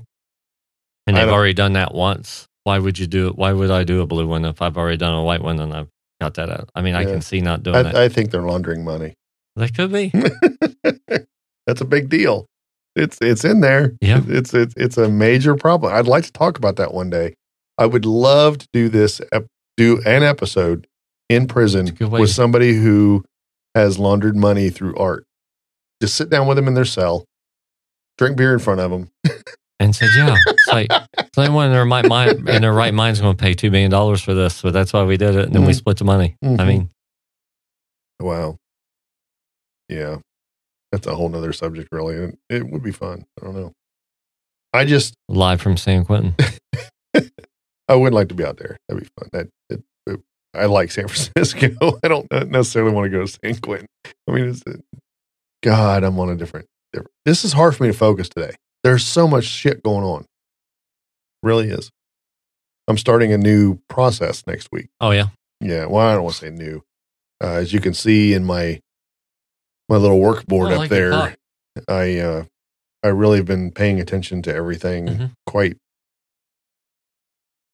and 1.07 1.17
they've 1.17 1.29
already 1.29 1.53
done 1.53 1.75
that 1.75 1.95
once. 1.95 2.47
Why 2.65 2.79
would 2.79 2.99
you 2.99 3.07
do 3.07 3.29
it? 3.29 3.37
Why 3.37 3.53
would 3.53 3.71
I 3.71 3.85
do 3.85 4.01
a 4.01 4.07
blue 4.07 4.27
one 4.27 4.45
if 4.47 4.63
I've 4.63 4.79
already 4.79 4.97
done 4.97 5.15
a 5.15 5.23
white 5.23 5.43
one 5.43 5.61
and 5.61 5.73
I've 5.75 5.89
got 6.21 6.35
that 6.35 6.51
out? 6.51 6.71
I 6.75 6.83
mean, 6.83 6.95
I 6.95 7.03
Yeah. 7.03 7.11
can 7.13 7.21
see 7.23 7.41
not 7.41 7.63
doing 7.63 7.87
it. 7.87 7.95
I, 7.95 8.05
I 8.05 8.09
think 8.09 8.31
they're 8.31 8.43
laundering 8.43 8.85
money. 8.85 9.15
They 9.57 9.69
could 9.69 9.93
be. 9.93 10.13
That's 11.67 11.81
a 11.81 11.85
big 11.85 12.09
deal. 12.09 12.47
It's 12.97 13.19
it's 13.21 13.45
in 13.45 13.61
there. 13.61 13.93
Yeah. 14.01 14.21
It's 14.27 14.53
it's 14.55 14.75
it's 14.77 14.97
a 14.97 15.09
major 15.09 15.55
problem. 15.55 15.93
I'd 15.95 16.07
like 16.07 16.25
to 16.25 16.33
talk 16.33 16.59
about 16.59 16.77
that 16.77 16.93
one 16.93 17.11
day. 17.11 17.35
I 17.79 17.87
would 17.87 18.05
love 18.05 18.59
to 18.59 18.69
do 18.73 18.89
this 18.89 19.21
ep- 19.33 19.47
do 19.77 20.01
an 20.05 20.23
episode 20.23 20.87
in 21.29 21.47
prison 21.47 21.83
It's 21.83 21.91
a 21.91 21.95
good 21.95 22.11
way 22.11 22.21
with 22.21 22.31
to- 22.31 22.35
somebody 22.35 22.75
who 22.75 23.25
has 23.75 23.99
laundered 23.99 24.37
money 24.37 24.71
through 24.71 24.97
art. 24.97 25.25
Just 26.03 26.15
sit 26.17 26.31
down 26.31 26.47
with 26.47 26.57
them 26.57 26.67
in 26.67 26.75
their 26.75 26.85
cell, 26.85 27.25
drink 28.19 28.37
beer 28.37 28.53
in 28.53 28.59
front 28.59 28.81
of 28.81 28.91
them. 28.91 29.11
And 29.81 29.97
said, 29.97 30.11
"Yeah, 30.17 30.37
it's 30.47 30.67
like 30.69 30.93
so 31.35 31.43
anyone 31.43 31.67
in 31.67 31.73
their 31.73 31.85
right 31.85 32.07
mind 32.09 32.49
in 32.49 32.63
their 32.63 32.73
right 32.73 32.95
mind's 32.95 33.21
going 33.21 33.37
to 33.37 33.43
pay 33.43 33.55
two 33.55 33.71
million 33.73 33.91
dollars 33.91 34.23
for 34.23 34.35
this, 34.35 34.63
but 34.63 34.73
that's 34.73 34.93
why 34.93 35.03
we 35.03 35.17
did 35.17 35.35
it, 35.35 35.47
and 35.47 35.55
then 35.55 35.65
we 35.65 35.73
Mhm. 35.73 35.77
split 35.77 35.97
the 35.99 36.05
money. 36.05 36.37
I 36.43 36.47
Mhm. 36.47 36.67
mean, 36.69 36.91
Wow. 38.21 38.57
Yeah. 39.89 40.19
That's 40.93 41.07
a 41.07 41.15
whole 41.15 41.29
nother 41.29 41.53
subject, 41.53 41.89
really. 41.93 42.15
It, 42.17 42.39
it 42.49 42.69
would 42.69 42.83
be 42.83 42.93
fun. 42.93 43.25
I 43.41 43.45
don't 43.45 43.55
know. 43.55 43.73
I 44.73 44.85
just, 44.85 45.15
live 45.29 45.61
from 45.61 45.77
San 45.77 46.05
Quentin. 46.05 46.35
I 47.89 47.95
would 47.95 48.13
like 48.15 48.29
to 48.29 48.35
be 48.35 48.45
out 48.45 48.59
there. 48.59 48.77
That'd 48.89 49.03
be 49.05 49.09
fun. 49.19 49.29
That, 49.33 49.49
it, 49.71 49.83
it- 50.07 50.21
I 50.55 50.67
like 50.67 50.91
San 50.91 51.07
Francisco. 51.09 51.99
I 52.05 52.09
don't 52.09 52.31
necessarily 52.51 52.93
want 52.93 53.07
to 53.11 53.11
go 53.19 53.25
to 53.27 53.39
San 53.45 53.55
Quentin. 53.61 53.87
I 54.29 54.33
mean, 54.33 54.49
it's, 54.49 54.63
God, 55.63 56.03
I'm 56.05 56.19
on 56.19 56.29
a 56.31 56.37
different, 56.37 56.67
different. 56.93 57.11
This 57.25 57.45
is 57.45 57.53
hard 57.53 57.75
for 57.77 57.85
me 57.85 57.91
to 57.91 57.97
focus 57.97 58.29
today. 58.29 58.55
There's 58.83 59.05
so 59.05 59.29
much 59.29 59.45
shit 59.45 59.83
going 59.83 60.05
on. 60.05 60.25
Really 61.43 61.69
is. 61.69 61.91
I'm 62.89 62.99
starting 62.99 63.33
a 63.33 63.39
new 63.39 63.79
process 63.89 64.47
next 64.47 64.69
week. 64.73 64.89
Oh 65.01 65.11
yeah, 65.13 65.29
Yeah, 65.61 65.87
well, 65.87 66.07
I 66.07 66.15
don't 66.15 66.25
want 66.25 66.37
to 66.37 66.41
say 66.47 66.51
new. 66.51 66.83
Uh, 67.43 67.53
as 67.55 67.73
you 67.73 67.81
can 67.81 67.95
see 67.95 68.35
in 68.35 68.45
my 68.45 68.81
my 69.89 69.97
little 69.97 70.21
work 70.21 70.47
board 70.47 70.71
I 70.71 70.73
up 70.75 70.79
like 70.79 70.91
there. 70.91 71.37
I 71.89 72.19
uh, 72.19 72.45
I 73.03 73.09
really 73.09 73.39
have 73.39 73.47
been 73.47 73.71
paying 73.71 74.01
attention 74.01 74.43
to 74.43 74.55
everything 74.55 75.07
Mhm. 75.07 75.33
quite 75.47 75.77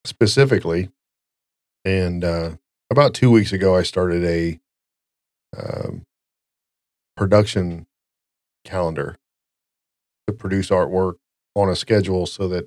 specifically. 0.05 0.91
And 1.85 2.25
uh, 2.25 2.57
about 2.91 3.15
two 3.15 3.31
weeks 3.31 3.53
ago, 3.53 3.75
I 3.77 3.83
started 3.83 4.25
a 4.25 4.61
um, 5.57 6.03
production 7.17 7.87
calendar 8.65 9.17
to 10.27 10.33
produce 10.33 10.70
artwork 10.70 11.14
on 11.55 11.68
a 11.68 11.77
schedule 11.77 12.27
so 12.27 12.49
that 12.49 12.66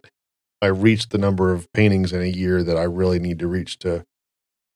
I 0.62 0.68
reach 0.68 1.10
the 1.10 1.18
number 1.18 1.54
of 1.54 1.72
paintings 1.74 2.12
in 2.12 2.22
a 2.22 2.26
year 2.26 2.64
that 2.64 2.78
I 2.78 2.84
really 2.84 3.20
need 3.20 3.40
to 3.40 3.48
reach 3.48 3.78
to 3.80 4.04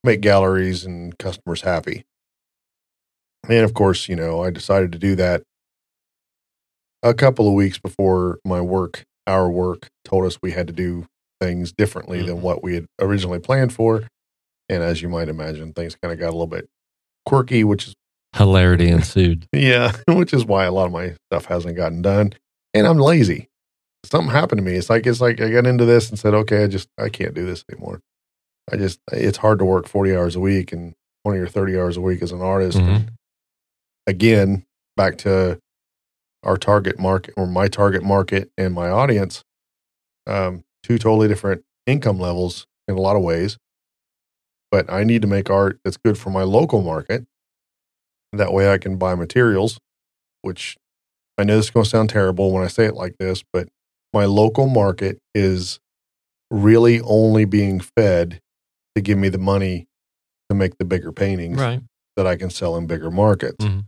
make 0.03 0.21
galleries 0.21 0.86
and 0.86 1.17
customers 1.17 1.61
happy. 1.61 2.03
And 3.49 3.59
of 3.65 3.73
course, 3.73 4.07
you 4.07 4.15
know, 4.15 4.43
I 4.43 4.49
decided 4.49 4.91
to 4.93 4.97
do 4.99 5.15
that 5.15 5.43
a 7.01 7.13
couple 7.13 7.47
of 7.47 7.53
weeks 7.53 7.77
before 7.79 8.39
my 8.45 8.61
work, 8.61 9.03
our 9.27 9.49
work, 9.49 9.88
told 10.05 10.25
us 10.25 10.38
we 10.41 10.51
had 10.51 10.67
to 10.67 10.73
do 10.73 11.05
things 11.41 11.73
differently 11.73 12.21
than 12.21 12.38
Mhm. 12.38 12.41
what 12.41 12.63
we 12.63 12.75
had 12.75 12.86
originally 13.01 13.39
planned 13.39 13.73
for. 13.73 14.07
And 14.69 14.81
as 14.81 15.01
you 15.01 15.09
might 15.09 15.27
imagine, 15.27 15.73
things 15.73 15.97
kind 16.01 16.13
of 16.13 16.19
got 16.19 16.27
a 16.29 16.31
little 16.31 16.47
bit 16.47 16.67
quirky, 17.25 17.65
which 17.65 17.88
is 17.89 17.93
hilarity 18.34 18.88
ensued. 18.89 19.47
yeah, 19.53 19.91
which 20.07 20.34
is 20.34 20.45
why 20.45 20.63
a 20.63 20.71
lot 20.71 20.86
of 20.86 20.93
my 20.93 21.15
stuff 21.29 21.45
hasn't 21.45 21.75
gotten 21.75 22.01
done. 22.01 22.34
And 22.74 22.88
I'm 22.88 22.97
lazy. 22.99 23.49
Something 24.05 24.32
happened 24.32 24.59
to 24.59 24.63
me. 24.63 24.74
It's 24.76 24.89
like 24.89 25.05
it's 25.07 25.21
like 25.21 25.39
I 25.39 25.49
got 25.49 25.65
into 25.67 25.86
this 25.86 26.09
and 26.09 26.19
said, 26.19 26.34
okay, 26.34 26.63
I 26.63 26.67
just 26.67 26.89
I 26.99 27.09
can't 27.09 27.34
do 27.34 27.45
this 27.45 27.63
anymore. 27.71 28.01
I 28.71 28.78
just 28.78 28.99
it's 29.11 29.38
hard 29.38 29.59
to 29.59 29.65
work 29.65 29.88
40 29.88 30.15
hours 30.15 30.36
a 30.36 30.39
week 30.39 30.71
and 30.74 30.93
20 31.26 31.39
or 31.39 31.47
30 31.47 31.78
hours 31.78 31.97
a 31.97 32.01
week 32.01 32.21
as 32.21 32.32
an 32.32 32.41
artist. 32.41 32.78
Mhm. 32.78 33.09
Again, 34.07 34.65
back 34.97 35.17
to 35.19 35.59
our 36.43 36.57
target 36.57 36.99
market 36.99 37.34
or 37.38 37.47
my 37.47 37.67
target 37.69 38.03
market 38.03 38.51
and 38.57 38.74
my 38.74 38.89
audience, 38.89 39.43
um, 40.28 40.63
two 40.84 40.97
totally 40.97 41.30
different 41.30 41.63
income 41.88 42.19
levels 42.19 42.67
in 42.89 42.95
a 42.95 43.01
lot 43.01 43.15
of 43.15 43.21
ways. 43.21 43.57
But 44.71 44.91
I 44.91 45.03
need 45.05 45.21
to 45.21 45.28
make 45.28 45.49
art 45.49 45.80
that's 45.86 45.97
good 45.97 46.17
for 46.17 46.32
my 46.32 46.43
local 46.43 46.82
market. 46.82 47.26
That 48.34 48.51
way 48.51 48.69
I 48.71 48.78
can 48.80 48.97
buy 48.97 49.15
materials, 49.15 49.80
which 50.41 50.76
I 51.38 51.43
know 51.43 51.55
this 51.57 51.65
is 51.65 51.71
going 51.71 51.84
to 51.86 51.89
sound 51.89 52.09
terrible 52.09 52.51
when 52.51 52.63
I 52.63 52.67
say 52.67 52.86
it 52.86 52.93
like 52.95 53.15
this, 53.17 53.43
but 53.53 53.67
my 54.13 54.25
local 54.25 54.67
market 54.67 55.19
is 55.34 55.79
really 56.51 57.01
only 57.01 57.45
being 57.45 57.79
fed 57.79 58.39
to 58.95 59.01
give 59.01 59.17
me 59.17 59.29
the 59.29 59.39
money 59.39 59.88
to 60.49 60.55
make 60.55 60.77
the 60.77 60.86
bigger 60.86 61.11
paintings 61.11 61.57
Right. 61.59 61.81
that 62.15 62.27
I 62.27 62.36
can 62.36 62.49
sell 62.51 62.75
in 62.77 62.86
bigger 62.86 63.09
markets. 63.09 63.65
Mhm. 63.65 63.86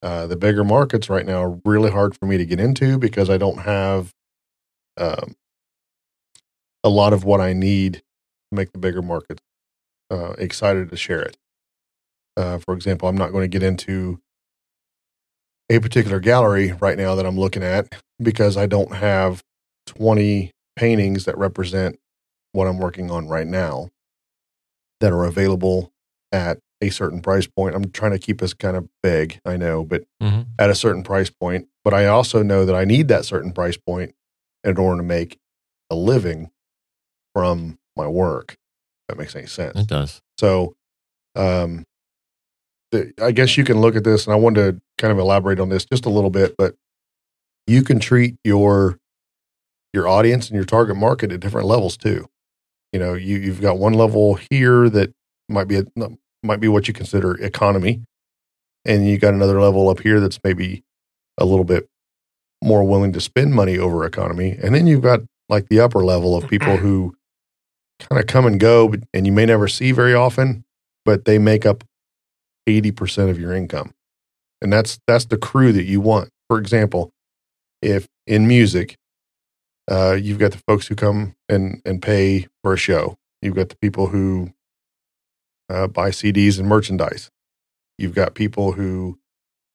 Uh, 0.00 0.28
the 0.28 0.36
bigger 0.36 0.62
markets 0.62 1.10
right 1.10 1.26
now 1.26 1.42
are 1.42 1.60
really 1.64 1.90
hard 1.90 2.16
for 2.16 2.26
me 2.26 2.36
to 2.36 2.46
get 2.46 2.60
into 2.60 2.98
because 2.98 3.28
I 3.28 3.36
don't 3.38 3.58
have 3.58 4.14
um, 4.96 5.34
a 6.84 6.88
lot 6.88 7.12
of 7.12 7.24
what 7.24 7.40
I 7.40 7.52
need 7.52 7.94
to 7.94 8.02
make 8.52 8.72
the 8.72 8.78
bigger 8.78 9.02
markets 9.02 9.42
uh, 10.10 10.34
excited 10.38 10.90
to 10.90 10.96
share 10.96 11.22
it. 11.22 11.36
Uh, 12.36 12.58
for 12.58 12.74
example, 12.74 13.08
I'm 13.08 13.16
not 13.18 13.30
going 13.32 13.42
to 13.42 13.48
get 13.48 13.62
into 13.62 14.20
a 15.70 15.78
particular 15.80 16.20
gallery 16.20 16.72
right 16.72 16.96
now 16.96 17.14
that 17.14 17.26
I'm 17.26 17.38
looking 17.38 17.62
at 17.62 17.94
because 18.20 18.56
I 18.56 18.66
don't 18.66 18.94
have 18.94 19.42
20 19.86 20.50
paintings 20.76 21.24
that 21.24 21.36
represent 21.36 21.98
what 22.52 22.66
I'm 22.66 22.78
working 22.78 23.10
on 23.10 23.28
right 23.28 23.46
now 23.46 23.90
that 25.00 25.12
are 25.12 25.24
available 25.24 25.92
at 26.32 26.58
a 26.80 26.90
certain 26.90 27.20
price 27.20 27.46
point. 27.46 27.74
I'm 27.74 27.90
trying 27.90 28.12
to 28.12 28.18
keep 28.18 28.40
this 28.40 28.54
kind 28.54 28.76
of 28.76 28.88
big, 29.02 29.40
I 29.44 29.56
know, 29.56 29.84
but 29.84 30.04
hmm 30.20 30.42
at 30.60 30.70
a 30.70 30.74
certain 30.74 31.04
price 31.04 31.30
point. 31.30 31.68
But 31.84 31.94
I 31.94 32.06
also 32.06 32.42
know 32.42 32.64
that 32.64 32.74
I 32.74 32.84
need 32.84 33.06
that 33.08 33.24
certain 33.24 33.52
price 33.52 33.76
point 33.76 34.14
in 34.64 34.76
order 34.76 35.00
to 35.00 35.06
make 35.06 35.38
a 35.88 35.94
living 35.94 36.50
from 37.32 37.78
my 37.96 38.08
work. 38.08 38.52
If 38.52 38.56
that 39.08 39.18
makes 39.18 39.36
any 39.36 39.46
sense. 39.46 39.78
It 39.78 39.86
does. 39.86 40.20
So, 40.36 40.74
um, 41.36 41.84
I 43.22 43.32
guess 43.32 43.56
you 43.56 43.64
can 43.64 43.80
look 43.80 43.96
at 43.96 44.04
this, 44.04 44.26
and 44.26 44.32
I 44.32 44.36
wanted 44.36 44.72
to 44.72 44.80
kind 44.96 45.12
of 45.12 45.18
elaborate 45.18 45.60
on 45.60 45.68
this 45.68 45.84
just 45.84 46.06
a 46.06 46.10
little 46.10 46.30
bit, 46.30 46.54
but 46.56 46.74
you 47.66 47.82
can 47.82 48.00
treat 48.00 48.36
your 48.44 48.98
your 49.92 50.08
audience 50.08 50.48
and 50.48 50.56
your 50.56 50.64
target 50.64 50.96
market 50.96 51.32
at 51.32 51.40
different 51.40 51.66
levels 51.66 51.96
too. 51.96 52.26
You 52.92 52.98
know, 52.98 53.14
you 53.14 53.38
you've 53.38 53.60
got 53.60 53.78
one 53.78 53.92
level 53.92 54.38
here 54.50 54.88
that 54.88 55.12
might 55.48 55.68
be 55.68 55.76
a, 55.76 55.84
might 56.42 56.60
be 56.60 56.68
what 56.68 56.88
you 56.88 56.94
consider 56.94 57.34
economy, 57.34 58.02
and 58.84 59.06
you 59.06 59.18
got 59.18 59.34
another 59.34 59.60
level 59.60 59.88
up 59.90 60.00
here 60.00 60.20
that's 60.20 60.40
maybe 60.42 60.82
a 61.36 61.44
little 61.44 61.64
bit 61.64 61.88
more 62.62 62.82
willing 62.84 63.12
to 63.12 63.20
spend 63.20 63.54
money 63.54 63.78
over 63.78 64.04
economy, 64.04 64.58
and 64.62 64.74
then 64.74 64.86
you've 64.86 65.02
got 65.02 65.20
like 65.48 65.68
the 65.68 65.80
upper 65.80 66.04
level 66.04 66.36
of 66.36 66.48
people 66.48 66.78
who 66.78 67.14
kind 68.00 68.20
of 68.20 68.26
come 68.26 68.46
and 68.46 68.60
go, 68.60 68.94
and 69.12 69.26
you 69.26 69.32
may 69.32 69.44
never 69.44 69.68
see 69.68 69.92
very 69.92 70.14
often, 70.14 70.64
but 71.04 71.24
they 71.24 71.38
make 71.38 71.66
up 71.66 71.84
80% 72.68 73.30
of 73.30 73.38
your 73.40 73.54
income. 73.54 73.92
And 74.60 74.72
that's 74.72 74.98
that's 75.06 75.26
the 75.26 75.38
crew 75.38 75.72
that 75.72 75.84
you 75.84 76.00
want. 76.00 76.30
For 76.48 76.58
example, 76.58 77.12
if 77.80 78.08
in 78.26 78.48
music, 78.48 78.96
uh, 79.90 80.18
you've 80.20 80.38
got 80.38 80.52
the 80.52 80.62
folks 80.66 80.86
who 80.86 80.94
come 80.94 81.34
and, 81.48 81.80
and 81.84 82.02
pay 82.02 82.46
for 82.62 82.74
a 82.74 82.76
show. 82.76 83.16
You've 83.40 83.54
got 83.54 83.68
the 83.68 83.76
people 83.76 84.08
who 84.08 84.52
uh, 85.70 85.86
buy 85.86 86.10
CDs 86.10 86.58
and 86.58 86.68
merchandise. 86.68 87.30
You've 87.96 88.14
got 88.14 88.34
people 88.34 88.72
who 88.72 89.18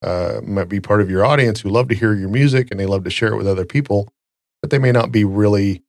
uh, 0.01 0.41
might 0.43 0.69
be 0.69 0.79
part 0.79 1.01
of 1.01 1.09
your 1.09 1.25
audience 1.25 1.61
who 1.61 1.69
love 1.69 1.87
to 1.87 1.95
hear 1.95 2.13
your 2.13 2.29
music 2.29 2.69
and 2.69 2.79
they 2.79 2.85
love 2.85 3.03
to 3.05 3.09
share 3.09 3.33
it 3.33 3.37
with 3.37 3.47
other 3.47 3.65
people, 3.65 4.09
but 4.61 4.69
they 4.69 4.79
may 4.79 4.91
not 4.91 5.11
be 5.11 5.23
really 5.23 5.81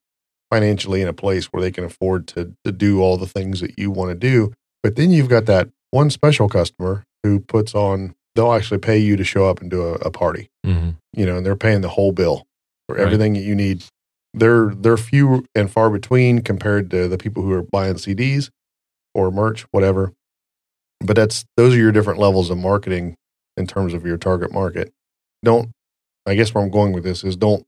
financially 0.51 1.03
in 1.03 1.09
a 1.09 1.13
place 1.13 1.47
where 1.47 1.61
they 1.61 1.73
can 1.73 1.85
afford 1.85 2.29
to, 2.29 2.55
to 2.65 2.71
do 2.71 3.03
all 3.03 3.17
the 3.17 3.27
things 3.27 3.61
that 3.61 3.79
you 3.79 3.91
want 3.91 4.11
to 4.11 4.15
do. 4.15 4.53
But 4.83 4.97
then 4.97 5.11
you've 5.11 5.29
got 5.29 5.47
that 5.47 5.69
one 5.95 6.11
special 6.11 6.49
customer 6.49 7.05
who 7.23 7.39
puts 7.39 7.75
on, 7.75 8.15
they'll 8.35 8.53
actually 8.53 8.79
pay 8.79 8.99
you 8.99 9.17
to 9.17 9.23
show 9.25 9.49
up 9.49 9.61
and 9.61 9.71
do 9.71 9.81
a, 9.83 9.93
a 9.95 10.11
party, 10.11 10.49
hmm 10.65 10.91
you 11.17 11.25
know, 11.25 11.37
and 11.37 11.47
they're 11.47 11.55
paying 11.55 11.81
the 11.81 11.89
whole 11.91 12.11
bill 12.11 12.45
for 12.89 12.97
Right. 12.97 13.05
everything 13.05 13.35
that 13.35 13.43
you 13.45 13.55
need. 13.55 13.85
They're, 14.35 14.75
they're 14.75 14.97
few 14.97 15.45
and 15.55 15.71
far 15.71 15.89
between 15.91 16.41
compared 16.41 16.91
to 16.91 17.07
the 17.07 17.17
people 17.17 17.45
who 17.45 17.53
are 17.53 17.63
buying 17.63 17.95
CDs 17.95 18.51
or 19.15 19.31
merch, 19.31 19.63
whatever. 19.71 20.13
But 21.01 21.15
that's, 21.15 21.45
those 21.57 21.75
are 21.75 21.79
your 21.79 21.93
different 21.93 22.19
levels 22.19 22.51
of 22.51 22.59
marketing 22.59 23.15
in 23.57 23.69
terms 23.69 23.95
of 23.95 24.05
your 24.05 24.17
target 24.17 24.51
market. 24.53 24.93
Don't, 25.45 25.71
I 26.27 26.35
guess 26.35 26.53
where 26.53 26.65
I'm 26.65 26.71
going 26.71 26.93
with 26.93 27.05
this 27.05 27.23
is 27.23 27.37
don't, 27.37 27.65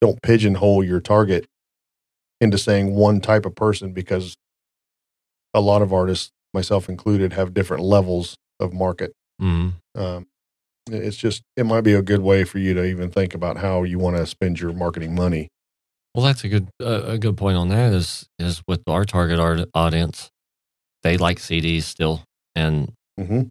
don't 0.00 0.20
pigeonhole 0.22 0.82
your 0.82 0.98
target 1.00 1.46
into 2.40 2.58
saying 2.58 2.96
one 2.96 3.20
type 3.20 3.46
of 3.46 3.54
person 3.54 3.92
because 3.92 4.34
a 5.54 5.60
lot 5.60 5.82
of 5.82 5.92
artists, 5.92 6.32
myself 6.56 6.88
included, 6.88 7.34
have 7.34 7.52
different 7.54 7.82
levels 7.84 8.34
of 8.58 8.72
market. 8.72 9.12
hmm 9.38 9.68
Um, 9.94 10.26
it's 10.90 11.16
just 11.16 11.42
it 11.56 11.66
might 11.66 11.82
be 11.82 11.92
a 11.94 12.02
good 12.02 12.20
way 12.20 12.44
for 12.44 12.58
you 12.58 12.72
to 12.74 12.84
even 12.84 13.10
think 13.10 13.34
about 13.34 13.56
how 13.58 13.82
you 13.82 13.98
want 13.98 14.16
to 14.16 14.24
spend 14.26 14.58
your 14.60 14.72
marketing 14.72 15.14
money. 15.14 15.48
Well, 16.14 16.24
that's 16.24 16.44
a 16.44 16.48
good 16.48 16.68
uh, 16.80 17.02
a 17.14 17.18
good 17.18 17.36
point 17.36 17.58
on 17.58 17.68
that. 17.68 17.92
Is 17.92 18.26
is 18.38 18.62
with 18.66 18.82
our 18.88 19.04
target 19.04 19.38
art 19.38 19.60
audience, 19.74 20.30
they 21.02 21.16
like 21.18 21.38
CDs 21.38 21.84
still, 21.84 22.22
and 22.54 22.92
Mm-hmm. 23.20 23.42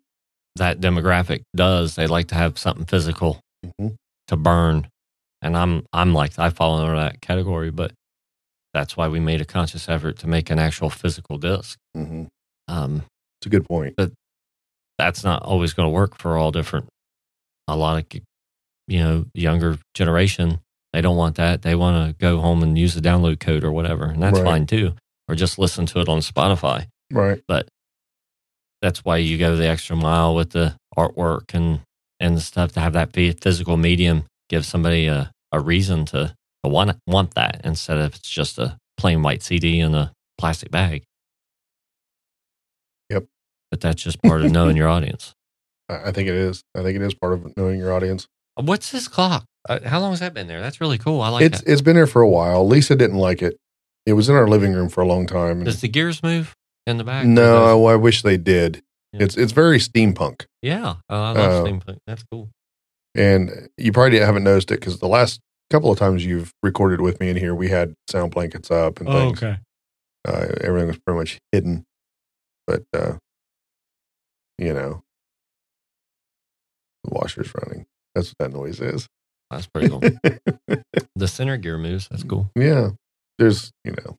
that 0.57 0.79
demographic 0.79 1.41
does. 1.55 1.95
They 1.95 2.07
like 2.07 2.27
to 2.29 2.35
have 2.35 2.57
something 2.57 2.85
physical 2.85 3.39
Mm-hmm. 3.65 3.95
to 4.29 4.35
burn, 4.37 4.87
and 5.41 5.55
I'm 5.57 5.85
I'm 5.93 6.13
like 6.13 6.39
I 6.39 6.49
fall 6.49 6.79
under 6.79 6.95
that 6.95 7.21
category, 7.21 7.69
but 7.71 7.91
that's 8.73 8.95
why 8.97 9.07
we 9.09 9.19
made 9.19 9.41
a 9.41 9.45
conscious 9.45 9.87
effort 9.89 10.17
to 10.19 10.27
make 10.27 10.49
an 10.51 10.59
actual 10.59 10.89
physical 10.89 11.37
disc. 11.37 11.77
Mm-hmm. 11.97 12.25
Um, 12.67 13.03
It's 13.39 13.47
a 13.47 13.49
good 13.49 13.65
point. 13.65 13.95
But 13.97 14.11
that's 14.97 15.23
not 15.23 15.43
always 15.43 15.73
going 15.73 15.87
to 15.87 15.91
work 15.93 16.17
for 16.17 16.37
all 16.37 16.51
different. 16.51 16.87
A 17.67 17.75
lot 17.75 17.97
of 18.13 18.21
you 18.87 18.99
know 18.99 19.25
younger 19.33 19.77
generation 19.93 20.59
they 20.93 21.01
don't 21.01 21.17
want 21.17 21.35
that. 21.35 21.61
They 21.61 21.75
want 21.75 22.07
to 22.07 22.17
go 22.17 22.39
home 22.39 22.63
and 22.63 22.77
use 22.77 22.93
the 22.95 23.01
download 23.01 23.41
code 23.41 23.65
or 23.65 23.71
whatever, 23.73 24.05
and 24.05 24.23
that's 24.23 24.39
Right. 24.39 24.45
fine 24.45 24.65
too. 24.65 24.93
Or 25.27 25.35
just 25.35 25.59
listen 25.59 25.85
to 25.87 25.99
it 25.99 26.07
on 26.07 26.19
Spotify. 26.19 26.87
Right. 27.11 27.41
But 27.47 27.67
that's 28.81 29.03
why 29.03 29.17
you 29.17 29.37
go 29.37 29.55
the 29.57 29.67
extra 29.67 29.95
mile 29.95 30.35
with 30.35 30.51
the 30.51 30.75
artwork 30.97 31.53
and 31.53 31.81
and 32.21 32.37
the 32.37 32.41
stuff 32.41 32.71
to 32.73 32.79
have 32.79 32.93
that 32.93 33.11
be 33.11 33.29
a 33.29 33.33
physical 33.33 33.75
medium. 33.75 34.23
Give 34.47 34.65
somebody 34.65 35.07
a, 35.07 35.31
a 35.51 35.59
reason 35.59 36.05
to, 36.05 36.33
to 36.63 36.69
want 36.69 36.97
want 37.07 37.33
that 37.35 37.61
instead 37.65 37.97
of 37.97 38.15
it's 38.15 38.29
just 38.29 38.57
a 38.57 38.77
plain 38.97 39.21
white 39.21 39.43
CD 39.43 39.79
in 39.81 39.93
a 39.95 40.13
plastic 40.37 40.71
bag. 40.71 41.03
But 43.75 43.81
that's 43.81 44.01
just 44.01 44.21
part 44.21 44.41
of 44.41 44.53
knowing 44.53 44.77
your 44.77 44.87
audience. 44.87 45.33
I 45.89 46.13
think 46.13 46.29
it 46.29 46.33
is. 46.33 46.63
I 46.73 46.81
think 46.81 46.95
it 46.95 47.01
is 47.01 47.13
part 47.13 47.33
of 47.33 47.57
knowing 47.57 47.77
your 47.77 47.91
audience. 47.91 48.25
What's 48.55 48.89
this 48.89 49.09
clock? 49.09 49.43
Uh, 49.67 49.79
how 49.83 49.99
long 49.99 50.11
has 50.11 50.21
that 50.21 50.33
been 50.33 50.47
there? 50.47 50.61
That's 50.61 50.79
really 50.79 50.97
cool. 50.97 51.19
I 51.19 51.27
like 51.27 51.43
it's 51.43 51.59
that. 51.59 51.69
it's 51.69 51.81
been 51.81 51.97
there 51.97 52.07
for 52.07 52.21
a 52.21 52.29
while. 52.29 52.65
Lisa 52.65 52.95
didn't 52.95 53.17
like 53.17 53.41
it. 53.41 53.57
It 54.05 54.13
was 54.13 54.29
in 54.29 54.35
our 54.35 54.47
living 54.47 54.71
room 54.71 54.87
for 54.87 55.01
a 55.01 55.05
long 55.05 55.27
time. 55.27 55.65
Does 55.65 55.81
the 55.81 55.89
gears 55.89 56.23
move 56.23 56.55
in 56.87 56.97
the 56.97 57.03
back? 57.03 57.25
no, 57.25 57.85
I, 57.85 57.97
wish 57.97 58.21
they 58.21 58.37
did. 58.37 58.81
Yeah. 59.11 59.23
It's 59.23 59.35
it's 59.35 59.51
very 59.51 59.77
steampunk, 59.79 60.45
Yeah, 60.61 60.91
uh, 61.09 61.13
I 61.13 61.31
love 61.33 61.37
Uh, 61.37 61.69
steampunk. 61.69 61.97
That's 62.07 62.23
cool. 62.31 62.49
and 63.13 63.67
you 63.77 63.91
probably 63.91 64.19
haven't 64.19 64.45
noticed 64.45 64.71
it 64.71 64.79
because 64.79 64.99
the 64.99 65.09
last 65.09 65.41
couple 65.69 65.91
of 65.91 65.99
times 65.99 66.25
you've 66.25 66.53
recorded 66.63 67.01
with 67.01 67.19
me 67.19 67.27
in 67.29 67.35
here, 67.35 67.53
we 67.53 67.67
had 67.67 67.93
sound 68.09 68.31
blankets 68.31 68.71
up 68.71 69.01
and 69.01 69.09
things. 69.09 69.43
okay. 69.43 69.57
uh, 70.25 70.47
everything 70.61 70.87
was 70.87 70.99
pretty 70.99 71.19
much 71.19 71.39
hidden. 71.51 71.83
But 72.67 72.83
uh, 72.93 73.15
you 74.57 74.73
know, 74.73 75.03
the 77.03 77.11
washer's 77.13 77.51
running. 77.55 77.85
That's 78.13 78.29
what 78.29 78.51
that 78.51 78.57
noise 78.57 78.79
is. 78.79 79.07
That's 79.51 79.67
pretty 79.67 79.89
cool. 79.89 79.99
the 81.15 81.27
center 81.27 81.57
gear 81.57 81.77
moves. 81.77 82.07
That's 82.09 82.23
cool. 82.23 82.49
yeah, 82.55 82.91
there's 83.37 83.71
you 83.83 83.91
know, 83.91 84.17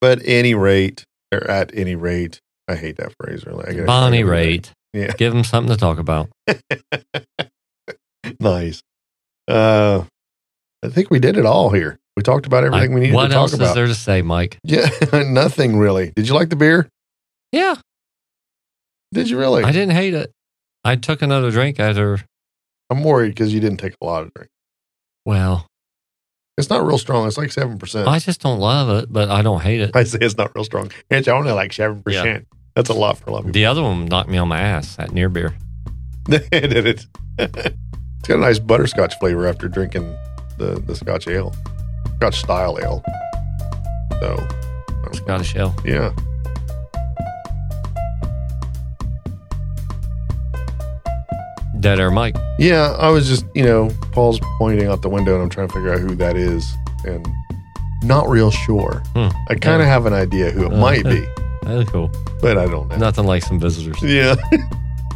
but 0.00 0.20
any 0.24 0.54
rate 0.54 1.04
or 1.32 1.48
at 1.50 1.70
any 1.74 1.94
rate, 1.94 2.40
I 2.68 2.74
hate 2.76 2.96
that 2.96 3.12
phrase. 3.20 3.44
Really, 3.46 3.84
Bonnie 3.84 4.18
it 4.18 4.20
every 4.22 4.36
day. 4.36 4.46
rate. 4.48 4.72
Yeah. 4.94 5.12
Give 5.18 5.32
them 5.34 5.44
something 5.44 5.70
to 5.74 5.78
talk 5.78 5.98
about. 5.98 6.30
nice. 8.40 8.82
Uh, 9.46 10.04
I 10.82 10.88
think 10.88 11.10
we 11.10 11.18
did 11.18 11.36
it 11.36 11.44
all 11.44 11.70
here. 11.70 11.98
We 12.16 12.22
talked 12.22 12.46
about 12.46 12.64
everything 12.64 12.92
I- 12.92 12.94
we 12.94 13.00
needed 13.02 13.12
to 13.12 13.16
talk 13.18 13.26
about. 13.28 13.40
What 13.40 13.60
else 13.60 13.68
is 13.70 13.74
there 13.74 13.86
to 13.86 13.94
say, 13.94 14.22
Mike? 14.22 14.58
Yeah, 14.64 14.88
nothing 15.12 15.76
really. 15.76 16.12
Did 16.16 16.26
you 16.28 16.34
like 16.34 16.48
the 16.48 16.56
beer? 16.56 16.88
Yeah, 17.52 17.76
Did 19.12 19.30
you 19.30 19.38
really? 19.38 19.64
I 19.64 19.72
didn't 19.72 19.94
hate 19.94 20.14
it. 20.14 20.32
I 20.84 20.96
took 20.96 21.22
another 21.22 21.50
drink 21.50 21.80
after. 21.80 22.20
I'm 22.90 23.02
worried 23.04 23.30
because 23.30 23.52
you 23.52 23.60
didn't 23.60 23.78
take 23.78 23.94
a 24.00 24.04
lot 24.04 24.22
of 24.22 24.32
drink. 24.34 24.50
Well, 25.26 25.66
It's 26.56 26.70
not 26.70 26.84
real 26.86 26.98
strong. 26.98 27.26
It's 27.26 27.36
like 27.38 27.52
seven 27.52 27.78
percent. 27.78 28.08
I 28.08 28.18
just 28.18 28.40
don't 28.40 28.58
love 28.60 28.88
it, 29.02 29.12
but 29.12 29.30
I 29.30 29.42
don't 29.42 29.60
hate 29.60 29.80
it. 29.80 29.94
I 29.94 30.04
say 30.04 30.18
it's 30.20 30.36
not 30.36 30.54
real 30.54 30.64
strong. 30.64 30.90
It's 31.10 31.28
only 31.28 31.52
like 31.52 31.72
seven 31.72 32.02
percent. 32.02 32.46
That's 32.74 32.88
a 32.90 32.94
lot 32.94 33.18
for 33.18 33.30
a 33.30 33.32
lot 33.32 33.38
of 33.40 33.44
people. 33.46 33.52
The 33.54 33.66
other 33.66 33.82
one 33.82 34.06
knocked 34.06 34.28
me 34.30 34.38
on 34.38 34.48
my 34.48 34.60
ass. 34.60 34.96
That 34.96 35.12
near 35.12 35.28
beer. 35.28 35.54
Did 36.26 36.46
it? 36.52 37.06
it's 37.38 38.28
got 38.28 38.36
a 38.36 38.40
nice 38.40 38.58
butterscotch 38.58 39.18
flavor 39.18 39.46
after 39.46 39.68
drinking 39.68 40.04
the 40.58 40.80
the 40.86 40.94
Scotch 40.94 41.26
ale, 41.28 41.54
Scotch 42.16 42.40
style 42.40 42.78
ale. 42.80 43.02
So, 44.20 44.34
I 44.34 44.36
don't 44.36 45.04
know. 45.04 45.12
Scottish 45.12 45.54
ale. 45.56 45.74
yeah. 45.84 46.10
Dead 51.80 52.00
air 52.00 52.10
Mike. 52.10 52.36
Yeah, 52.58 52.96
I 52.98 53.08
was 53.10 53.28
just, 53.28 53.44
you 53.54 53.62
know, 53.64 53.90
Paul's 54.12 54.40
pointing 54.58 54.88
out 54.88 55.02
the 55.02 55.08
window 55.08 55.34
and 55.34 55.42
I'm 55.42 55.48
trying 55.48 55.68
to 55.68 55.74
figure 55.74 55.92
out 55.92 56.00
who 56.00 56.14
that 56.16 56.36
is 56.36 56.66
and 57.04 57.26
not 58.02 58.28
real 58.28 58.50
sure. 58.50 59.02
Hmm. 59.14 59.28
I 59.48 59.54
kind 59.54 59.80
of 59.80 59.88
have 59.88 60.06
an 60.06 60.12
idea 60.12 60.50
who 60.50 60.64
it 60.66 60.72
Uh, 60.72 60.76
might 60.78 61.04
be, 61.04 61.24
That's 61.62 61.88
cool. 61.90 62.10
but 62.40 62.58
I 62.58 62.66
don't 62.66 62.88
know. 62.88 62.96
Nothing 62.96 63.24
like 63.26 63.42
some 63.44 63.58
visitors. 63.60 64.02
Yeah. 64.02 64.34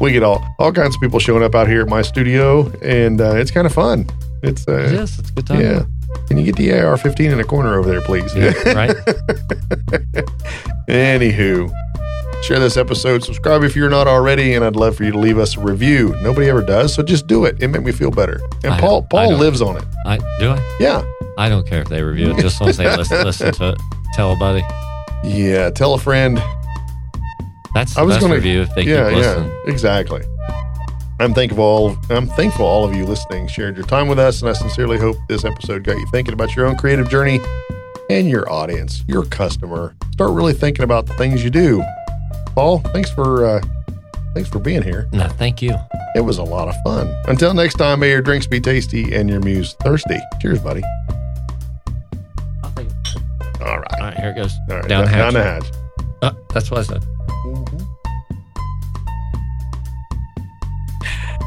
we 0.00 0.12
get 0.12 0.22
all 0.22 0.44
all 0.60 0.72
kinds 0.72 0.94
of 0.94 1.00
people 1.00 1.18
showing 1.18 1.42
up 1.42 1.54
out 1.56 1.66
here 1.68 1.82
at 1.82 1.88
my 1.88 2.00
studio 2.02 2.70
and 2.80 3.20
uh, 3.20 3.34
it's 3.36 3.50
kind 3.50 3.66
of 3.66 3.72
fun. 3.72 4.06
It's 4.42 4.66
uh 4.68 4.88
yes, 4.92 5.18
it's 5.18 5.30
a 5.30 5.32
good 5.32 5.46
time. 5.46 5.60
yeah. 5.60 5.82
Can 6.28 6.38
you 6.38 6.44
get 6.44 6.56
the 6.56 6.72
AR-15 6.72 7.32
in 7.32 7.40
a 7.40 7.44
corner 7.44 7.78
over 7.78 7.88
there, 7.90 8.00
please? 8.00 8.34
Yeah, 8.34 8.52
right. 8.72 8.90
Anywho, 10.88 11.70
Share 12.42 12.60
this 12.60 12.76
episode, 12.76 13.22
subscribe 13.24 13.62
if 13.62 13.76
you're 13.76 13.90
not 13.90 14.06
already, 14.06 14.54
and 14.54 14.64
I'd 14.64 14.76
love 14.76 14.96
for 14.96 15.04
you 15.04 15.10
to 15.12 15.18
leave 15.18 15.38
us 15.38 15.56
a 15.56 15.60
review. 15.60 16.14
Nobody 16.22 16.48
ever 16.48 16.62
does, 16.62 16.94
so 16.94 17.02
just 17.02 17.26
do 17.26 17.44
it. 17.44 17.60
It 17.62 17.68
make 17.68 17.82
me 17.82 17.92
feel 17.92 18.10
better. 18.10 18.40
And 18.64 18.72
I 18.72 18.80
Paul 18.80 19.02
Paul 19.02 19.34
lives 19.34 19.60
on 19.60 19.76
it. 19.76 19.84
I 20.06 20.16
do 20.38 20.50
I. 20.50 20.76
Yeah. 20.80 21.04
I 21.36 21.48
don't 21.48 21.66
care 21.66 21.82
if 21.82 21.88
they 21.88 22.02
review 22.02 22.30
it. 22.30 22.38
Just 22.40 22.54
as 22.56 22.60
long 22.60 22.70
as 22.70 22.76
they 22.78 22.96
listen, 22.96 23.24
listen 23.24 23.52
to 23.54 23.70
it. 23.70 23.80
Tell 24.14 24.32
a 24.32 24.36
buddy. 24.36 24.62
Yeah. 25.24 25.70
Tell 25.70 25.94
a 25.94 25.98
friend. 25.98 26.40
That's 27.74 27.94
the 27.94 28.00
I 28.00 28.02
was 28.04 28.14
best 28.16 28.22
gonna- 28.22 28.34
review 28.36 28.62
if 28.62 28.74
they 28.74 28.82
yeah, 28.82 29.10
keep 29.10 29.18
yeah. 29.18 29.50
Exactly. 29.66 30.22
I'm 31.20 31.34
thankful 31.34 31.62
all 31.64 31.96
I'm 32.08 32.28
thankful 32.28 32.64
all 32.64 32.84
of 32.84 32.94
you 32.94 33.04
listening 33.04 33.48
shared 33.48 33.76
your 33.76 33.84
time 33.86 34.06
with 34.08 34.18
us, 34.20 34.40
and 34.40 34.48
I 34.48 34.52
sincerely 34.52 34.98
hope 34.98 35.16
this 35.28 35.44
episode 35.44 35.82
got 35.84 35.96
you 35.98 36.06
thinking 36.12 36.32
about 36.32 36.54
your 36.56 36.66
own 36.66 36.76
creative 36.76 37.10
journey 37.10 37.40
and 38.08 38.28
your 38.28 38.50
audience, 38.50 39.04
your 39.08 39.24
customer. 39.26 39.94
Start 40.12 40.30
really 40.30 40.54
thinking 40.54 40.84
about 40.84 41.06
the 41.06 41.14
things 41.14 41.42
you 41.44 41.50
do. 41.50 41.82
Paul, 42.58 42.80
thanks 42.92 43.08
for 43.08 43.46
uh, 43.46 43.62
thanks 44.34 44.50
for 44.50 44.58
being 44.58 44.82
here. 44.82 45.08
No, 45.12 45.28
thank 45.28 45.62
you. 45.62 45.76
It 46.16 46.22
was 46.22 46.38
a 46.38 46.42
lot 46.42 46.66
of 46.66 46.74
fun. 46.82 47.06
Until 47.28 47.54
next 47.54 47.74
time, 47.74 48.00
may 48.00 48.10
your 48.10 48.20
drinks 48.20 48.48
be 48.48 48.60
tasty 48.60 49.14
and 49.14 49.30
your 49.30 49.38
muse 49.38 49.74
thirsty. 49.74 50.18
Cheers, 50.40 50.58
buddy. 50.58 50.82
All 52.64 52.72
All 53.60 53.78
right. 53.78 54.00
right, 54.00 54.18
here 54.18 54.30
it 54.30 54.34
goes. 54.34 54.56
All 54.68 54.78
right. 54.78 54.88
Down 54.88 55.04
the 55.04 55.08
hatch. 55.08 55.20
Down 55.20 55.34
the 55.34 55.42
hatch. 55.44 55.70
Uh, 56.20 56.32
that's 56.52 56.68
what 56.68 56.80
I 56.80 56.82
said. 56.82 57.04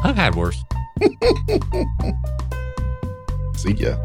I've 0.02 0.16
had 0.16 0.34
worse. 0.34 0.64
See 3.58 3.74
ya. 3.74 3.98